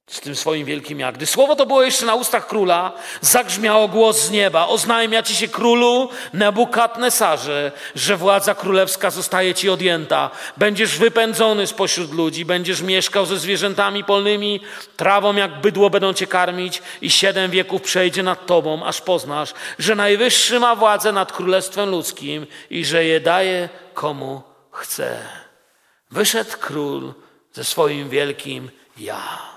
z 0.08 0.22
tym 0.22 0.36
swoim 0.36 0.66
wielkim 0.66 1.00
ja. 1.00 1.12
Gdy 1.12 1.26
słowo 1.26 1.56
to 1.56 1.66
było 1.66 1.84
jeszcze 1.84 2.06
na 2.06 2.16
ustach 2.16 2.48
króla, 2.48 2.94
zagrzmiało 3.22 3.88
głos 3.88 4.22
z 4.22 4.32
nieba. 4.32 4.68
Oznajmia 4.68 5.24
ci 5.24 5.36
się 5.36 5.48
królu 5.48 6.10
Nebukadnesarze, 6.34 7.72
że 7.96 8.18
władza 8.18 8.56
królewska 8.56 9.12
zostaje 9.12 9.54
ci 9.54 9.70
odjęta. 9.70 10.30
Będziesz 10.58 10.98
wypędzony 10.98 11.68
spośród 11.68 12.14
ludzi, 12.14 12.46
będziesz 12.46 12.82
mieszkał 12.82 13.26
ze 13.26 13.40
zwierzętami 13.40 14.04
polnymi, 14.04 14.60
trawą 14.98 15.36
jak 15.36 15.62
bydło 15.62 15.90
będą 15.90 16.14
cię 16.14 16.28
karmić 16.28 16.82
i 17.02 17.10
siedem 17.10 17.52
wieków 17.52 17.82
przejdzie 17.82 18.24
nad 18.24 18.46
tobą, 18.46 18.86
aż 18.86 19.02
poznasz, 19.02 19.54
że 19.80 19.96
Najwyższy 19.96 20.60
ma 20.60 20.76
władzę 20.76 21.12
nad 21.12 21.32
królestwem 21.32 21.90
ludzkim 21.90 22.48
i 22.70 22.86
że 22.86 23.06
je 23.06 23.20
daje 23.20 23.70
komu 23.94 24.42
chce. 24.72 25.20
Wyszedł 26.12 26.52
król 26.60 27.14
ze 27.54 27.64
swoim 27.64 28.10
wielkim 28.10 28.70
ja. 28.98 29.53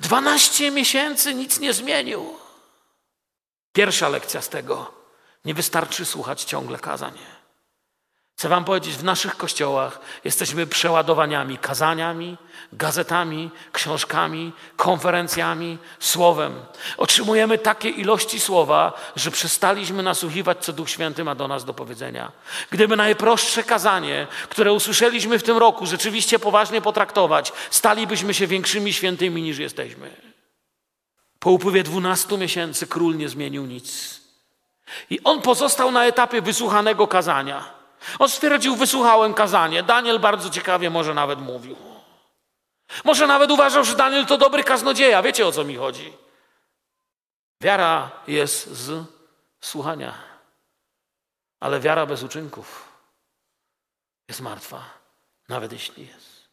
Dwanaście 0.00 0.70
miesięcy 0.70 1.34
nic 1.34 1.60
nie 1.60 1.72
zmienił. 1.72 2.36
Pierwsza 3.72 4.08
lekcja 4.08 4.42
z 4.42 4.48
tego. 4.48 4.92
Nie 5.44 5.54
wystarczy 5.54 6.04
słuchać 6.04 6.44
ciągle 6.44 6.78
kazań. 6.78 7.18
Chcę 8.38 8.48
Wam 8.48 8.64
powiedzieć, 8.64 8.94
w 8.94 9.04
naszych 9.04 9.36
kościołach 9.36 10.00
jesteśmy 10.24 10.66
przeładowaniami 10.66 11.58
kazaniami, 11.58 12.36
gazetami, 12.72 13.50
książkami, 13.72 14.52
konferencjami, 14.76 15.78
słowem. 16.00 16.54
Otrzymujemy 16.96 17.58
takie 17.58 17.88
ilości 17.88 18.40
słowa, 18.40 18.92
że 19.16 19.30
przestaliśmy 19.30 20.02
nasłuchiwać, 20.02 20.58
co 20.64 20.72
Duch 20.72 20.90
Święty 20.90 21.24
ma 21.24 21.34
do 21.34 21.48
nas 21.48 21.64
do 21.64 21.74
powiedzenia. 21.74 22.32
Gdyby 22.70 22.96
najprostsze 22.96 23.62
kazanie, 23.62 24.26
które 24.48 24.72
usłyszeliśmy 24.72 25.38
w 25.38 25.42
tym 25.42 25.58
roku, 25.58 25.86
rzeczywiście 25.86 26.38
poważnie 26.38 26.80
potraktować, 26.80 27.52
stalibyśmy 27.70 28.34
się 28.34 28.46
większymi 28.46 28.92
świętymi 28.92 29.42
niż 29.42 29.58
jesteśmy. 29.58 30.10
Po 31.38 31.50
upływie 31.50 31.82
dwunastu 31.82 32.38
miesięcy 32.38 32.86
król 32.86 33.16
nie 33.16 33.28
zmienił 33.28 33.66
nic. 33.66 34.20
I 35.10 35.20
on 35.24 35.42
pozostał 35.42 35.90
na 35.90 36.04
etapie 36.04 36.42
wysłuchanego 36.42 37.06
kazania. 37.06 37.77
On 38.18 38.28
stwierdził, 38.28 38.76
wysłuchałem 38.76 39.34
kazanie. 39.34 39.82
Daniel 39.82 40.18
bardzo 40.18 40.50
ciekawie 40.50 40.90
może 40.90 41.14
nawet 41.14 41.38
mówił. 41.38 41.76
Może 43.04 43.26
nawet 43.26 43.50
uważał, 43.50 43.84
że 43.84 43.96
Daniel 43.96 44.26
to 44.26 44.38
dobry 44.38 44.64
kaznodzieja. 44.64 45.22
Wiecie 45.22 45.46
o 45.46 45.52
co 45.52 45.64
mi 45.64 45.76
chodzi? 45.76 46.12
Wiara 47.60 48.10
jest 48.26 48.66
z 48.66 49.04
słuchania, 49.60 50.14
ale 51.60 51.80
wiara 51.80 52.06
bez 52.06 52.22
uczynków 52.22 52.88
jest 54.28 54.40
martwa. 54.40 54.84
nawet 55.48 55.72
jeśli 55.72 56.06
jest. 56.06 56.48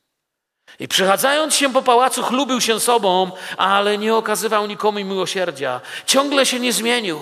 I 0.79 0.87
przechadzając 0.87 1.55
się 1.55 1.73
po 1.73 1.81
pałacu, 1.81 2.23
chlubił 2.23 2.61
się 2.61 2.79
sobą, 2.79 3.31
ale 3.57 3.97
nie 3.97 4.15
okazywał 4.15 4.67
nikomu 4.67 4.99
miłosierdzia. 4.99 5.81
Ciągle 6.05 6.45
się 6.45 6.59
nie 6.59 6.73
zmienił. 6.73 7.21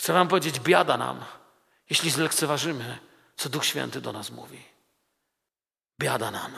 Chcę 0.00 0.12
Wam 0.12 0.28
powiedzieć, 0.28 0.60
biada 0.60 0.96
nam, 0.96 1.24
jeśli 1.92 2.10
zlekceważymy, 2.10 2.98
co 3.36 3.48
Duch 3.48 3.64
Święty 3.64 4.00
do 4.00 4.12
nas 4.12 4.30
mówi. 4.30 4.62
Biada 6.00 6.30
nam. 6.30 6.52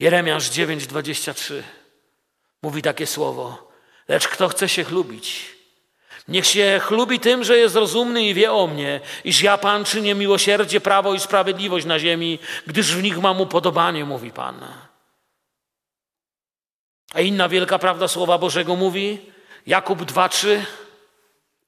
Jeremiasz 0.00 0.50
9:23 0.50 1.62
mówi 2.62 2.82
takie 2.82 3.06
słowo: 3.06 3.72
Lecz 4.08 4.28
kto 4.28 4.48
chce 4.48 4.68
się 4.68 4.84
chlubić, 4.84 5.56
Niech 6.28 6.46
się 6.46 6.80
chlubi 6.82 7.20
tym, 7.20 7.44
że 7.44 7.58
jest 7.58 7.76
rozumny 7.76 8.22
i 8.22 8.34
wie 8.34 8.52
o 8.52 8.66
mnie, 8.66 9.00
iż 9.24 9.42
ja, 9.42 9.58
Pan, 9.58 9.84
czynię 9.84 10.14
miłosierdzie, 10.14 10.80
prawo 10.80 11.14
i 11.14 11.20
sprawiedliwość 11.20 11.86
na 11.86 11.98
ziemi, 11.98 12.38
gdyż 12.66 12.94
w 12.94 13.02
nich 13.02 13.18
mam 13.18 13.40
upodobanie, 13.40 14.04
mówi 14.04 14.30
Pan. 14.30 14.66
A 17.14 17.20
inna 17.20 17.48
wielka 17.48 17.78
prawda 17.78 18.08
Słowa 18.08 18.38
Bożego 18.38 18.76
mówi, 18.76 19.32
Jakub 19.66 20.02
2:3, 20.02 20.60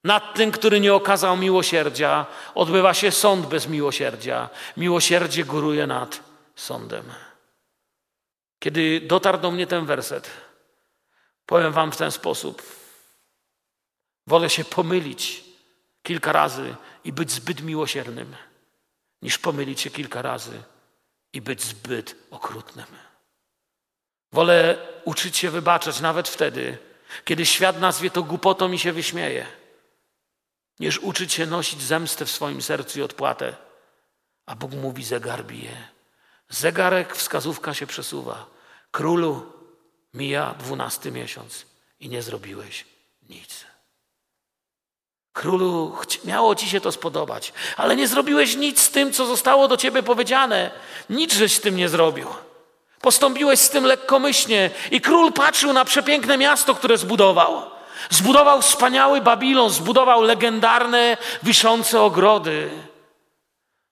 nad 0.04 0.34
tym, 0.34 0.50
który 0.50 0.80
nie 0.80 0.94
okazał 0.94 1.36
miłosierdzia, 1.36 2.26
odbywa 2.54 2.94
się 2.94 3.10
sąd 3.10 3.46
bez 3.46 3.68
miłosierdzia. 3.68 4.48
Miłosierdzie 4.76 5.44
góruje 5.44 5.86
nad 5.86 6.20
sądem. 6.56 7.04
Kiedy 8.58 9.00
dotarł 9.00 9.38
do 9.38 9.50
mnie 9.50 9.66
ten 9.66 9.86
werset, 9.86 10.30
powiem 11.46 11.72
Wam 11.72 11.92
w 11.92 11.96
ten 11.96 12.10
sposób. 12.10 12.62
Wolę 14.26 14.50
się 14.50 14.64
pomylić 14.64 15.44
kilka 16.02 16.32
razy 16.32 16.74
i 17.04 17.12
być 17.12 17.30
zbyt 17.30 17.62
miłosiernym, 17.62 18.36
niż 19.22 19.38
pomylić 19.38 19.80
się 19.80 19.90
kilka 19.90 20.22
razy 20.22 20.62
i 21.32 21.40
być 21.40 21.62
zbyt 21.62 22.16
okrutnym. 22.30 22.86
Wolę 24.32 24.78
uczyć 25.04 25.36
się 25.36 25.50
wybaczać 25.50 26.00
nawet 26.00 26.28
wtedy, 26.28 26.78
kiedy 27.24 27.46
świat 27.46 27.80
nazwie 27.80 28.10
to 28.10 28.22
głupotą 28.22 28.72
i 28.72 28.78
się 28.78 28.92
wyśmieje, 28.92 29.46
niż 30.82 30.98
uczyć 30.98 31.32
się 31.32 31.46
nosić 31.46 31.82
zemstę 31.82 32.24
w 32.26 32.30
swoim 32.30 32.62
sercu 32.62 32.98
i 32.98 33.02
odpłatę. 33.02 33.56
A 34.46 34.54
Bóg 34.54 34.72
mówi, 34.72 35.04
zegar 35.04 35.44
bije. 35.44 35.76
Zegarek, 36.48 37.16
wskazówka 37.16 37.74
się 37.74 37.86
przesuwa. 37.86 38.46
Królu, 38.90 39.52
mija 40.14 40.54
dwunasty 40.58 41.12
miesiąc 41.12 41.66
i 42.00 42.08
nie 42.08 42.22
zrobiłeś 42.22 42.84
nic. 43.28 43.64
Królu, 45.32 45.96
miało 46.24 46.54
ci 46.54 46.68
się 46.68 46.80
to 46.80 46.92
spodobać, 46.92 47.52
ale 47.76 47.96
nie 47.96 48.08
zrobiłeś 48.08 48.56
nic 48.56 48.80
z 48.80 48.90
tym, 48.90 49.12
co 49.12 49.26
zostało 49.26 49.68
do 49.68 49.76
ciebie 49.76 50.02
powiedziane. 50.02 50.70
Nic 51.10 51.34
żeś 51.34 51.54
z 51.54 51.60
tym 51.60 51.76
nie 51.76 51.88
zrobił. 51.88 52.26
Postąpiłeś 53.00 53.58
z 53.60 53.70
tym 53.70 53.84
lekkomyślnie 53.84 54.70
i 54.90 55.00
król 55.00 55.32
patrzył 55.32 55.72
na 55.72 55.84
przepiękne 55.84 56.38
miasto, 56.38 56.74
które 56.74 56.98
zbudował. 56.98 57.70
Zbudował 58.10 58.62
wspaniały 58.62 59.20
Babilon, 59.20 59.70
zbudował 59.70 60.22
legendarne, 60.22 61.16
wiszące 61.42 62.02
ogrody. 62.02 62.70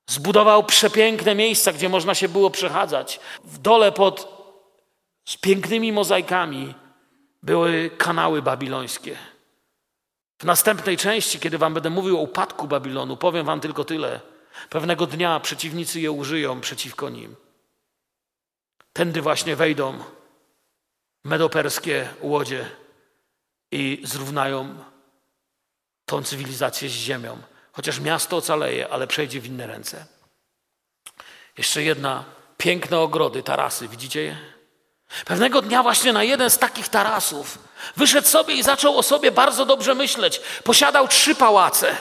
Zbudował 0.07 0.65
przepiękne 0.65 1.35
miejsca, 1.35 1.73
gdzie 1.73 1.89
można 1.89 2.15
się 2.15 2.29
było 2.29 2.51
przechadzać. 2.51 3.21
W 3.45 3.59
dole 3.59 3.93
pod 3.93 4.41
z 5.25 5.37
pięknymi 5.37 5.93
mozaikami 5.93 6.75
były 7.43 7.91
kanały 7.99 8.43
babilońskie. 8.43 9.17
W 10.39 10.45
następnej 10.45 10.97
części, 10.97 11.41
kiedy 11.41 11.59
wam 11.59 11.75
będę 11.75 11.91
mówił 11.91 12.19
o 12.19 12.21
upadku 12.21 12.69
Babilonu, 12.69 13.17
powiem 13.17 13.47
wam 13.47 13.61
tylko 13.61 13.85
tyle. 13.85 14.21
Pewnego 14.71 15.07
dnia 15.07 15.41
przeciwnicy 15.41 16.01
je 16.01 16.13
użyją 16.13 16.61
przeciwko 16.61 17.09
nim. 17.09 17.37
Tędy 18.93 19.23
właśnie 19.23 19.57
wejdą 19.57 19.99
medoperskie 21.25 22.09
łodzie 22.21 22.71
i 23.73 24.01
zrównają 24.05 24.85
tą 26.07 26.23
cywilizację 26.23 26.89
z 26.89 26.93
ziemią. 26.93 27.39
Chociaż 27.73 28.01
miasto 28.01 28.37
ocaleje, 28.37 28.89
ale 28.89 29.07
przejdzie 29.07 29.41
w 29.41 29.47
inne 29.47 29.66
ręce. 29.66 30.07
Jeszcze 31.59 31.83
jedna 31.83 32.25
piękne 32.57 32.99
ogrody, 32.99 33.43
tarasy, 33.43 33.89
widzicie 33.89 34.23
je? 34.23 34.37
Pewnego 35.25 35.62
dnia 35.62 35.83
właśnie 35.83 36.12
na 36.12 36.25
jeden 36.25 36.51
z 36.51 36.59
takich 36.59 36.89
tarasów 36.89 37.59
wyszedł 37.97 38.29
sobie 38.29 38.55
i 38.55 38.62
zaczął 38.62 38.99
o 38.99 39.03
sobie 39.03 39.31
bardzo 39.31 39.66
dobrze 39.66 39.95
myśleć. 39.95 40.41
Posiadał 40.64 41.09
trzy 41.09 41.35
pałace. 41.35 41.97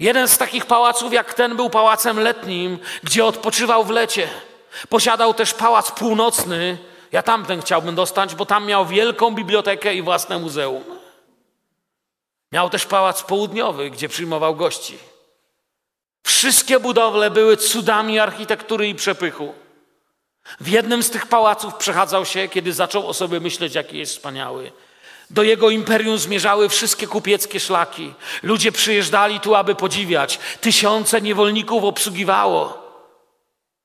Jeden 0.00 0.28
z 0.28 0.38
takich 0.38 0.66
pałaców, 0.66 1.12
jak 1.12 1.34
ten, 1.34 1.56
był 1.56 1.70
pałacem 1.70 2.20
letnim, 2.20 2.78
gdzie 3.02 3.24
odpoczywał 3.24 3.84
w 3.84 3.90
lecie. 3.90 4.28
Posiadał 4.88 5.34
też 5.34 5.54
pałac 5.54 5.90
północny. 5.90 6.78
Ja 7.12 7.22
tamten 7.22 7.60
chciałbym 7.60 7.94
dostać, 7.94 8.34
bo 8.34 8.46
tam 8.46 8.66
miał 8.66 8.86
wielką 8.86 9.34
bibliotekę 9.34 9.94
i 9.94 10.02
własne 10.02 10.38
muzeum. 10.38 10.84
Miał 12.52 12.70
też 12.70 12.86
pałac 12.86 13.22
południowy, 13.22 13.90
gdzie 13.90 14.08
przyjmował 14.08 14.56
gości. 14.56 14.98
Wszystkie 16.22 16.80
budowle 16.80 17.30
były 17.30 17.56
cudami 17.56 18.18
architektury 18.18 18.88
i 18.88 18.94
przepychu. 18.94 19.54
W 20.60 20.68
jednym 20.68 21.02
z 21.02 21.10
tych 21.10 21.26
pałaców 21.26 21.74
przechadzał 21.74 22.24
się, 22.24 22.48
kiedy 22.48 22.72
zaczął 22.72 23.08
o 23.08 23.14
sobie 23.14 23.40
myśleć, 23.40 23.74
jaki 23.74 23.98
jest 23.98 24.12
wspaniały. 24.12 24.72
Do 25.30 25.42
jego 25.42 25.70
imperium 25.70 26.18
zmierzały 26.18 26.68
wszystkie 26.68 27.06
kupieckie 27.06 27.60
szlaki. 27.60 28.14
Ludzie 28.42 28.72
przyjeżdżali 28.72 29.40
tu, 29.40 29.54
aby 29.54 29.74
podziwiać. 29.74 30.38
Tysiące 30.60 31.20
niewolników 31.20 31.84
obsługiwało. 31.84 32.88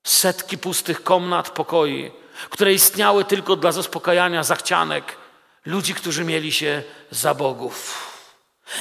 Setki 0.04 0.58
pustych 0.58 1.04
komnat, 1.04 1.50
pokoi, 1.50 2.12
które 2.50 2.74
istniały 2.74 3.26
tylko 3.26 3.56
dla 3.56 3.72
zaspokajania 3.72 4.44
zachcianek 4.44 5.18
ludzi, 5.66 5.94
którzy 5.94 6.24
mieli 6.24 6.52
się 6.52 6.84
za 7.12 7.34
bogów. 7.34 8.10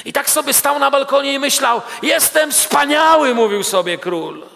I 0.05 0.13
tak 0.13 0.31
sobie 0.31 0.53
stał 0.53 0.79
na 0.79 0.91
balkonie 0.91 1.33
i 1.33 1.39
myślał: 1.39 1.83
Jestem 2.03 2.53
wspaniały, 2.53 3.35
mówił 3.35 3.63
sobie 3.63 3.99
król. 3.99 4.47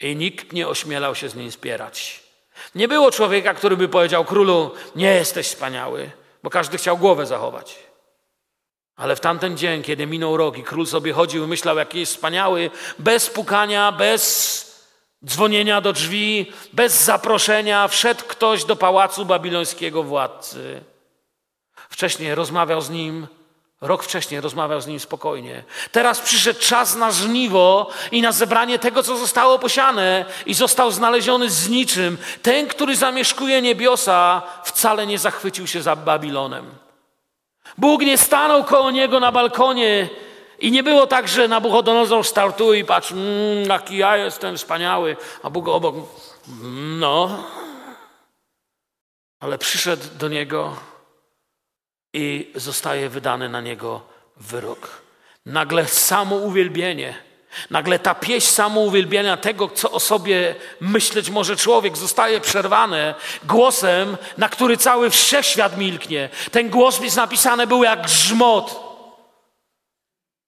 I 0.00 0.16
nikt 0.16 0.52
nie 0.52 0.68
ośmielał 0.68 1.14
się 1.14 1.28
z 1.28 1.34
nim 1.34 1.52
spierać. 1.52 2.22
Nie 2.74 2.88
było 2.88 3.10
człowieka, 3.10 3.54
który 3.54 3.76
by 3.76 3.88
powiedział 3.88 4.24
królu: 4.24 4.70
Nie 4.96 5.14
jesteś 5.14 5.46
wspaniały, 5.46 6.10
bo 6.42 6.50
każdy 6.50 6.78
chciał 6.78 6.98
głowę 6.98 7.26
zachować. 7.26 7.78
Ale 8.96 9.16
w 9.16 9.20
tamten 9.20 9.56
dzień, 9.56 9.82
kiedy 9.82 10.06
minął 10.06 10.36
rok 10.36 10.58
i 10.58 10.62
król 10.62 10.86
sobie 10.86 11.12
chodził 11.12 11.44
i 11.44 11.46
myślał, 11.46 11.78
jaki 11.78 12.00
jest 12.00 12.14
wspaniały, 12.14 12.70
bez 12.98 13.30
pukania, 13.30 13.92
bez 13.92 14.69
dzwonienia 15.26 15.80
do 15.80 15.92
drzwi, 15.92 16.52
bez 16.72 17.04
zaproszenia, 17.04 17.88
wszedł 17.88 18.24
ktoś 18.28 18.64
do 18.64 18.76
pałacu 18.76 19.24
babilońskiego 19.24 20.02
władcy. 20.02 20.80
Wcześniej 21.88 22.34
rozmawiał 22.34 22.80
z 22.80 22.90
nim 22.90 23.26
Rok 23.80 24.02
wcześniej 24.02 24.40
rozmawiał 24.40 24.80
z 24.80 24.86
nim 24.86 25.00
spokojnie. 25.00 25.64
Teraz 25.92 26.20
przyszedł 26.20 26.60
czas 26.60 26.96
na 26.96 27.10
żniwo 27.10 27.90
i 28.12 28.22
na 28.22 28.32
zebranie 28.32 28.78
tego, 28.78 29.02
co 29.02 29.16
zostało 29.16 29.58
posiane, 29.58 30.24
i 30.46 30.54
został 30.54 30.90
znaleziony 30.90 31.50
z 31.50 31.68
niczym. 31.68 32.18
Ten, 32.42 32.66
który 32.66 32.96
zamieszkuje 32.96 33.62
niebiosa, 33.62 34.42
wcale 34.64 35.06
nie 35.06 35.18
zachwycił 35.18 35.66
się 35.66 35.82
za 35.82 35.96
Babilonem. 35.96 36.70
Bóg 37.78 38.02
nie 38.02 38.18
stanął 38.18 38.64
koło 38.64 38.90
niego 38.90 39.20
na 39.20 39.32
balkonie 39.32 40.08
i 40.60 40.70
nie 40.70 40.82
było 40.82 41.06
tak, 41.06 41.28
że 41.28 41.48
Nabuchodonozor 41.48 42.26
startuje 42.26 42.80
i 42.80 42.84
patrzy, 42.84 43.14
mmm, 43.14 43.68
jaki 43.68 43.96
ja 43.96 44.16
jestem 44.16 44.56
wspaniały, 44.56 45.16
a 45.42 45.50
Bóg 45.50 45.68
obok, 45.68 45.94
no. 46.98 47.44
Ale 49.40 49.58
przyszedł 49.58 50.04
do 50.18 50.28
niego 50.28 50.76
i 52.12 52.52
zostaje 52.54 53.08
wydany 53.08 53.48
na 53.48 53.60
niego 53.60 54.00
wyrok. 54.36 54.88
Nagle 55.46 55.88
samo 55.88 56.36
uwielbienie, 56.36 57.14
nagle 57.70 57.98
ta 57.98 58.14
pieśń 58.14 58.46
samouwielbienia 58.46 59.36
tego, 59.36 59.68
co 59.68 59.90
o 59.90 60.00
sobie 60.00 60.54
myśleć 60.80 61.30
może 61.30 61.56
człowiek, 61.56 61.96
zostaje 61.96 62.40
przerwane 62.40 63.14
głosem, 63.44 64.16
na 64.38 64.48
który 64.48 64.76
cały 64.76 65.10
wszechświat 65.10 65.78
milknie. 65.78 66.28
Ten 66.50 66.70
głos 66.70 67.00
jest 67.00 67.16
napisany 67.16 67.66
był 67.66 67.84
jak 67.84 68.02
grzmot, 68.02 68.89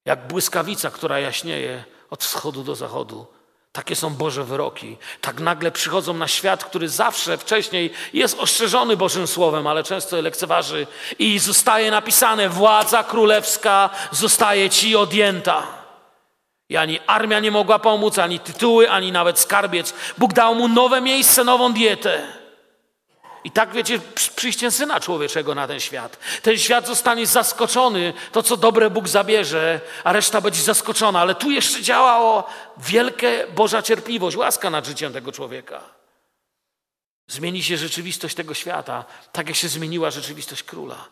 jak 0.04 0.26
błyskawica, 0.26 0.90
która 0.90 1.18
jaśnieje 1.20 1.84
od 2.10 2.24
wschodu 2.24 2.64
do 2.64 2.74
zachodu. 2.74 3.26
Takie 3.72 3.96
są 3.96 4.14
Boże 4.14 4.44
wyroki. 4.44 4.96
Tak 5.20 5.40
nagle 5.40 5.70
przychodzą 5.70 6.14
na 6.14 6.28
świat, 6.28 6.64
który 6.64 6.88
zawsze 6.88 7.38
wcześniej 7.38 7.92
jest 8.12 8.38
ostrzeżony 8.38 8.96
Bożym 8.96 9.26
Słowem, 9.26 9.66
ale 9.66 9.84
często 9.84 10.16
je 10.16 10.22
lekceważy 10.22 10.86
i 11.18 11.38
zostaje 11.38 11.90
napisane: 11.90 12.48
władza 12.48 13.04
królewska 13.04 13.90
zostaje 14.10 14.70
ci 14.70 14.96
odjęta. 14.96 15.66
I 16.68 16.76
ani 16.76 17.00
armia 17.06 17.40
nie 17.40 17.50
mogła 17.50 17.78
pomóc, 17.78 18.18
ani 18.18 18.40
tytuły, 18.40 18.90
ani 18.90 19.12
nawet 19.12 19.38
skarbiec. 19.38 19.94
Bóg 20.18 20.32
dał 20.32 20.54
mu 20.54 20.68
nowe 20.68 21.00
miejsce, 21.00 21.44
nową 21.44 21.72
dietę. 21.72 22.41
I 23.44 23.50
tak 23.50 23.72
wiecie, 23.72 24.00
z 24.18 24.28
przyjściem 24.28 24.70
Syna 24.70 25.00
Człowieczego 25.00 25.54
na 25.54 25.68
ten 25.68 25.80
świat. 25.80 26.18
Ten 26.42 26.58
świat 26.58 26.86
zostanie 26.86 27.26
zaskoczony, 27.26 28.12
to 28.32 28.42
co 28.42 28.56
dobre 28.56 28.90
Bóg 28.90 29.08
zabierze, 29.08 29.80
a 30.04 30.12
reszta 30.12 30.40
będzie 30.40 30.62
zaskoczona. 30.62 31.20
Ale 31.20 31.34
tu 31.34 31.50
jeszcze 31.50 31.82
działało 31.82 32.44
wielkie 32.78 33.46
Boża 33.54 33.82
cierpliwość, 33.82 34.36
łaska 34.36 34.70
nad 34.70 34.86
życiem 34.86 35.12
tego 35.12 35.32
człowieka. 35.32 35.80
Zmieni 37.28 37.62
się 37.62 37.76
rzeczywistość 37.76 38.34
tego 38.34 38.54
świata, 38.54 39.04
tak 39.32 39.48
jak 39.48 39.56
się 39.56 39.68
zmieniła 39.68 40.10
rzeczywistość 40.10 40.62
króla. 40.62 41.08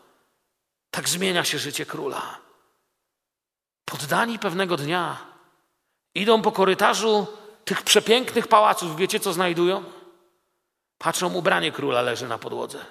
Tak 0.90 1.08
zmienia 1.08 1.44
się 1.44 1.58
życie 1.58 1.86
króla. 1.86 2.38
Poddani 3.84 4.38
pewnego 4.38 4.76
dnia 4.76 5.16
idą 6.14 6.42
po 6.42 6.52
korytarzu 6.52 7.26
tych 7.64 7.82
przepięknych 7.82 8.48
pałaców. 8.48 8.96
Wiecie, 8.96 9.20
co 9.20 9.32
znajdują? 9.32 9.84
Patrzą, 11.02 11.34
ubranie 11.34 11.72
króla 11.72 12.02
leży 12.02 12.28
na 12.28 12.38
podłodze. 12.38 12.84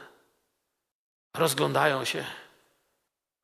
Rozglądają 1.33 2.05
się, 2.05 2.25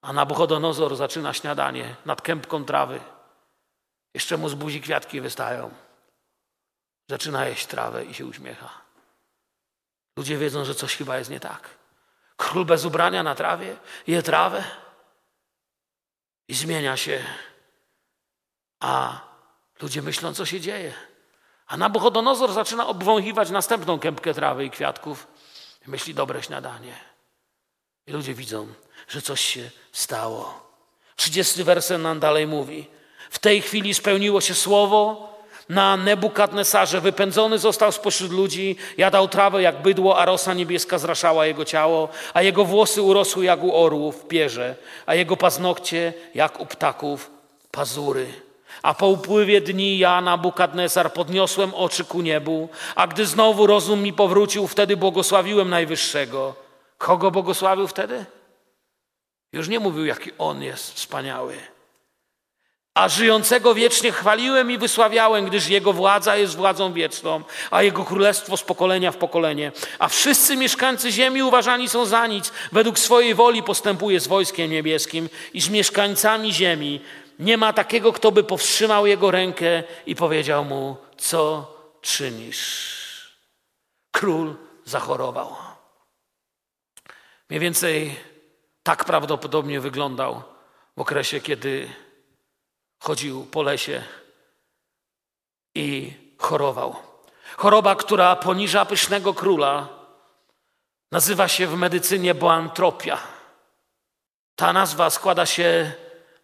a 0.01 0.13
Nabuchodonozor 0.13 0.95
zaczyna 0.95 1.34
śniadanie 1.34 1.95
nad 2.05 2.22
kępką 2.22 2.66
trawy. 2.66 2.99
Jeszcze 4.13 4.38
mu 4.38 4.49
z 4.49 4.53
buzi 4.53 4.82
kwiatki 4.82 5.22
wystają. 5.22 5.72
Zaczyna 7.09 7.45
jeść 7.47 7.66
trawę 7.68 8.05
i 8.05 8.13
się 8.13 8.26
uśmiecha. 8.26 8.70
Ludzie 10.18 10.38
wiedzą, 10.38 10.66
że 10.66 10.76
coś 10.76 10.95
chyba 10.95 11.18
jest 11.18 11.30
nie 11.30 11.39
tak. 11.39 11.70
Król 12.38 12.66
bez 12.66 12.86
ubrania 12.86 13.24
na 13.24 13.36
trawie 13.36 13.78
je 14.07 14.24
trawę 14.24 14.63
i 16.47 16.53
zmienia 16.53 16.97
się, 16.97 17.24
a 18.80 19.22
ludzie 19.82 20.01
myślą, 20.01 20.34
co 20.34 20.45
się 20.45 20.61
dzieje. 20.61 20.93
A 21.68 21.78
Nabuchodonozor 21.78 22.53
zaczyna 22.53 22.88
obwąchiwać 22.88 23.49
następną 23.49 23.99
kępkę 23.99 24.34
trawy 24.34 24.66
i 24.66 24.70
kwiatków. 24.70 25.28
Myśli, 25.88 26.13
dobre 26.13 26.43
śniadanie. 26.43 26.93
I 28.07 28.11
ludzie 28.11 28.34
widzą, 28.34 28.68
że 29.07 29.22
coś 29.22 29.41
się 29.41 29.70
stało. 29.91 30.66
30 31.16 31.63
werset 31.63 32.01
nam 32.01 32.20
dalej 32.20 32.47
mówi. 32.47 32.88
W 33.30 33.39
tej 33.39 33.61
chwili 33.61 33.93
spełniło 33.93 34.41
się 34.41 34.53
słowo 34.53 35.30
na 35.70 35.97
Nebukadnesarze. 35.97 37.01
Wypędzony 37.01 37.59
został 37.59 37.91
spośród 37.91 38.32
ludzi, 38.32 38.76
jadał 38.97 39.28
trawę 39.28 39.61
jak 39.61 39.82
bydło, 39.82 40.20
a 40.20 40.26
rosa 40.26 40.53
niebieska 40.53 40.97
zraszała 40.97 41.45
jego 41.45 41.66
ciało, 41.66 42.09
a 42.34 42.41
jego 42.41 42.66
włosy 42.66 43.01
urosły 43.01 43.45
jak 43.45 43.63
u 43.63 43.76
orłów 43.76 44.16
w 44.22 44.28
pierze, 44.28 44.76
a 45.05 45.16
jego 45.16 45.38
paznokcie 45.38 46.13
jak 46.36 46.59
u 46.59 46.66
ptaków 46.66 47.32
pazury. 47.72 48.45
A 48.84 48.93
po 48.93 49.07
upływie 49.07 49.61
dni 49.61 49.97
ja, 49.97 50.21
Nabukadnesar, 50.21 51.13
podniosłem 51.13 51.73
oczy 51.73 52.05
ku 52.05 52.21
niebu, 52.21 52.69
a 52.95 53.07
gdy 53.07 53.26
znowu 53.26 53.67
rozum 53.67 54.01
mi 54.01 54.13
powrócił, 54.13 54.67
wtedy 54.67 54.97
błogosławiłem 54.97 55.69
Najwyższego. 55.69 56.55
Kogo 56.97 57.32
błogosławił 57.32 57.88
wtedy? 57.88 58.26
Już 59.53 59.67
nie 59.67 59.80
mówił, 59.80 60.05
jaki 60.05 60.32
On 60.38 60.63
jest 60.63 60.93
wspaniały. 60.93 61.57
A 62.95 63.09
żyjącego 63.09 63.73
wiecznie 63.76 64.11
chwaliłem 64.11 64.71
i 64.71 64.78
wysławiałem, 64.78 65.45
gdyż 65.45 65.67
Jego 65.67 65.93
władza 65.93 66.38
jest 66.38 66.55
władzą 66.55 66.93
wieczną, 66.93 67.41
a 67.71 67.84
Jego 67.84 68.03
królestwo 68.03 68.57
z 68.57 68.63
pokolenia 68.63 69.11
w 69.11 69.17
pokolenie. 69.17 69.71
A 69.99 70.07
wszyscy 70.07 70.57
mieszkańcy 70.57 71.11
ziemi 71.11 71.43
uważani 71.43 71.89
są 71.89 72.05
za 72.05 72.28
nic. 72.28 72.51
Według 72.71 72.99
swojej 72.99 73.36
woli 73.36 73.63
postępuje 73.63 74.19
z 74.19 74.28
wojskiem 74.28 74.71
niebieskim 74.71 75.30
i 75.53 75.61
z 75.61 75.69
mieszkańcami 75.69 76.53
ziemi 76.53 77.01
nie 77.40 77.58
ma 77.58 77.74
takiego, 77.74 78.14
kto 78.14 78.32
by 78.32 78.44
powstrzymał 78.44 79.08
jego 79.08 79.32
rękę 79.32 79.84
i 80.06 80.16
powiedział 80.16 80.66
mu, 80.66 80.98
co 81.18 81.74
czynisz. 82.02 82.96
Król 84.12 84.56
zachorował. 84.86 85.56
Mniej 87.50 87.60
więcej 87.60 88.20
tak 88.84 89.06
prawdopodobnie 89.06 89.80
wyglądał 89.80 90.44
w 90.98 91.02
okresie, 91.02 91.42
kiedy 91.42 91.90
chodził 93.00 93.46
po 93.46 93.64
lesie 93.64 94.04
i 95.76 96.14
chorował. 96.38 96.96
Choroba, 97.58 97.96
która 97.96 98.36
poniża 98.36 98.86
pysznego 98.86 99.34
króla, 99.34 99.90
nazywa 101.12 101.48
się 101.48 101.68
w 101.68 101.78
medycynie 101.78 102.36
boantropia. 102.36 103.18
Ta 104.56 104.74
nazwa 104.74 105.10
składa 105.10 105.46
się 105.46 105.94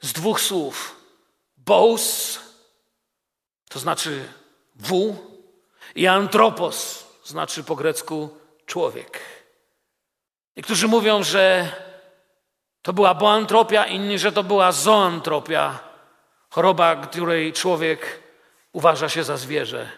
z 0.01 0.13
dwóch 0.13 0.41
słów. 0.41 0.95
Bous, 1.57 2.39
to 3.69 3.79
znaczy 3.79 4.25
w, 4.75 5.15
i 5.95 6.07
antropos, 6.07 7.07
znaczy 7.23 7.63
po 7.63 7.75
grecku 7.75 8.29
człowiek. 8.65 9.19
Niektórzy 10.57 10.87
mówią, 10.87 11.23
że 11.23 11.71
to 12.81 12.93
była 12.93 13.13
boantropia, 13.13 13.85
inni, 13.85 14.19
że 14.19 14.31
to 14.31 14.43
była 14.43 14.71
zoantropia, 14.71 15.79
choroba, 16.49 16.95
której 16.95 17.53
człowiek 17.53 18.19
uważa 18.71 19.09
się 19.09 19.23
za 19.23 19.37
zwierzę 19.37 19.89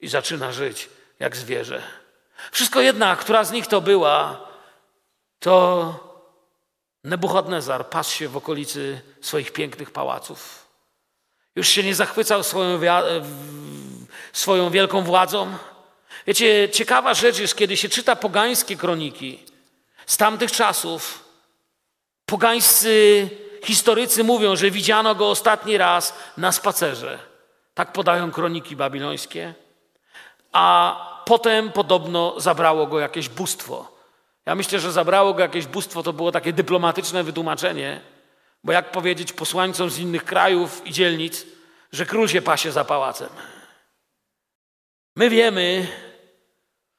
i 0.00 0.08
zaczyna 0.08 0.52
żyć 0.52 0.88
jak 1.18 1.36
zwierzę. 1.36 1.82
Wszystko 2.52 2.80
jedna, 2.80 3.16
która 3.16 3.44
z 3.44 3.52
nich 3.52 3.66
to 3.66 3.80
była, 3.80 4.48
to 5.38 6.11
Nebuchadnezar 7.04 7.90
pasł 7.90 8.16
się 8.16 8.28
w 8.28 8.36
okolicy 8.36 9.00
swoich 9.20 9.52
pięknych 9.52 9.90
pałaców. 9.90 10.66
Już 11.56 11.68
się 11.68 11.82
nie 11.82 11.94
zachwycał 11.94 12.42
swoją, 12.42 12.80
swoją 14.32 14.70
wielką 14.70 15.02
władzą. 15.02 15.54
Wiecie, 16.26 16.68
ciekawa 16.72 17.14
rzecz 17.14 17.38
jest, 17.38 17.56
kiedy 17.56 17.76
się 17.76 17.88
czyta 17.88 18.16
pogańskie 18.16 18.76
kroniki 18.76 19.42
z 20.06 20.16
tamtych 20.16 20.52
czasów, 20.52 21.24
pogańscy 22.26 23.28
historycy 23.64 24.24
mówią, 24.24 24.56
że 24.56 24.70
widziano 24.70 25.14
go 25.14 25.30
ostatni 25.30 25.76
raz 25.78 26.14
na 26.36 26.52
spacerze. 26.52 27.18
Tak 27.74 27.92
podają 27.92 28.30
kroniki 28.30 28.76
babilońskie. 28.76 29.54
A 30.52 30.96
potem 31.24 31.72
podobno 31.72 32.40
zabrało 32.40 32.86
go 32.86 33.00
jakieś 33.00 33.28
bóstwo. 33.28 33.91
Ja 34.46 34.54
myślę, 34.54 34.80
że 34.80 34.92
zabrało 34.92 35.34
go 35.34 35.42
jakieś 35.42 35.66
bóstwo, 35.66 36.02
to 36.02 36.12
było 36.12 36.32
takie 36.32 36.52
dyplomatyczne 36.52 37.24
wytłumaczenie, 37.24 38.00
bo 38.64 38.72
jak 38.72 38.92
powiedzieć 38.92 39.32
posłańcom 39.32 39.90
z 39.90 39.98
innych 39.98 40.24
krajów 40.24 40.86
i 40.86 40.92
dzielnic, 40.92 41.46
że 41.92 42.06
król 42.06 42.28
się 42.28 42.42
pasie 42.42 42.72
za 42.72 42.84
pałacem. 42.84 43.28
My 45.16 45.30
wiemy, 45.30 45.88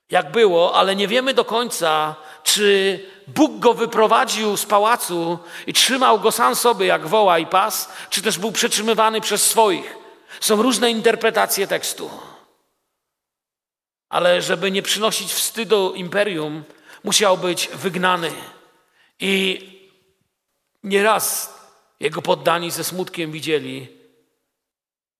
jak 0.10 0.32
było, 0.32 0.76
ale 0.76 0.96
nie 0.96 1.08
wiemy 1.08 1.34
do 1.34 1.46
końca, 1.46 2.16
czy 2.44 3.00
Bóg 3.28 3.60
go 3.60 3.74
wyprowadził 3.74 4.58
z 4.58 4.66
pałacu 4.66 5.40
i 5.68 5.74
trzymał 5.74 6.20
go 6.20 6.32
sam 6.32 6.56
sobie 6.56 6.86
jak 6.86 7.08
woła 7.08 7.40
i 7.40 7.46
pas, 7.46 7.92
czy 8.10 8.22
też 8.22 8.40
był 8.40 8.52
przetrzymywany 8.52 9.22
przez 9.22 9.46
swoich. 9.46 9.96
Są 10.40 10.62
różne 10.62 10.92
interpretacje 10.92 11.68
tekstu. 11.68 12.10
Ale 14.10 14.42
żeby 14.42 14.72
nie 14.72 14.82
przynosić 14.82 15.34
wstydu 15.34 15.94
imperium, 15.94 16.64
musiał 17.04 17.38
być 17.38 17.70
wygnany. 17.74 18.32
I 19.20 19.60
nieraz 20.84 21.54
jego 22.00 22.22
poddani 22.22 22.72
ze 22.72 22.84
smutkiem 22.84 23.32
widzieli, 23.32 23.88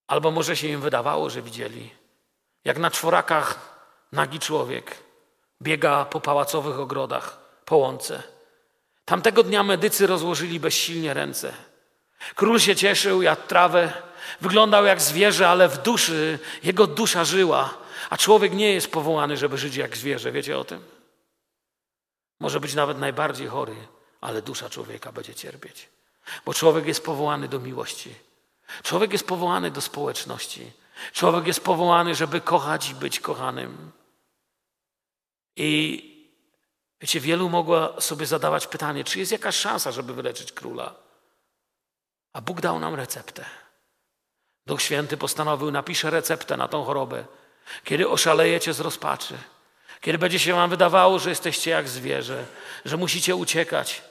albo 0.06 0.30
może 0.30 0.56
się 0.56 0.68
im 0.68 0.80
wydawało, 0.80 1.30
że 1.30 1.42
widzieli, 1.42 1.90
jak 2.64 2.78
na 2.78 2.90
czworakach 2.90 3.78
nagi 4.12 4.38
człowiek 4.38 4.96
biega 5.62 6.04
po 6.04 6.20
pałacowych 6.20 6.78
ogrodach, 6.78 7.38
po 7.64 7.76
łące. 7.76 8.22
Tamtego 9.04 9.42
dnia 9.42 9.62
medycy 9.62 10.06
rozłożyli 10.06 10.60
bezsilnie 10.60 11.14
ręce. 11.14 11.52
Król 12.34 12.58
się 12.58 12.76
cieszył, 12.76 13.22
jadł 13.22 13.42
trawę, 13.48 13.92
wyglądał 14.40 14.84
jak 14.84 15.02
zwierzę, 15.02 15.48
ale 15.48 15.68
w 15.68 15.82
duszy 15.82 16.38
jego 16.62 16.86
dusza 16.86 17.24
żyła, 17.24 17.74
a 18.10 18.16
człowiek 18.16 18.52
nie 18.52 18.72
jest 18.72 18.90
powołany, 18.90 19.36
żeby 19.36 19.58
żyć 19.58 19.76
jak 19.76 19.96
zwierzę. 19.96 20.32
Wiecie 20.32 20.58
o 20.58 20.64
tym? 20.64 20.93
Może 22.40 22.60
być 22.60 22.74
nawet 22.74 22.98
najbardziej 22.98 23.48
chory, 23.48 23.76
ale 24.20 24.42
dusza 24.42 24.70
człowieka 24.70 25.12
będzie 25.12 25.34
cierpieć. 25.34 25.88
Bo 26.44 26.54
człowiek 26.54 26.86
jest 26.86 27.04
powołany 27.04 27.48
do 27.48 27.60
miłości. 27.60 28.14
Człowiek 28.82 29.12
jest 29.12 29.26
powołany 29.26 29.70
do 29.70 29.80
społeczności. 29.80 30.72
Człowiek 31.12 31.46
jest 31.46 31.64
powołany, 31.64 32.14
żeby 32.14 32.40
kochać 32.40 32.90
i 32.90 32.94
być 32.94 33.20
kochanym. 33.20 33.90
I 35.56 36.10
wiecie, 37.00 37.20
wielu 37.20 37.48
mogło 37.48 38.00
sobie 38.00 38.26
zadawać 38.26 38.66
pytanie, 38.66 39.04
czy 39.04 39.18
jest 39.18 39.32
jakaś 39.32 39.56
szansa, 39.56 39.92
żeby 39.92 40.14
wyleczyć 40.14 40.52
króla. 40.52 40.94
A 42.32 42.40
Bóg 42.40 42.60
dał 42.60 42.78
nam 42.78 42.94
receptę. 42.94 43.44
Duch 44.66 44.82
Święty 44.82 45.16
postanowił, 45.16 45.70
napisze 45.70 46.10
receptę 46.10 46.56
na 46.56 46.68
tą 46.68 46.84
chorobę. 46.84 47.24
Kiedy 47.84 48.08
oszalejecie 48.08 48.72
z 48.72 48.80
rozpaczy, 48.80 49.38
kiedy 50.04 50.18
będzie 50.18 50.38
się 50.38 50.54
wam 50.54 50.70
wydawało, 50.70 51.18
że 51.18 51.30
jesteście 51.30 51.70
jak 51.70 51.88
zwierzę, 51.88 52.44
że 52.84 52.96
musicie 52.96 53.36
uciekać, 53.36 54.02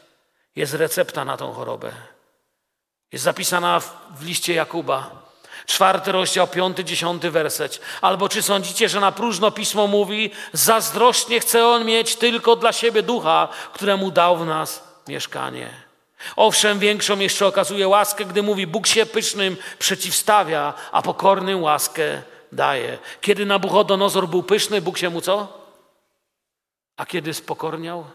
jest 0.55 0.73
recepta 0.73 1.25
na 1.25 1.37
tą 1.37 1.53
chorobę. 1.53 1.91
Jest 3.11 3.23
zapisana 3.23 3.79
w, 3.79 3.93
w 4.19 4.25
liście 4.25 4.53
Jakuba. 4.53 5.11
Czwarty 5.65 6.11
rozdział, 6.11 6.47
piąty, 6.47 6.83
dziesiąty 6.83 7.31
werset. 7.31 7.81
Albo 8.01 8.29
czy 8.29 8.41
sądzicie, 8.41 8.89
że 8.89 8.99
na 8.99 9.11
próżno 9.11 9.51
pismo 9.51 9.87
mówi, 9.87 10.31
zazdrośnie 10.53 11.39
chce 11.39 11.67
on 11.67 11.85
mieć 11.85 12.15
tylko 12.15 12.55
dla 12.55 12.73
siebie 12.73 13.03
ducha, 13.03 13.47
któremu 13.73 14.11
dał 14.11 14.37
w 14.37 14.45
nas 14.45 14.83
mieszkanie. 15.07 15.69
Owszem, 16.35 16.79
większą 16.79 17.19
jeszcze 17.19 17.47
okazuje 17.47 17.87
łaskę, 17.87 18.25
gdy 18.25 18.43
mówi, 18.43 18.67
Bóg 18.67 18.87
się 18.87 19.05
pysznym 19.05 19.57
przeciwstawia, 19.79 20.73
a 20.91 21.01
pokornym 21.01 21.63
łaskę 21.63 22.21
daje. 22.51 22.97
Kiedy 23.21 23.45
Nabuchodonozor 23.45 24.27
był 24.27 24.43
pyszny, 24.43 24.81
Bóg 24.81 24.97
się 24.97 25.09
mu 25.09 25.21
co? 25.21 25.62
A 26.97 27.05
kiedy 27.05 27.33
spokorniał? 27.33 28.05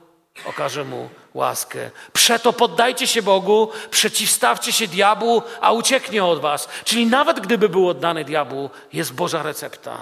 okaże 0.45 0.85
mu 0.85 1.11
łaskę. 1.35 1.91
Przeto 2.13 2.53
poddajcie 2.53 3.07
się 3.07 3.23
Bogu, 3.23 3.71
przeciwstawcie 3.91 4.73
się 4.73 4.87
diabłu, 4.87 5.43
a 5.61 5.73
ucieknie 5.73 6.25
od 6.25 6.41
was. 6.41 6.69
Czyli 6.85 7.07
nawet 7.07 7.41
gdyby 7.41 7.69
był 7.69 7.89
oddany 7.89 8.25
diabłu, 8.25 8.71
jest 8.93 9.15
Boża 9.15 9.43
recepta. 9.43 9.99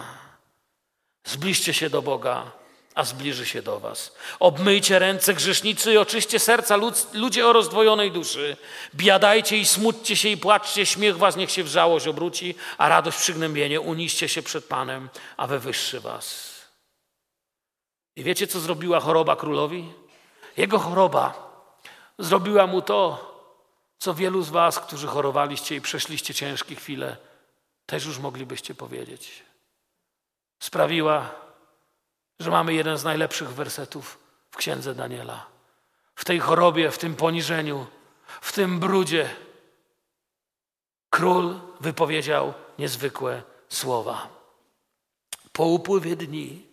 Zbliżcie 1.24 1.74
się 1.74 1.90
do 1.90 2.02
Boga, 2.02 2.52
a 2.94 3.04
zbliży 3.04 3.46
się 3.46 3.62
do 3.62 3.80
was. 3.80 4.12
Obmyjcie 4.40 4.98
ręce 4.98 5.34
grzesznicy 5.34 5.92
i 5.92 5.96
oczyście 5.96 6.38
serca 6.38 6.76
lud, 6.76 7.06
ludzie 7.12 7.46
o 7.46 7.52
rozdwojonej 7.52 8.12
duszy. 8.12 8.56
Biadajcie 8.94 9.56
i 9.56 9.64
smućcie 9.64 10.16
się 10.16 10.28
i 10.28 10.36
płaczcie, 10.36 10.86
śmiech 10.86 11.18
was 11.18 11.36
niech 11.36 11.50
się 11.50 11.62
w 11.64 11.68
żałość 11.68 12.06
obróci, 12.06 12.54
a 12.78 12.88
radość 12.88 13.18
przygnębienie. 13.18 13.80
Uniście 13.80 14.28
się 14.28 14.42
przed 14.42 14.64
Panem, 14.64 15.08
a 15.36 15.46
wywyższy 15.46 16.00
was. 16.00 16.55
I 18.16 18.24
wiecie, 18.24 18.46
co 18.46 18.60
zrobiła 18.60 19.00
choroba 19.00 19.36
królowi? 19.36 19.92
Jego 20.56 20.78
choroba 20.78 21.52
zrobiła 22.18 22.66
mu 22.66 22.82
to, 22.82 23.32
co 23.98 24.14
wielu 24.14 24.42
z 24.42 24.50
Was, 24.50 24.80
którzy 24.80 25.06
chorowaliście 25.06 25.76
i 25.76 25.80
przeszliście 25.80 26.34
ciężkie 26.34 26.74
chwile, 26.74 27.16
też 27.86 28.06
już 28.06 28.18
moglibyście 28.18 28.74
powiedzieć. 28.74 29.42
Sprawiła, 30.60 31.30
że 32.40 32.50
mamy 32.50 32.74
jeden 32.74 32.98
z 32.98 33.04
najlepszych 33.04 33.48
wersetów 33.48 34.18
w 34.50 34.56
księdze 34.56 34.94
Daniela. 34.94 35.46
W 36.14 36.24
tej 36.24 36.40
chorobie, 36.40 36.90
w 36.90 36.98
tym 36.98 37.14
poniżeniu, 37.14 37.86
w 38.40 38.52
tym 38.52 38.80
brudzie 38.80 39.30
król 41.10 41.60
wypowiedział 41.80 42.54
niezwykłe 42.78 43.42
słowa. 43.68 44.28
Po 45.52 45.64
upływie 45.64 46.16
dni 46.16 46.65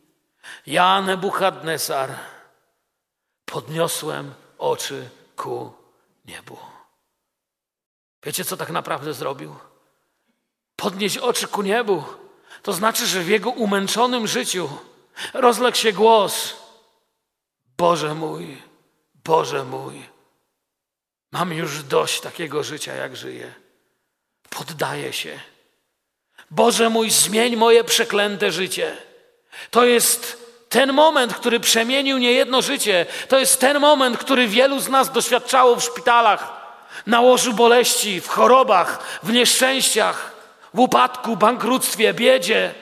ja, 0.66 1.02
Nebuchadnesar, 1.02 2.16
podniosłem 3.46 4.34
oczy 4.58 5.10
ku 5.36 5.74
niebu. 6.26 6.58
Wiecie, 8.24 8.46
co 8.46 8.58
tak 8.58 8.70
naprawdę 8.70 9.14
zrobił? 9.14 9.56
Podnieść 10.76 11.18
oczy 11.18 11.48
ku 11.48 11.62
niebu. 11.62 12.04
To 12.62 12.74
znaczy, 12.74 13.08
że 13.08 13.22
w 13.22 13.30
jego 13.30 13.50
umęczonym 13.50 14.28
życiu 14.28 14.70
rozległ 15.34 15.78
się 15.78 15.94
głos: 15.94 16.56
Boże 17.78 18.16
mój, 18.16 18.62
Boże 19.24 19.64
mój, 19.64 20.10
mam 21.32 21.54
już 21.54 21.84
dość 21.84 22.22
takiego 22.22 22.64
życia, 22.64 22.94
jak 22.94 23.16
żyję. 23.16 23.54
Poddaję 24.50 25.14
się. 25.14 25.40
Boże 26.52 26.90
mój, 26.90 27.12
zmień 27.12 27.56
moje 27.56 27.84
przeklęte 27.84 28.52
życie. 28.52 29.13
To 29.72 29.86
jest 29.86 30.44
ten 30.70 30.94
moment, 30.94 31.34
który 31.34 31.60
przemienił 31.60 32.18
niejedno 32.18 32.62
życie, 32.62 33.06
to 33.28 33.40
jest 33.40 33.60
ten 33.60 33.80
moment, 33.80 34.18
który 34.18 34.48
wielu 34.48 34.80
z 34.80 34.90
nas 34.90 35.12
doświadczało 35.12 35.76
w 35.76 35.84
szpitalach, 35.84 36.64
na 37.06 37.22
łożu 37.22 37.54
boleści, 37.54 38.22
w 38.22 38.28
chorobach, 38.28 39.20
w 39.24 39.32
nieszczęściach, 39.32 40.32
w 40.74 40.80
upadku, 40.80 41.38
bankructwie, 41.38 42.14
biedzie, 42.14 42.74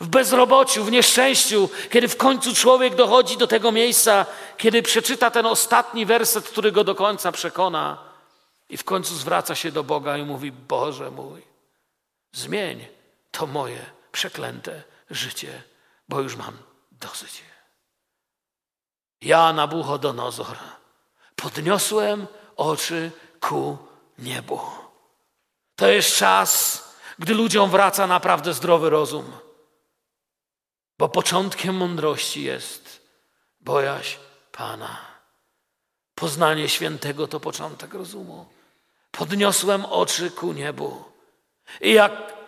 w 0.00 0.08
bezrobociu, 0.08 0.84
w 0.84 0.90
nieszczęściu, 0.90 1.68
kiedy 1.90 2.08
w 2.08 2.16
końcu 2.16 2.54
człowiek 2.54 2.94
dochodzi 2.94 3.36
do 3.36 3.46
tego 3.46 3.72
miejsca, 3.72 4.26
kiedy 4.56 4.82
przeczyta 4.82 5.30
ten 5.30 5.46
ostatni 5.46 6.06
werset, 6.06 6.48
który 6.48 6.72
go 6.72 6.84
do 6.84 6.94
końca 6.94 7.32
przekona 7.32 7.98
i 8.70 8.76
w 8.76 8.84
końcu 8.84 9.14
zwraca 9.14 9.54
się 9.54 9.72
do 9.72 9.84
Boga 9.84 10.16
i 10.16 10.22
mówi: 10.22 10.52
Boże 10.52 11.10
mój, 11.10 11.42
zmień 12.32 12.86
to 13.30 13.46
moje 13.46 13.86
przeklęte 14.12 14.82
życie, 15.10 15.62
bo 16.10 16.20
już 16.20 16.36
mam 16.36 16.58
dosyć. 16.92 17.42
Ja, 19.20 19.52
Nabuchodonozor, 19.52 20.56
podniosłem 21.36 22.26
oczy 22.56 23.10
ku 23.40 23.78
niebu. 24.18 24.60
To 25.76 25.88
jest 25.88 26.16
czas, 26.16 26.50
gdy 27.18 27.34
ludziom 27.34 27.70
wraca 27.70 28.06
naprawdę 28.06 28.54
zdrowy 28.54 28.90
rozum. 28.90 29.32
Bo 30.98 31.08
początkiem 31.08 31.76
mądrości 31.76 32.42
jest 32.42 33.00
bojaźń 33.60 34.18
Pana. 34.52 34.96
Poznanie 36.14 36.68
świętego 36.68 37.28
to 37.28 37.40
początek 37.40 37.94
rozumu. 37.94 38.46
Podniosłem 39.10 39.84
oczy 39.84 40.30
ku 40.30 40.52
niebu. 40.52 41.04
I 41.80 41.92
jak 41.92 42.39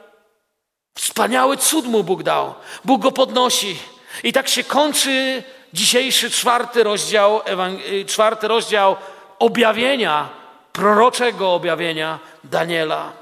wspaniały 0.95 1.57
cud 1.57 1.86
mu 1.86 2.05
Bóg 2.05 2.22
dał. 2.22 2.55
Bóg 2.84 3.03
go 3.03 3.12
podnosi. 3.12 3.78
I 4.24 4.32
tak 4.32 4.49
się 4.49 4.64
kończy 4.64 5.43
dzisiejszy 5.72 6.30
czwarty 6.30 6.84
rozdział, 6.84 7.40
y, 7.93 8.05
czwarty 8.05 8.49
rozdział 8.49 8.97
objawienia, 9.38 10.28
proroczego 10.72 11.55
objawienia 11.55 12.18
Daniela. 12.45 13.12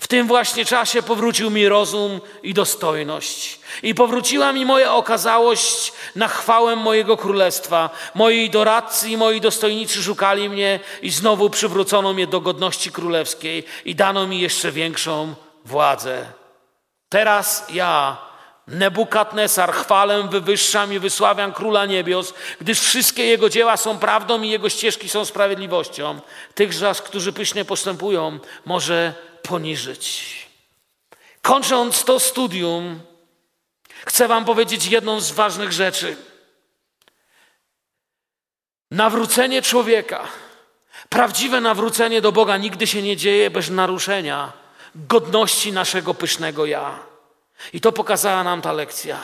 W 0.00 0.08
tym 0.08 0.26
właśnie 0.26 0.64
czasie 0.64 1.02
powrócił 1.02 1.50
mi 1.50 1.68
rozum 1.68 2.20
i 2.42 2.54
dostojność. 2.54 3.60
I 3.82 3.94
powróciła 3.94 4.52
mi 4.52 4.66
moja 4.66 4.94
okazałość 4.94 5.92
na 6.16 6.28
chwałę 6.28 6.76
mojego 6.76 7.16
królestwa. 7.16 7.90
Moi 8.14 8.50
doradcy 8.50 9.08
i 9.10 9.16
moi 9.16 9.40
dostojnicy 9.40 10.02
szukali 10.02 10.48
mnie 10.48 10.80
i 11.02 11.10
znowu 11.10 11.50
przywrócono 11.50 12.12
mnie 12.12 12.26
do 12.26 12.40
godności 12.40 12.92
królewskiej 12.92 13.64
i 13.84 13.94
dano 13.94 14.26
mi 14.26 14.40
jeszcze 14.40 14.72
większą 14.72 15.34
władzę. 15.64 16.39
Teraz 17.10 17.66
ja 17.70 18.16
Nebukadnesar, 18.70 19.72
chwalę, 19.72 20.28
wywyższam 20.28 20.92
i 20.92 20.98
wysławiam 20.98 21.52
Króla 21.52 21.86
Niebios, 21.86 22.34
gdyż 22.60 22.80
wszystkie 22.80 23.26
Jego 23.26 23.48
dzieła 23.48 23.76
są 23.76 23.98
prawdą 23.98 24.42
i 24.42 24.48
Jego 24.48 24.68
ścieżki 24.68 25.08
są 25.08 25.24
sprawiedliwością. 25.24 26.20
Tych 26.54 26.74
zaś, 26.74 27.00
którzy 27.00 27.32
pysznie 27.32 27.64
postępują, 27.64 28.38
może 28.64 29.14
poniżyć. 29.42 30.36
Kończąc 31.42 32.04
to 32.04 32.20
studium, 32.20 33.00
chcę 34.06 34.28
Wam 34.28 34.44
powiedzieć 34.44 34.86
jedną 34.86 35.20
z 35.20 35.30
ważnych 35.30 35.72
rzeczy. 35.72 36.16
Nawrócenie 38.90 39.62
człowieka, 39.62 40.28
prawdziwe 41.08 41.60
nawrócenie 41.60 42.20
do 42.20 42.32
Boga 42.32 42.56
nigdy 42.56 42.86
się 42.86 43.02
nie 43.02 43.16
dzieje 43.16 43.50
bez 43.50 43.70
naruszenia 43.70 44.59
godności 44.94 45.72
naszego 45.72 46.14
pysznego 46.14 46.66
ja. 46.66 46.98
I 47.72 47.80
to 47.80 47.92
pokazała 47.92 48.44
nam 48.44 48.62
ta 48.62 48.72
lekcja. 48.72 49.18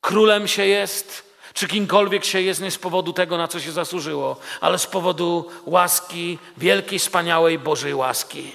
Królem 0.00 0.48
się 0.48 0.66
jest, 0.66 1.32
czy 1.54 1.68
kimkolwiek 1.68 2.24
się 2.24 2.40
jest, 2.40 2.60
nie 2.60 2.70
z 2.70 2.78
powodu 2.78 3.12
tego, 3.12 3.36
na 3.36 3.48
co 3.48 3.60
się 3.60 3.72
zasłużyło, 3.72 4.36
ale 4.60 4.78
z 4.78 4.86
powodu 4.86 5.50
łaski, 5.66 6.38
wielkiej, 6.56 6.98
wspaniałej 6.98 7.58
Bożej 7.58 7.94
łaski. 7.94 8.52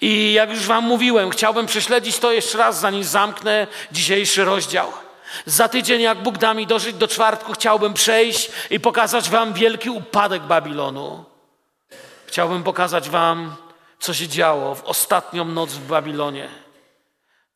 I 0.00 0.32
jak 0.32 0.50
już 0.50 0.66
Wam 0.66 0.84
mówiłem, 0.84 1.30
chciałbym 1.30 1.66
prześledzić 1.66 2.18
to 2.18 2.32
jeszcze 2.32 2.58
raz, 2.58 2.80
zanim 2.80 3.04
zamknę 3.04 3.66
dzisiejszy 3.92 4.44
rozdział. 4.44 4.92
Za 5.46 5.68
tydzień, 5.68 6.00
jak 6.00 6.22
Bóg 6.22 6.38
da 6.38 6.54
mi 6.54 6.66
dożyć 6.66 6.96
do 6.96 7.08
czwartku, 7.08 7.52
chciałbym 7.52 7.94
przejść 7.94 8.50
i 8.70 8.80
pokazać 8.80 9.30
Wam 9.30 9.52
wielki 9.52 9.90
upadek 9.90 10.42
Babilonu. 10.42 11.24
Chciałbym 12.26 12.62
pokazać 12.62 13.10
Wam, 13.10 13.56
co 14.04 14.14
się 14.14 14.28
działo 14.28 14.74
w 14.74 14.84
ostatnią 14.84 15.44
noc 15.44 15.72
w 15.72 15.86
Babilonie 15.86 16.48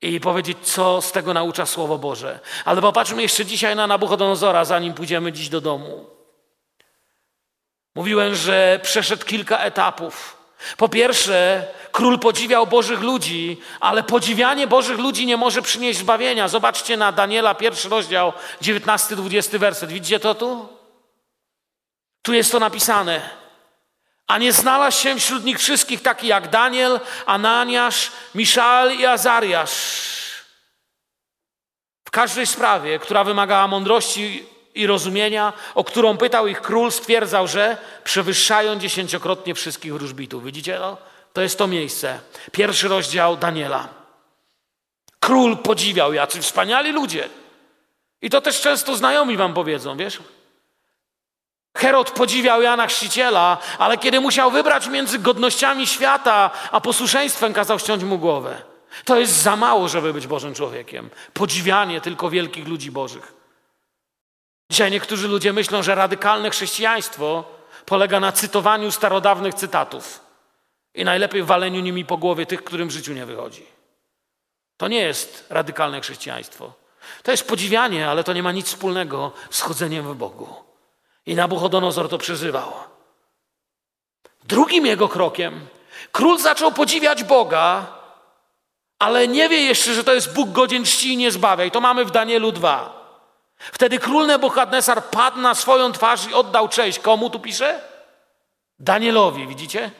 i 0.02 0.20
powiedzieć, 0.20 0.58
co 0.62 1.02
z 1.02 1.12
tego 1.12 1.34
naucza 1.34 1.66
Słowo 1.66 1.98
Boże. 1.98 2.40
Ale 2.64 2.80
popatrzmy 2.80 3.22
jeszcze 3.22 3.46
dzisiaj 3.46 3.76
na 3.76 3.86
Nabuchodonozora, 3.86 4.64
zanim 4.64 4.94
pójdziemy 4.94 5.32
dziś 5.32 5.48
do 5.48 5.60
domu. 5.60 6.06
Mówiłem, 7.94 8.34
że 8.34 8.80
przeszedł 8.82 9.24
kilka 9.24 9.58
etapów. 9.58 10.36
Po 10.76 10.88
pierwsze, 10.88 11.66
król 11.92 12.18
podziwiał 12.18 12.66
Bożych 12.66 13.00
ludzi, 13.00 13.60
ale 13.80 14.02
podziwianie 14.02 14.66
Bożych 14.66 14.98
ludzi 14.98 15.26
nie 15.26 15.36
może 15.36 15.62
przynieść 15.62 15.98
zbawienia. 15.98 16.48
Zobaczcie 16.48 16.96
na 16.96 17.12
Daniela, 17.12 17.54
pierwszy 17.54 17.88
rozdział, 17.88 18.32
19-20 18.62 19.58
werset. 19.58 19.90
Widzicie 19.90 20.20
to 20.20 20.34
tu? 20.34 20.68
Tu 22.22 22.32
jest 22.32 22.52
to 22.52 22.58
napisane. 22.58 23.47
A 24.28 24.38
nie 24.38 24.52
znalazł 24.52 25.00
się 25.00 25.16
wśród 25.16 25.44
nich 25.44 25.58
wszystkich 25.58 26.02
taki 26.02 26.26
jak 26.26 26.48
Daniel, 26.48 27.00
Ananiasz, 27.26 28.12
Miszal 28.34 28.92
i 28.92 29.06
Azariasz. 29.06 30.08
W 32.04 32.10
każdej 32.10 32.46
sprawie, 32.46 32.98
która 32.98 33.24
wymagała 33.24 33.68
mądrości 33.68 34.46
i 34.74 34.86
rozumienia, 34.86 35.52
o 35.74 35.84
którą 35.84 36.16
pytał 36.16 36.46
ich 36.46 36.60
król, 36.60 36.92
stwierdzał, 36.92 37.48
że 37.48 37.76
przewyższają 38.04 38.78
dziesięciokrotnie 38.78 39.54
wszystkich 39.54 39.92
wróżbitów. 39.92 40.44
Widzicie 40.44 40.76
to? 40.76 40.96
to 41.32 41.42
jest 41.42 41.58
to 41.58 41.66
miejsce. 41.66 42.20
Pierwszy 42.52 42.88
rozdział 42.88 43.36
Daniela. 43.36 43.88
Król 45.20 45.56
podziwiał, 45.56 46.12
jacy 46.12 46.42
wspaniali 46.42 46.92
ludzie. 46.92 47.28
I 48.22 48.30
to 48.30 48.40
też 48.40 48.60
często 48.60 48.96
znajomi 48.96 49.36
wam 49.36 49.54
powiedzą, 49.54 49.96
wiesz? 49.96 50.18
Herod 51.76 52.10
podziwiał 52.10 52.62
Jana 52.62 52.86
Chrzciciela, 52.86 53.58
ale 53.78 53.98
kiedy 53.98 54.20
musiał 54.20 54.50
wybrać 54.50 54.86
między 54.86 55.18
godnościami 55.18 55.86
świata 55.86 56.50
a 56.72 56.80
posłuszeństwem, 56.80 57.52
kazał 57.52 57.78
ściąć 57.78 58.04
mu 58.04 58.18
głowę. 58.18 58.62
To 59.04 59.18
jest 59.18 59.32
za 59.32 59.56
mało, 59.56 59.88
żeby 59.88 60.12
być 60.12 60.26
Bożym 60.26 60.54
człowiekiem. 60.54 61.10
Podziwianie 61.32 62.00
tylko 62.00 62.30
wielkich 62.30 62.68
ludzi 62.68 62.90
Bożych. 62.90 63.34
Dzisiaj 64.70 64.90
niektórzy 64.90 65.28
ludzie 65.28 65.52
myślą, 65.52 65.82
że 65.82 65.94
radykalne 65.94 66.50
chrześcijaństwo 66.50 67.44
polega 67.86 68.20
na 68.20 68.32
cytowaniu 68.32 68.90
starodawnych 68.90 69.54
cytatów 69.54 70.20
i 70.94 71.04
najlepiej 71.04 71.42
waleniu 71.42 71.80
nimi 71.80 72.04
po 72.04 72.16
głowie 72.16 72.46
tych, 72.46 72.64
którym 72.64 72.88
w 72.88 72.92
życiu 72.92 73.12
nie 73.12 73.26
wychodzi. 73.26 73.66
To 74.76 74.88
nie 74.88 75.00
jest 75.00 75.46
radykalne 75.50 76.00
chrześcijaństwo. 76.00 76.72
To 77.22 77.30
jest 77.30 77.48
podziwianie, 77.48 78.10
ale 78.10 78.24
to 78.24 78.32
nie 78.32 78.42
ma 78.42 78.52
nic 78.52 78.66
wspólnego 78.66 79.32
z 79.50 79.60
chodzeniem 79.60 80.12
w 80.12 80.16
Bogu. 80.16 80.67
I 81.28 81.34
Nabuchodonozor 81.34 82.08
to 82.08 82.18
przeżywał. 82.18 82.72
Drugim 84.44 84.86
jego 84.86 85.08
krokiem 85.08 85.66
król 86.12 86.38
zaczął 86.38 86.72
podziwiać 86.72 87.24
Boga, 87.24 87.86
ale 88.98 89.28
nie 89.28 89.48
wie 89.48 89.60
jeszcze, 89.60 89.94
że 89.94 90.04
to 90.04 90.14
jest 90.14 90.34
Bóg 90.34 90.50
godzien 90.52 90.84
czci 90.84 91.12
i 91.12 91.16
nie 91.16 91.30
zbawia. 91.30 91.64
I 91.64 91.70
to 91.70 91.80
mamy 91.80 92.04
w 92.04 92.10
Danielu 92.10 92.52
2. 92.52 92.98
Wtedy 93.58 93.98
król 93.98 94.26
Nebuchadnezzar 94.26 95.04
padł 95.04 95.40
na 95.40 95.54
swoją 95.54 95.92
twarz 95.92 96.26
i 96.26 96.34
oddał 96.34 96.68
cześć. 96.68 96.98
Komu 96.98 97.30
tu 97.30 97.40
pisze? 97.40 97.80
Danielowi, 98.78 99.46
widzicie? 99.46 99.90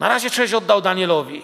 Na 0.00 0.08
razie 0.08 0.30
cześć 0.30 0.54
oddał 0.54 0.80
Danielowi. 0.80 1.42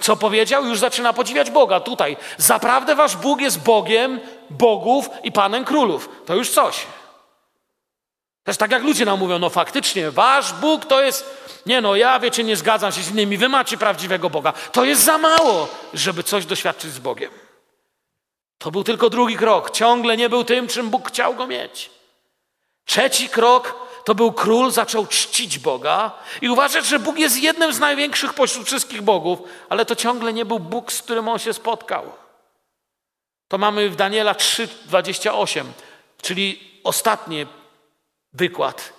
Co 0.00 0.16
powiedział? 0.16 0.64
Już 0.64 0.78
zaczyna 0.78 1.12
podziwiać 1.12 1.50
Boga 1.50 1.80
tutaj. 1.80 2.16
Zaprawdę 2.36 2.94
wasz 2.94 3.16
Bóg 3.16 3.40
jest 3.40 3.62
Bogiem 3.62 4.20
Bogów 4.50 5.08
i 5.22 5.32
Panem 5.32 5.64
Królów. 5.64 6.08
To 6.26 6.34
już 6.34 6.50
coś. 6.50 6.86
Też 8.46 8.56
tak 8.56 8.70
jak 8.70 8.82
ludzie 8.82 9.04
nam 9.04 9.18
mówią, 9.18 9.38
no 9.38 9.50
faktycznie, 9.50 10.10
wasz 10.10 10.52
Bóg 10.52 10.84
to 10.84 11.02
jest. 11.02 11.46
Nie 11.66 11.80
no, 11.80 11.96
ja 11.96 12.20
wiecie, 12.20 12.44
nie 12.44 12.56
zgadzam 12.56 12.92
się 12.92 13.02
z 13.02 13.10
innymi, 13.10 13.36
wy 13.36 13.48
macie 13.48 13.78
prawdziwego 13.78 14.30
Boga. 14.30 14.52
To 14.72 14.84
jest 14.84 15.02
za 15.02 15.18
mało, 15.18 15.68
żeby 15.94 16.22
coś 16.22 16.46
doświadczyć 16.46 16.92
z 16.92 16.98
Bogiem. 16.98 17.30
To 18.58 18.70
był 18.70 18.84
tylko 18.84 19.10
drugi 19.10 19.36
krok. 19.36 19.70
Ciągle 19.70 20.16
nie 20.16 20.28
był 20.28 20.44
tym, 20.44 20.68
czym 20.68 20.90
Bóg 20.90 21.08
chciał 21.08 21.34
go 21.34 21.46
mieć. 21.46 21.90
Trzeci 22.84 23.28
krok 23.28 23.74
to 24.04 24.14
był 24.14 24.32
król, 24.32 24.70
zaczął 24.70 25.06
czcić 25.06 25.58
Boga 25.58 26.10
i 26.40 26.48
uważać, 26.48 26.86
że 26.86 26.98
Bóg 26.98 27.18
jest 27.18 27.42
jednym 27.42 27.72
z 27.72 27.78
największych 27.78 28.34
pośród 28.34 28.66
wszystkich 28.66 29.02
bogów, 29.02 29.38
ale 29.68 29.84
to 29.84 29.96
ciągle 29.96 30.32
nie 30.32 30.44
był 30.44 30.58
Bóg, 30.58 30.92
z 30.92 31.02
którym 31.02 31.28
on 31.28 31.38
się 31.38 31.52
spotkał. 31.52 32.12
To 33.48 33.58
mamy 33.58 33.90
w 33.90 33.96
Daniela 33.96 34.32
3:28, 34.32 35.64
czyli 36.22 36.60
ostatni 36.84 37.46
wykład. 38.38 38.92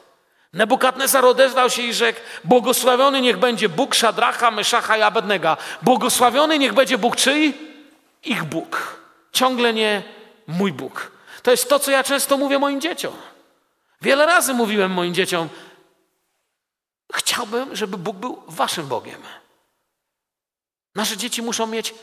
Nebukadnezar 0.53 1.25
odezwał 1.25 1.69
się 1.69 1.81
i 1.81 1.93
rzekł: 1.93 2.19
Błogosławiony 2.43 3.21
niech 3.21 3.37
będzie 3.37 3.69
Bóg 3.69 3.95
Szadracha, 3.95 4.51
Meszacha 4.51 4.97
i 4.97 5.01
Abednego. 5.01 5.57
Błogosławiony 5.81 6.59
niech 6.59 6.73
będzie 6.73 6.97
Bóg 6.97 7.15
czyj? 7.15 7.57
Ich 8.23 8.43
Bóg. 8.43 9.01
Ciągle 9.31 9.73
nie 9.73 10.03
mój 10.47 10.73
Bóg. 10.73 11.11
To 11.43 11.51
jest 11.51 11.69
to, 11.69 11.79
co 11.79 11.91
ja 11.91 12.03
często 12.03 12.37
mówię 12.37 12.59
moim 12.59 12.81
dzieciom. 12.81 13.13
Wiele 14.01 14.25
razy 14.25 14.53
mówiłem 14.53 14.91
moim 14.91 15.13
dzieciom: 15.13 15.49
Chciałbym, 17.13 17.75
żeby 17.75 17.97
Bóg 17.97 18.17
był 18.17 18.43
waszym 18.47 18.87
Bogiem. 18.87 19.21
Nasze 20.95 21.17
dzieci 21.17 21.41
muszą 21.41 21.67
mieć 21.67 21.93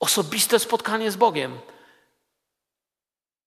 osobiste 0.00 0.58
spotkanie 0.58 1.10
z 1.10 1.16
Bogiem. 1.16 1.60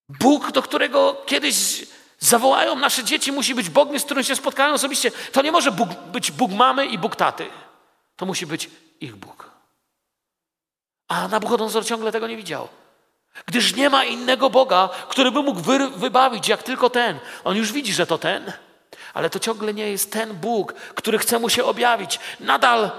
Bóg, 0.09 0.51
do 0.51 0.61
którego 0.61 1.23
kiedyś 1.25 1.86
zawołają 2.20 2.76
nasze 2.76 3.03
dzieci, 3.03 3.32
musi 3.32 3.55
być 3.55 3.70
Bogiem, 3.70 3.99
z 3.99 4.05
którym 4.05 4.24
się 4.24 4.36
spotkają 4.36 4.74
osobiście. 4.74 5.11
To 5.32 5.41
nie 5.41 5.51
może 5.51 5.72
Bóg, 5.72 5.89
być 5.89 6.32
Bóg 6.32 6.51
mamy 6.51 6.86
i 6.86 6.97
Bóg 6.97 7.16
taty. 7.16 7.49
To 8.16 8.26
musi 8.26 8.45
być 8.45 8.70
ich 9.01 9.16
Bóg. 9.16 9.51
A 11.07 11.28
Nabuchodonozor 11.28 11.86
ciągle 11.86 12.11
tego 12.11 12.28
nie 12.28 12.38
widział. 12.38 12.68
Gdyż 13.45 13.76
nie 13.76 13.89
ma 13.89 14.03
innego 14.03 14.49
Boga, 14.49 14.89
który 15.09 15.32
by 15.32 15.43
mógł 15.43 15.59
wy, 15.59 15.89
wybawić 15.89 16.47
jak 16.47 16.63
tylko 16.63 16.89
ten. 16.89 17.20
On 17.43 17.57
już 17.57 17.72
widzi, 17.72 17.93
że 17.93 18.07
to 18.07 18.18
ten, 18.18 18.51
ale 19.13 19.30
to 19.30 19.39
ciągle 19.39 19.74
nie 19.74 19.91
jest 19.91 20.11
ten 20.11 20.34
Bóg, 20.34 20.74
który 20.74 21.18
chce 21.18 21.39
mu 21.39 21.49
się 21.49 21.63
objawić. 21.63 22.20
Nadal 22.39 22.91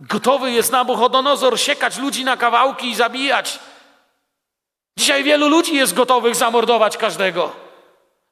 gotowy 0.00 0.50
jest 0.50 0.72
Nabuchodonozor 0.72 1.60
siekać 1.60 1.98
ludzi 1.98 2.24
na 2.24 2.36
kawałki 2.36 2.90
i 2.90 2.94
zabijać. 2.94 3.58
Dzisiaj 4.98 5.24
wielu 5.24 5.48
ludzi 5.48 5.74
jest 5.74 5.94
gotowych 5.94 6.34
zamordować 6.34 6.96
każdego. 6.96 7.63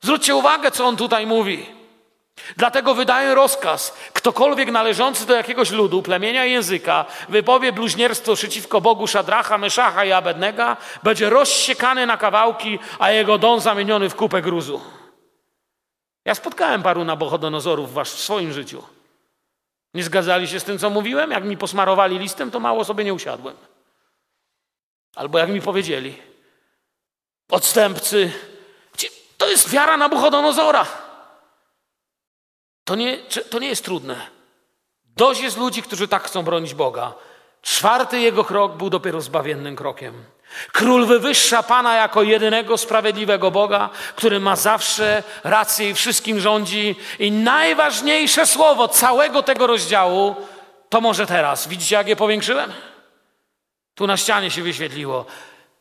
Zwróćcie 0.03 0.35
uwagę, 0.35 0.71
co 0.71 0.87
on 0.87 0.97
tutaj 0.97 1.27
mówi. 1.27 1.67
Dlatego 2.57 2.95
wydaję 2.95 3.35
rozkaz, 3.35 3.97
ktokolwiek 4.13 4.71
należący 4.71 5.27
do 5.27 5.35
jakiegoś 5.35 5.71
ludu, 5.71 6.03
plemienia 6.03 6.47
i 6.47 6.53
języka 6.53 7.05
wypowie 7.29 7.73
bluźnierstwo 7.73 8.35
przeciwko 8.35 8.81
Bogu 8.81 9.07
Szadracha, 9.07 9.59
Meszacha 9.59 10.05
i 10.05 10.13
Abednego, 10.13 10.77
będzie 11.03 11.31
rozsiekany 11.31 12.07
na 12.07 12.17
kawałki, 12.17 12.79
a 12.99 13.11
jego 13.11 13.39
dom 13.39 13.61
zamieniony 13.61 14.09
w 14.09 14.17
kupę 14.17 14.43
gruzu. 14.43 14.81
Ja 16.25 16.35
spotkałem 16.35 16.83
paru 16.83 17.05
nabochodonozorów 17.05 17.95
w 17.95 18.09
swoim 18.09 18.53
życiu. 18.53 18.83
Nie 19.95 20.05
zgadzali 20.05 20.49
się 20.49 20.61
z 20.61 20.65
tym, 20.65 20.79
co 20.79 20.91
mówiłem? 20.91 21.31
Jak 21.31 21.45
mi 21.45 21.57
posmarowali 21.57 22.19
listem, 22.19 22.51
to 22.51 22.61
mało 22.61 22.85
sobie 22.85 23.05
nie 23.05 23.15
usiadłem. 23.15 23.57
Albo 25.17 25.39
jak 25.39 25.49
mi 25.49 25.61
powiedzieli, 25.61 26.19
odstępcy, 27.51 28.33
to 29.43 29.49
jest 29.49 29.71
wiara 29.71 29.97
Nabuchodonozora. 29.97 30.87
To 32.85 32.95
nie, 32.95 33.19
to 33.51 33.59
nie 33.59 33.69
jest 33.69 33.85
trudne. 33.85 34.17
Dość 35.17 35.41
jest 35.41 35.57
ludzi, 35.57 35.83
którzy 35.83 36.09
tak 36.09 36.23
chcą 36.23 36.43
bronić 36.43 36.75
Boga. 36.75 37.15
Czwarty 37.63 38.21
jego 38.21 38.45
krok 38.45 38.73
był 38.73 38.91
dopiero 38.91 39.21
zbawiennym 39.21 39.77
krokiem. 39.77 40.25
Król 40.73 41.07
wywyższa 41.07 41.63
Pana 41.63 41.95
jako 41.95 42.23
jedynego 42.23 42.79
sprawiedliwego 42.79 43.51
Boga, 43.51 43.91
który 44.17 44.41
ma 44.41 44.57
zawsze 44.57 45.23
rację 45.45 45.91
i 45.91 45.95
wszystkim 45.95 46.41
rządzi. 46.41 46.97
I 47.19 47.33
najważniejsze 47.33 48.47
słowo 48.47 48.89
całego 48.89 49.43
tego 49.43 49.67
rozdziału 49.67 50.37
to 50.89 51.01
może 51.01 51.27
teraz. 51.27 51.69
Widzicie, 51.69 51.97
jak 51.97 52.09
je 52.09 52.17
powiększyłem? 52.17 52.73
Tu 53.95 54.07
na 54.07 54.17
ścianie 54.17 54.51
się 54.51 54.63
wyświetliło. 54.63 55.27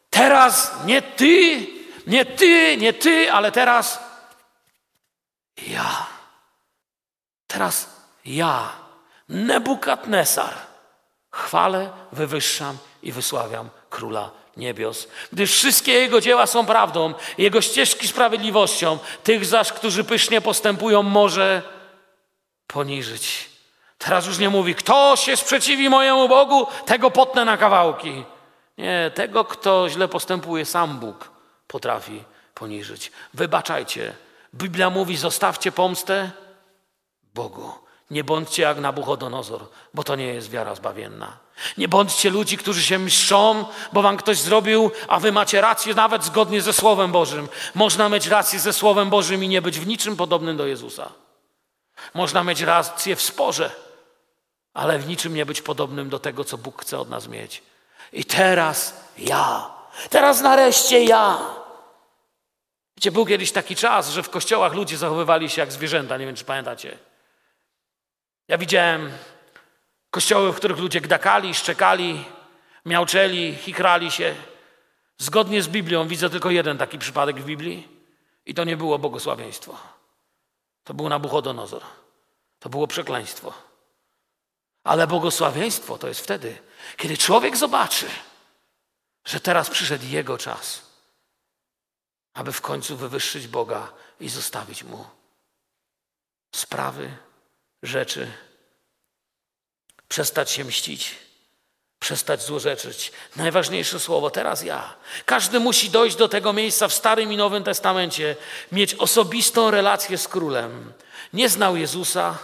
Teraz 0.09 0.73
nie 0.85 1.01
ty, 1.01 1.67
nie 2.07 2.25
ty, 2.25 2.77
nie 2.77 2.93
ty, 2.93 3.31
ale 3.31 3.51
teraz 3.51 3.99
ja. 5.67 6.07
Teraz 7.47 7.89
ja, 8.25 8.69
Nebukadnesar, 9.29 10.53
chwalę, 11.31 11.89
wywyższam 12.11 12.77
i 13.03 13.11
wysławiam 13.11 13.69
Króla 13.89 14.31
Niebios, 14.57 15.07
gdyż 15.33 15.51
wszystkie 15.53 15.93
Jego 15.93 16.21
dzieła 16.21 16.47
są 16.47 16.65
prawdą, 16.65 17.13
Jego 17.37 17.61
ścieżki 17.61 18.07
sprawiedliwością, 18.07 18.99
tych 19.23 19.45
zaś, 19.45 19.71
którzy 19.71 20.03
pysznie 20.03 20.41
postępują, 20.41 21.03
może 21.03 21.61
poniżyć. 22.67 23.49
Teraz 23.97 24.25
już 24.27 24.37
nie 24.37 24.49
mówi, 24.49 24.75
kto 24.75 25.15
się 25.15 25.37
sprzeciwi 25.37 25.89
mojemu 25.89 26.29
Bogu, 26.29 26.67
tego 26.85 27.11
potnę 27.11 27.45
na 27.45 27.57
kawałki. 27.57 28.23
Nie, 28.77 29.11
tego, 29.15 29.45
kto 29.45 29.89
źle 29.89 30.07
postępuje, 30.07 30.65
sam 30.65 30.99
Bóg 30.99 31.30
potrafi 31.71 32.23
poniżyć. 32.53 33.11
Wybaczajcie. 33.33 34.13
Biblia 34.53 34.89
mówi, 34.89 35.17
zostawcie 35.17 35.71
pomstę 35.71 36.31
Bogu. 37.33 37.71
Nie 38.09 38.23
bądźcie 38.23 38.63
jak 38.63 38.77
Nabuchodonozor, 38.77 39.67
bo 39.93 40.03
to 40.03 40.15
nie 40.15 40.25
jest 40.25 40.49
wiara 40.49 40.75
zbawienna. 40.75 41.37
Nie 41.77 41.87
bądźcie 41.87 42.29
ludzi, 42.29 42.57
którzy 42.57 42.83
się 42.83 42.99
mszczą, 42.99 43.65
bo 43.93 44.01
wam 44.01 44.17
ktoś 44.17 44.37
zrobił, 44.37 44.91
a 45.07 45.19
wy 45.19 45.31
macie 45.31 45.61
rację 45.61 45.93
nawet 45.93 46.23
zgodnie 46.23 46.61
ze 46.61 46.73
Słowem 46.73 47.11
Bożym. 47.11 47.49
Można 47.75 48.09
mieć 48.09 48.27
rację 48.27 48.59
ze 48.59 48.73
Słowem 48.73 49.09
Bożym 49.09 49.43
i 49.43 49.47
nie 49.47 49.61
być 49.61 49.79
w 49.79 49.87
niczym 49.87 50.15
podobnym 50.17 50.57
do 50.57 50.65
Jezusa. 50.65 51.09
Można 52.13 52.43
mieć 52.43 52.61
rację 52.61 53.15
w 53.15 53.21
sporze, 53.21 53.71
ale 54.73 54.99
w 54.99 55.07
niczym 55.07 55.33
nie 55.33 55.45
być 55.45 55.61
podobnym 55.61 56.09
do 56.09 56.19
tego, 56.19 56.43
co 56.43 56.57
Bóg 56.57 56.81
chce 56.81 56.99
od 56.99 57.09
nas 57.09 57.27
mieć. 57.27 57.63
I 58.13 58.25
teraz 58.25 58.93
ja. 59.17 59.71
Teraz 60.09 60.41
nareszcie 60.41 61.03
ja. 61.03 61.60
Wiecie, 63.01 63.11
był 63.11 63.25
kiedyś 63.25 63.51
taki 63.51 63.75
czas, 63.75 64.09
że 64.09 64.23
w 64.23 64.29
kościołach 64.29 64.73
ludzie 64.73 64.97
zachowywali 64.97 65.49
się 65.49 65.61
jak 65.61 65.71
zwierzęta. 65.71 66.17
Nie 66.17 66.25
wiem, 66.25 66.35
czy 66.35 66.45
pamiętacie. 66.45 66.97
Ja 68.47 68.57
widziałem 68.57 69.11
kościoły, 70.09 70.53
w 70.53 70.55
których 70.55 70.77
ludzie 70.77 71.01
gdakali, 71.01 71.53
szczekali, 71.53 72.25
miauczeli, 72.85 73.55
chikrali 73.55 74.11
się. 74.11 74.35
Zgodnie 75.17 75.61
z 75.61 75.67
Biblią 75.67 76.07
widzę 76.07 76.29
tylko 76.29 76.49
jeden 76.49 76.77
taki 76.77 76.99
przypadek 76.99 77.39
w 77.39 77.45
Biblii 77.45 77.87
i 78.45 78.53
to 78.53 78.63
nie 78.63 78.77
było 78.77 78.99
błogosławieństwo. 78.99 79.77
To 80.83 80.93
był 80.93 81.09
Nabuchodonozor. 81.09 81.81
To 82.59 82.69
było 82.69 82.87
przekleństwo. 82.87 83.53
Ale 84.83 85.07
błogosławieństwo 85.07 85.97
to 85.97 86.07
jest 86.07 86.21
wtedy, 86.21 86.57
kiedy 86.97 87.17
człowiek 87.17 87.57
zobaczy, 87.57 88.05
że 89.25 89.39
teraz 89.39 89.69
przyszedł 89.69 90.05
jego 90.05 90.37
czas, 90.37 90.90
aby 92.33 92.51
w 92.51 92.61
końcu 92.61 92.97
wywyższyć 92.97 93.47
Boga 93.47 93.93
i 94.19 94.29
zostawić 94.29 94.83
mu 94.83 95.05
sprawy, 96.55 97.17
rzeczy, 97.83 98.31
przestać 100.07 100.51
się 100.51 100.63
mścić, 100.65 101.15
przestać 101.99 102.43
złorzeczyć. 102.43 103.11
Najważniejsze 103.35 103.99
słowo 103.99 104.29
teraz 104.29 104.63
ja. 104.63 104.95
Każdy 105.25 105.59
musi 105.59 105.89
dojść 105.89 106.15
do 106.15 106.27
tego 106.27 106.53
miejsca 106.53 106.87
w 106.87 106.93
Starym 106.93 107.33
i 107.33 107.37
Nowym 107.37 107.63
Testamencie, 107.63 108.35
mieć 108.71 108.95
osobistą 108.95 109.71
relację 109.71 110.17
z 110.17 110.27
królem. 110.27 110.93
Nie 111.33 111.49
znał 111.49 111.75
Jezusa, 111.75 112.37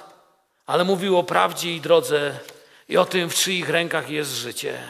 ale 0.66 0.84
mówił 0.84 1.18
o 1.18 1.24
prawdzie 1.24 1.76
i 1.76 1.82
drodze 1.82 2.40
i 2.90 2.98
o 2.98 3.06
tym, 3.06 3.30
w 3.30 3.36
czyich 3.36 3.70
rękach 3.70 4.10
jest 4.10 4.32
życie. 4.32 4.84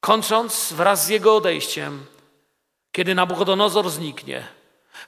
Kończąc 0.00 0.72
wraz 0.72 1.04
z 1.04 1.08
jego 1.08 1.36
odejściem, 1.36 2.06
kiedy 2.96 3.14
Nabuchodonozor 3.14 3.90
zniknie, 3.90 4.46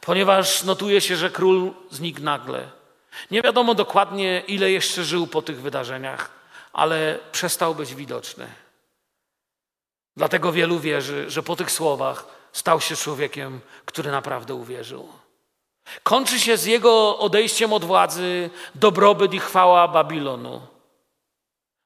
ponieważ 0.00 0.62
notuje 0.62 1.00
się, 1.00 1.16
że 1.16 1.30
król 1.30 1.72
znikł 1.90 2.22
nagle. 2.22 2.70
Nie 3.30 3.42
wiadomo 3.42 3.74
dokładnie, 3.74 4.42
ile 4.48 4.70
jeszcze 4.70 5.04
żył 5.04 5.26
po 5.26 5.42
tych 5.42 5.60
wydarzeniach, 5.60 6.30
ale 6.72 7.18
przestał 7.32 7.74
być 7.74 7.94
widoczny. 7.94 8.46
Dlatego 10.16 10.52
wielu 10.52 10.78
wierzy, 10.80 11.30
że 11.30 11.42
po 11.42 11.56
tych 11.56 11.70
słowach 11.70 12.26
stał 12.52 12.80
się 12.80 12.96
człowiekiem, 12.96 13.60
który 13.84 14.10
naprawdę 14.10 14.54
uwierzył. 14.54 15.08
Kończy 16.02 16.40
się 16.40 16.56
z 16.56 16.64
jego 16.64 17.18
odejściem 17.18 17.72
od 17.72 17.84
władzy 17.84 18.50
dobrobyt 18.74 19.34
i 19.34 19.40
chwała 19.40 19.88
Babilonu. 19.88 20.60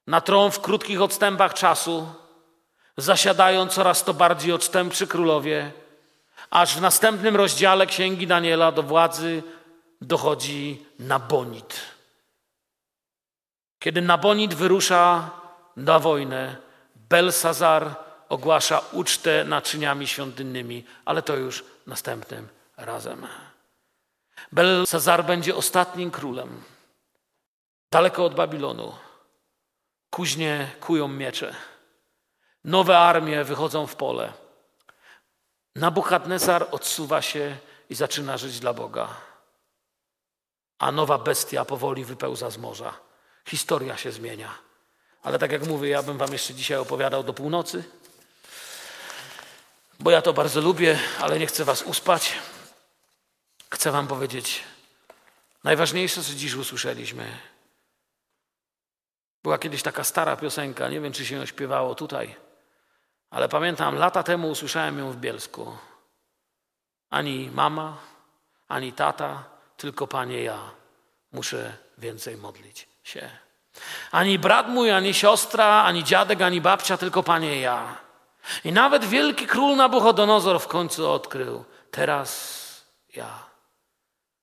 Na 0.07 0.21
tron 0.21 0.51
w 0.51 0.61
krótkich 0.61 1.01
odstępach 1.01 1.53
czasu 1.53 2.07
zasiadają 2.97 3.67
coraz 3.67 4.03
to 4.03 4.13
bardziej 4.13 4.51
odstępczy 4.51 5.07
królowie, 5.07 5.71
aż 6.53 6.75
w 6.77 6.81
następnym 6.81 7.35
rozdziale 7.35 7.85
Księgi 7.85 8.27
Daniela 8.27 8.71
do 8.71 8.83
władzy 8.83 9.43
dochodzi 10.01 10.85
Nabonid. 10.99 11.81
Kiedy 13.79 14.01
Nabonid 14.01 14.53
wyrusza 14.53 15.31
na 15.77 15.99
wojnę, 15.99 16.55
Belsazar 16.95 17.95
ogłasza 18.29 18.81
ucztę 18.91 19.43
naczyniami 19.43 20.07
świątynnymi, 20.07 20.85
ale 21.05 21.21
to 21.21 21.35
już 21.35 21.65
następnym 21.87 22.47
razem. 22.77 23.27
Belsazar 24.51 25.25
będzie 25.25 25.55
ostatnim 25.55 26.11
królem. 26.11 26.63
Daleko 27.91 28.25
od 28.25 28.35
Babilonu. 28.35 28.95
Kuźnie 30.09 30.71
kują 30.81 31.07
miecze. 31.07 31.55
Nowe 32.63 32.99
armie 32.99 33.43
wychodzą 33.43 33.87
w 33.87 33.95
pole. 33.95 34.42
Nabuchadnezar 35.75 36.67
odsuwa 36.71 37.21
się 37.21 37.57
i 37.89 37.95
zaczyna 37.95 38.37
żyć 38.37 38.59
dla 38.59 38.73
Boga. 38.73 39.07
A 40.79 40.91
nowa 40.91 41.17
bestia 41.17 41.65
powoli 41.65 42.05
wypełza 42.05 42.49
z 42.49 42.57
morza. 42.57 42.93
Historia 43.45 43.97
się 43.97 44.11
zmienia. 44.11 44.57
Ale 45.23 45.39
tak 45.39 45.51
jak 45.51 45.67
mówię, 45.67 45.89
ja 45.89 46.03
bym 46.03 46.17
wam 46.17 46.33
jeszcze 46.33 46.53
dzisiaj 46.53 46.77
opowiadał 46.77 47.23
do 47.23 47.33
północy, 47.33 47.83
bo 49.99 50.11
ja 50.11 50.21
to 50.21 50.33
bardzo 50.33 50.61
lubię, 50.61 50.99
ale 51.19 51.39
nie 51.39 51.47
chcę 51.47 51.65
was 51.65 51.81
uspać. 51.81 52.33
Chcę 53.69 53.91
wam 53.91 54.07
powiedzieć 54.07 54.63
najważniejsze, 55.63 56.23
co 56.23 56.33
dziś 56.33 56.53
usłyszeliśmy. 56.53 57.37
Była 59.43 59.57
kiedyś 59.57 59.83
taka 59.83 60.03
stara 60.03 60.37
piosenka, 60.37 60.89
nie 60.89 61.01
wiem, 61.01 61.13
czy 61.13 61.25
się 61.25 61.35
ją 61.35 61.45
śpiewało 61.45 61.95
tutaj, 61.95 62.35
ale 63.33 63.49
pamiętam, 63.49 63.95
lata 63.95 64.23
temu 64.23 64.49
usłyszałem 64.49 64.99
ją 64.99 65.11
w 65.11 65.17
Bielsku. 65.17 65.77
Ani 67.09 67.51
mama, 67.53 67.97
ani 68.67 68.93
tata, 68.93 69.43
tylko 69.77 70.07
Panie 70.07 70.43
ja 70.43 70.59
muszę 71.31 71.77
więcej 71.97 72.37
modlić 72.37 72.87
się. 73.03 73.29
Ani 74.11 74.39
brat 74.39 74.67
mój, 74.69 74.91
ani 74.91 75.13
siostra, 75.13 75.83
ani 75.83 76.03
dziadek, 76.03 76.41
ani 76.41 76.61
babcia, 76.61 76.97
tylko 76.97 77.23
Panie 77.23 77.59
ja. 77.59 77.97
I 78.63 78.71
nawet 78.71 79.05
wielki 79.05 79.47
król 79.47 79.75
Nabuchodonozor 79.75 80.59
w 80.59 80.67
końcu 80.67 81.11
odkrył, 81.11 81.65
teraz 81.91 82.83
ja. 83.15 83.29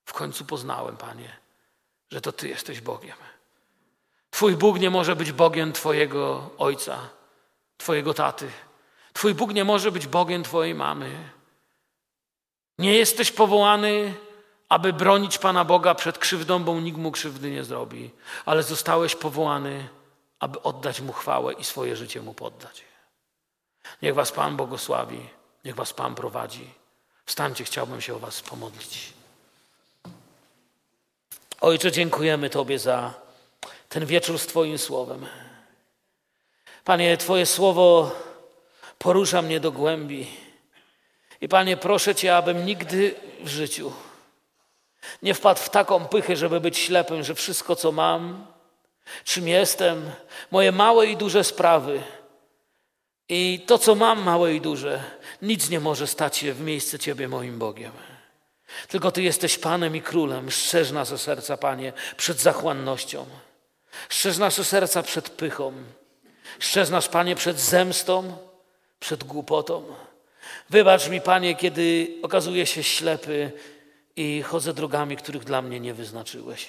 W 0.04 0.12
końcu 0.12 0.44
poznałem, 0.44 0.96
Panie, 0.96 1.36
że 2.10 2.20
to 2.20 2.32
Ty 2.32 2.48
jesteś 2.48 2.80
Bogiem. 2.80 3.16
Twój 4.30 4.56
Bóg 4.56 4.78
nie 4.78 4.90
może 4.90 5.16
być 5.16 5.32
Bogiem 5.32 5.72
Twojego 5.72 6.50
ojca, 6.58 6.98
Twojego 7.78 8.14
taty. 8.14 8.50
Twój 9.20 9.34
Bóg 9.34 9.54
nie 9.54 9.64
może 9.64 9.92
być 9.92 10.06
Bogiem 10.06 10.42
Twojej 10.42 10.74
mamy. 10.74 11.30
Nie 12.78 12.94
jesteś 12.94 13.32
powołany, 13.32 14.14
aby 14.68 14.92
bronić 14.92 15.38
Pana 15.38 15.64
Boga 15.64 15.94
przed 15.94 16.18
krzywdą, 16.18 16.64
bo 16.64 16.80
nikt 16.80 16.98
mu 16.98 17.12
krzywdy 17.12 17.50
nie 17.50 17.64
zrobi, 17.64 18.10
ale 18.44 18.62
zostałeś 18.62 19.16
powołany, 19.16 19.88
aby 20.38 20.62
oddać 20.62 21.00
mu 21.00 21.12
chwałę 21.12 21.52
i 21.52 21.64
swoje 21.64 21.96
życie 21.96 22.22
mu 22.22 22.34
poddać. 22.34 22.84
Niech 24.02 24.14
Was 24.14 24.32
Pan 24.32 24.56
błogosławi, 24.56 25.20
niech 25.64 25.74
Was 25.74 25.92
Pan 25.92 26.14
prowadzi. 26.14 26.70
Wstańcie, 27.26 27.64
chciałbym 27.64 28.00
się 28.00 28.14
o 28.14 28.18
Was 28.18 28.42
pomodlić. 28.42 29.12
Ojcze, 31.60 31.92
dziękujemy 31.92 32.50
Tobie 32.50 32.78
za 32.78 33.14
ten 33.88 34.06
wieczór 34.06 34.38
z 34.38 34.46
Twoim 34.46 34.78
słowem. 34.78 35.26
Panie, 36.84 37.16
Twoje 37.16 37.46
słowo 37.46 38.10
porusza 39.00 39.42
mnie 39.42 39.60
do 39.60 39.72
głębi. 39.72 40.26
I 41.40 41.48
Panie, 41.48 41.76
proszę 41.76 42.14
Cię, 42.14 42.36
abym 42.36 42.66
nigdy 42.66 43.14
w 43.40 43.48
życiu 43.48 43.92
nie 45.22 45.34
wpadł 45.34 45.60
w 45.60 45.70
taką 45.70 46.04
pychę, 46.04 46.36
żeby 46.36 46.60
być 46.60 46.78
ślepym, 46.78 47.22
że 47.22 47.34
wszystko, 47.34 47.76
co 47.76 47.92
mam, 47.92 48.46
czym 49.24 49.48
jestem, 49.48 50.10
moje 50.50 50.72
małe 50.72 51.06
i 51.06 51.16
duże 51.16 51.44
sprawy 51.44 52.02
i 53.28 53.64
to, 53.66 53.78
co 53.78 53.94
mam, 53.94 54.22
małe 54.22 54.54
i 54.54 54.60
duże, 54.60 55.04
nic 55.42 55.70
nie 55.70 55.80
może 55.80 56.06
stać 56.06 56.36
się 56.36 56.52
w 56.52 56.60
miejsce 56.60 56.98
Ciebie, 56.98 57.28
moim 57.28 57.58
Bogiem. 57.58 57.92
Tylko 58.88 59.12
Ty 59.12 59.22
jesteś 59.22 59.58
Panem 59.58 59.96
i 59.96 60.02
Królem. 60.02 60.50
Szczerz 60.50 60.90
nasze 60.90 61.18
serca, 61.18 61.56
Panie, 61.56 61.92
przed 62.16 62.40
zachłannością. 62.40 63.26
Szczerz 64.08 64.38
nasze 64.38 64.64
serca 64.64 65.02
przed 65.02 65.30
pychą. 65.30 65.72
Szczerz 66.58 66.90
nas, 66.90 67.08
Panie, 67.08 67.36
przed 67.36 67.60
zemstą, 67.60 68.36
przed 69.00 69.24
głupotą. 69.24 69.84
Wybacz 70.70 71.08
mi, 71.08 71.20
Panie, 71.20 71.56
kiedy 71.56 72.08
okazuję 72.22 72.66
się 72.66 72.82
ślepy 72.82 73.52
i 74.16 74.42
chodzę 74.42 74.74
drogami, 74.74 75.16
których 75.16 75.44
dla 75.44 75.62
mnie 75.62 75.80
nie 75.80 75.94
wyznaczyłeś. 75.94 76.68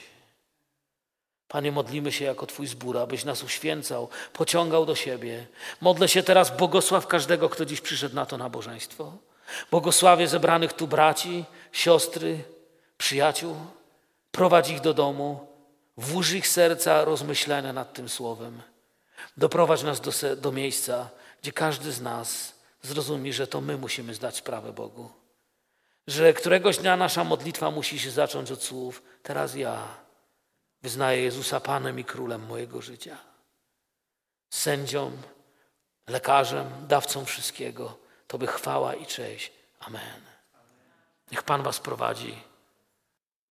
Panie, 1.47 1.71
modlimy 1.71 2.11
się 2.11 2.25
jako 2.25 2.45
Twój 2.45 2.67
zbór, 2.67 2.97
abyś 2.97 3.25
nas 3.25 3.43
uświęcał, 3.43 4.09
pociągał 4.33 4.85
do 4.85 4.95
siebie. 4.95 5.47
Modlę 5.81 6.07
się 6.07 6.23
teraz, 6.23 6.57
błogosław 6.57 7.07
każdego, 7.07 7.49
kto 7.49 7.65
dziś 7.65 7.81
przyszedł 7.81 8.15
na 8.15 8.25
to 8.25 8.37
nabożeństwo. 8.37 9.13
Błogosławię 9.71 10.27
zebranych 10.27 10.73
tu 10.73 10.87
braci, 10.87 11.45
siostry, 11.71 12.43
przyjaciół. 12.97 13.55
Prowadź 14.31 14.69
ich 14.69 14.81
do 14.81 14.93
domu, 14.93 15.47
włóż 15.97 16.31
ich 16.31 16.47
serca 16.47 17.05
rozmyślenia 17.05 17.73
nad 17.73 17.93
tym 17.93 18.09
słowem. 18.09 18.61
Doprowadź 19.37 19.83
nas 19.83 20.01
do, 20.01 20.11
do 20.35 20.51
miejsca, 20.51 21.09
gdzie 21.41 21.51
każdy 21.51 21.91
z 21.91 22.01
nas 22.01 22.53
zrozumie, 22.81 23.33
że 23.33 23.47
to 23.47 23.61
my 23.61 23.77
musimy 23.77 24.13
zdać 24.13 24.35
sprawę 24.35 24.73
Bogu. 24.73 25.11
Że 26.07 26.33
któregoś 26.33 26.77
dnia 26.77 26.97
nasza 26.97 27.23
modlitwa 27.23 27.71
musi 27.71 27.99
się 27.99 28.11
zacząć 28.11 28.51
od 28.51 28.63
słów: 28.63 29.03
Teraz 29.23 29.55
ja 29.55 29.87
wyznaję 30.81 31.21
Jezusa 31.23 31.59
Panem 31.59 31.99
i 31.99 32.03
Królem 32.03 32.45
mojego 32.45 32.81
życia. 32.81 33.17
Sędzią, 34.49 35.11
lekarzem, 36.07 36.87
dawcą 36.87 37.25
wszystkiego. 37.25 37.97
Tobie 38.27 38.47
chwała 38.47 38.95
i 38.95 39.05
cześć. 39.05 39.51
Amen. 39.79 40.21
Niech 41.31 41.43
Pan 41.43 41.63
Was 41.63 41.79
prowadzi. 41.79 42.43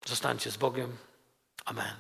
Zostańcie 0.07 0.51
z 0.51 0.57
Bogiem. 0.57 0.97
Amen. 1.65 1.97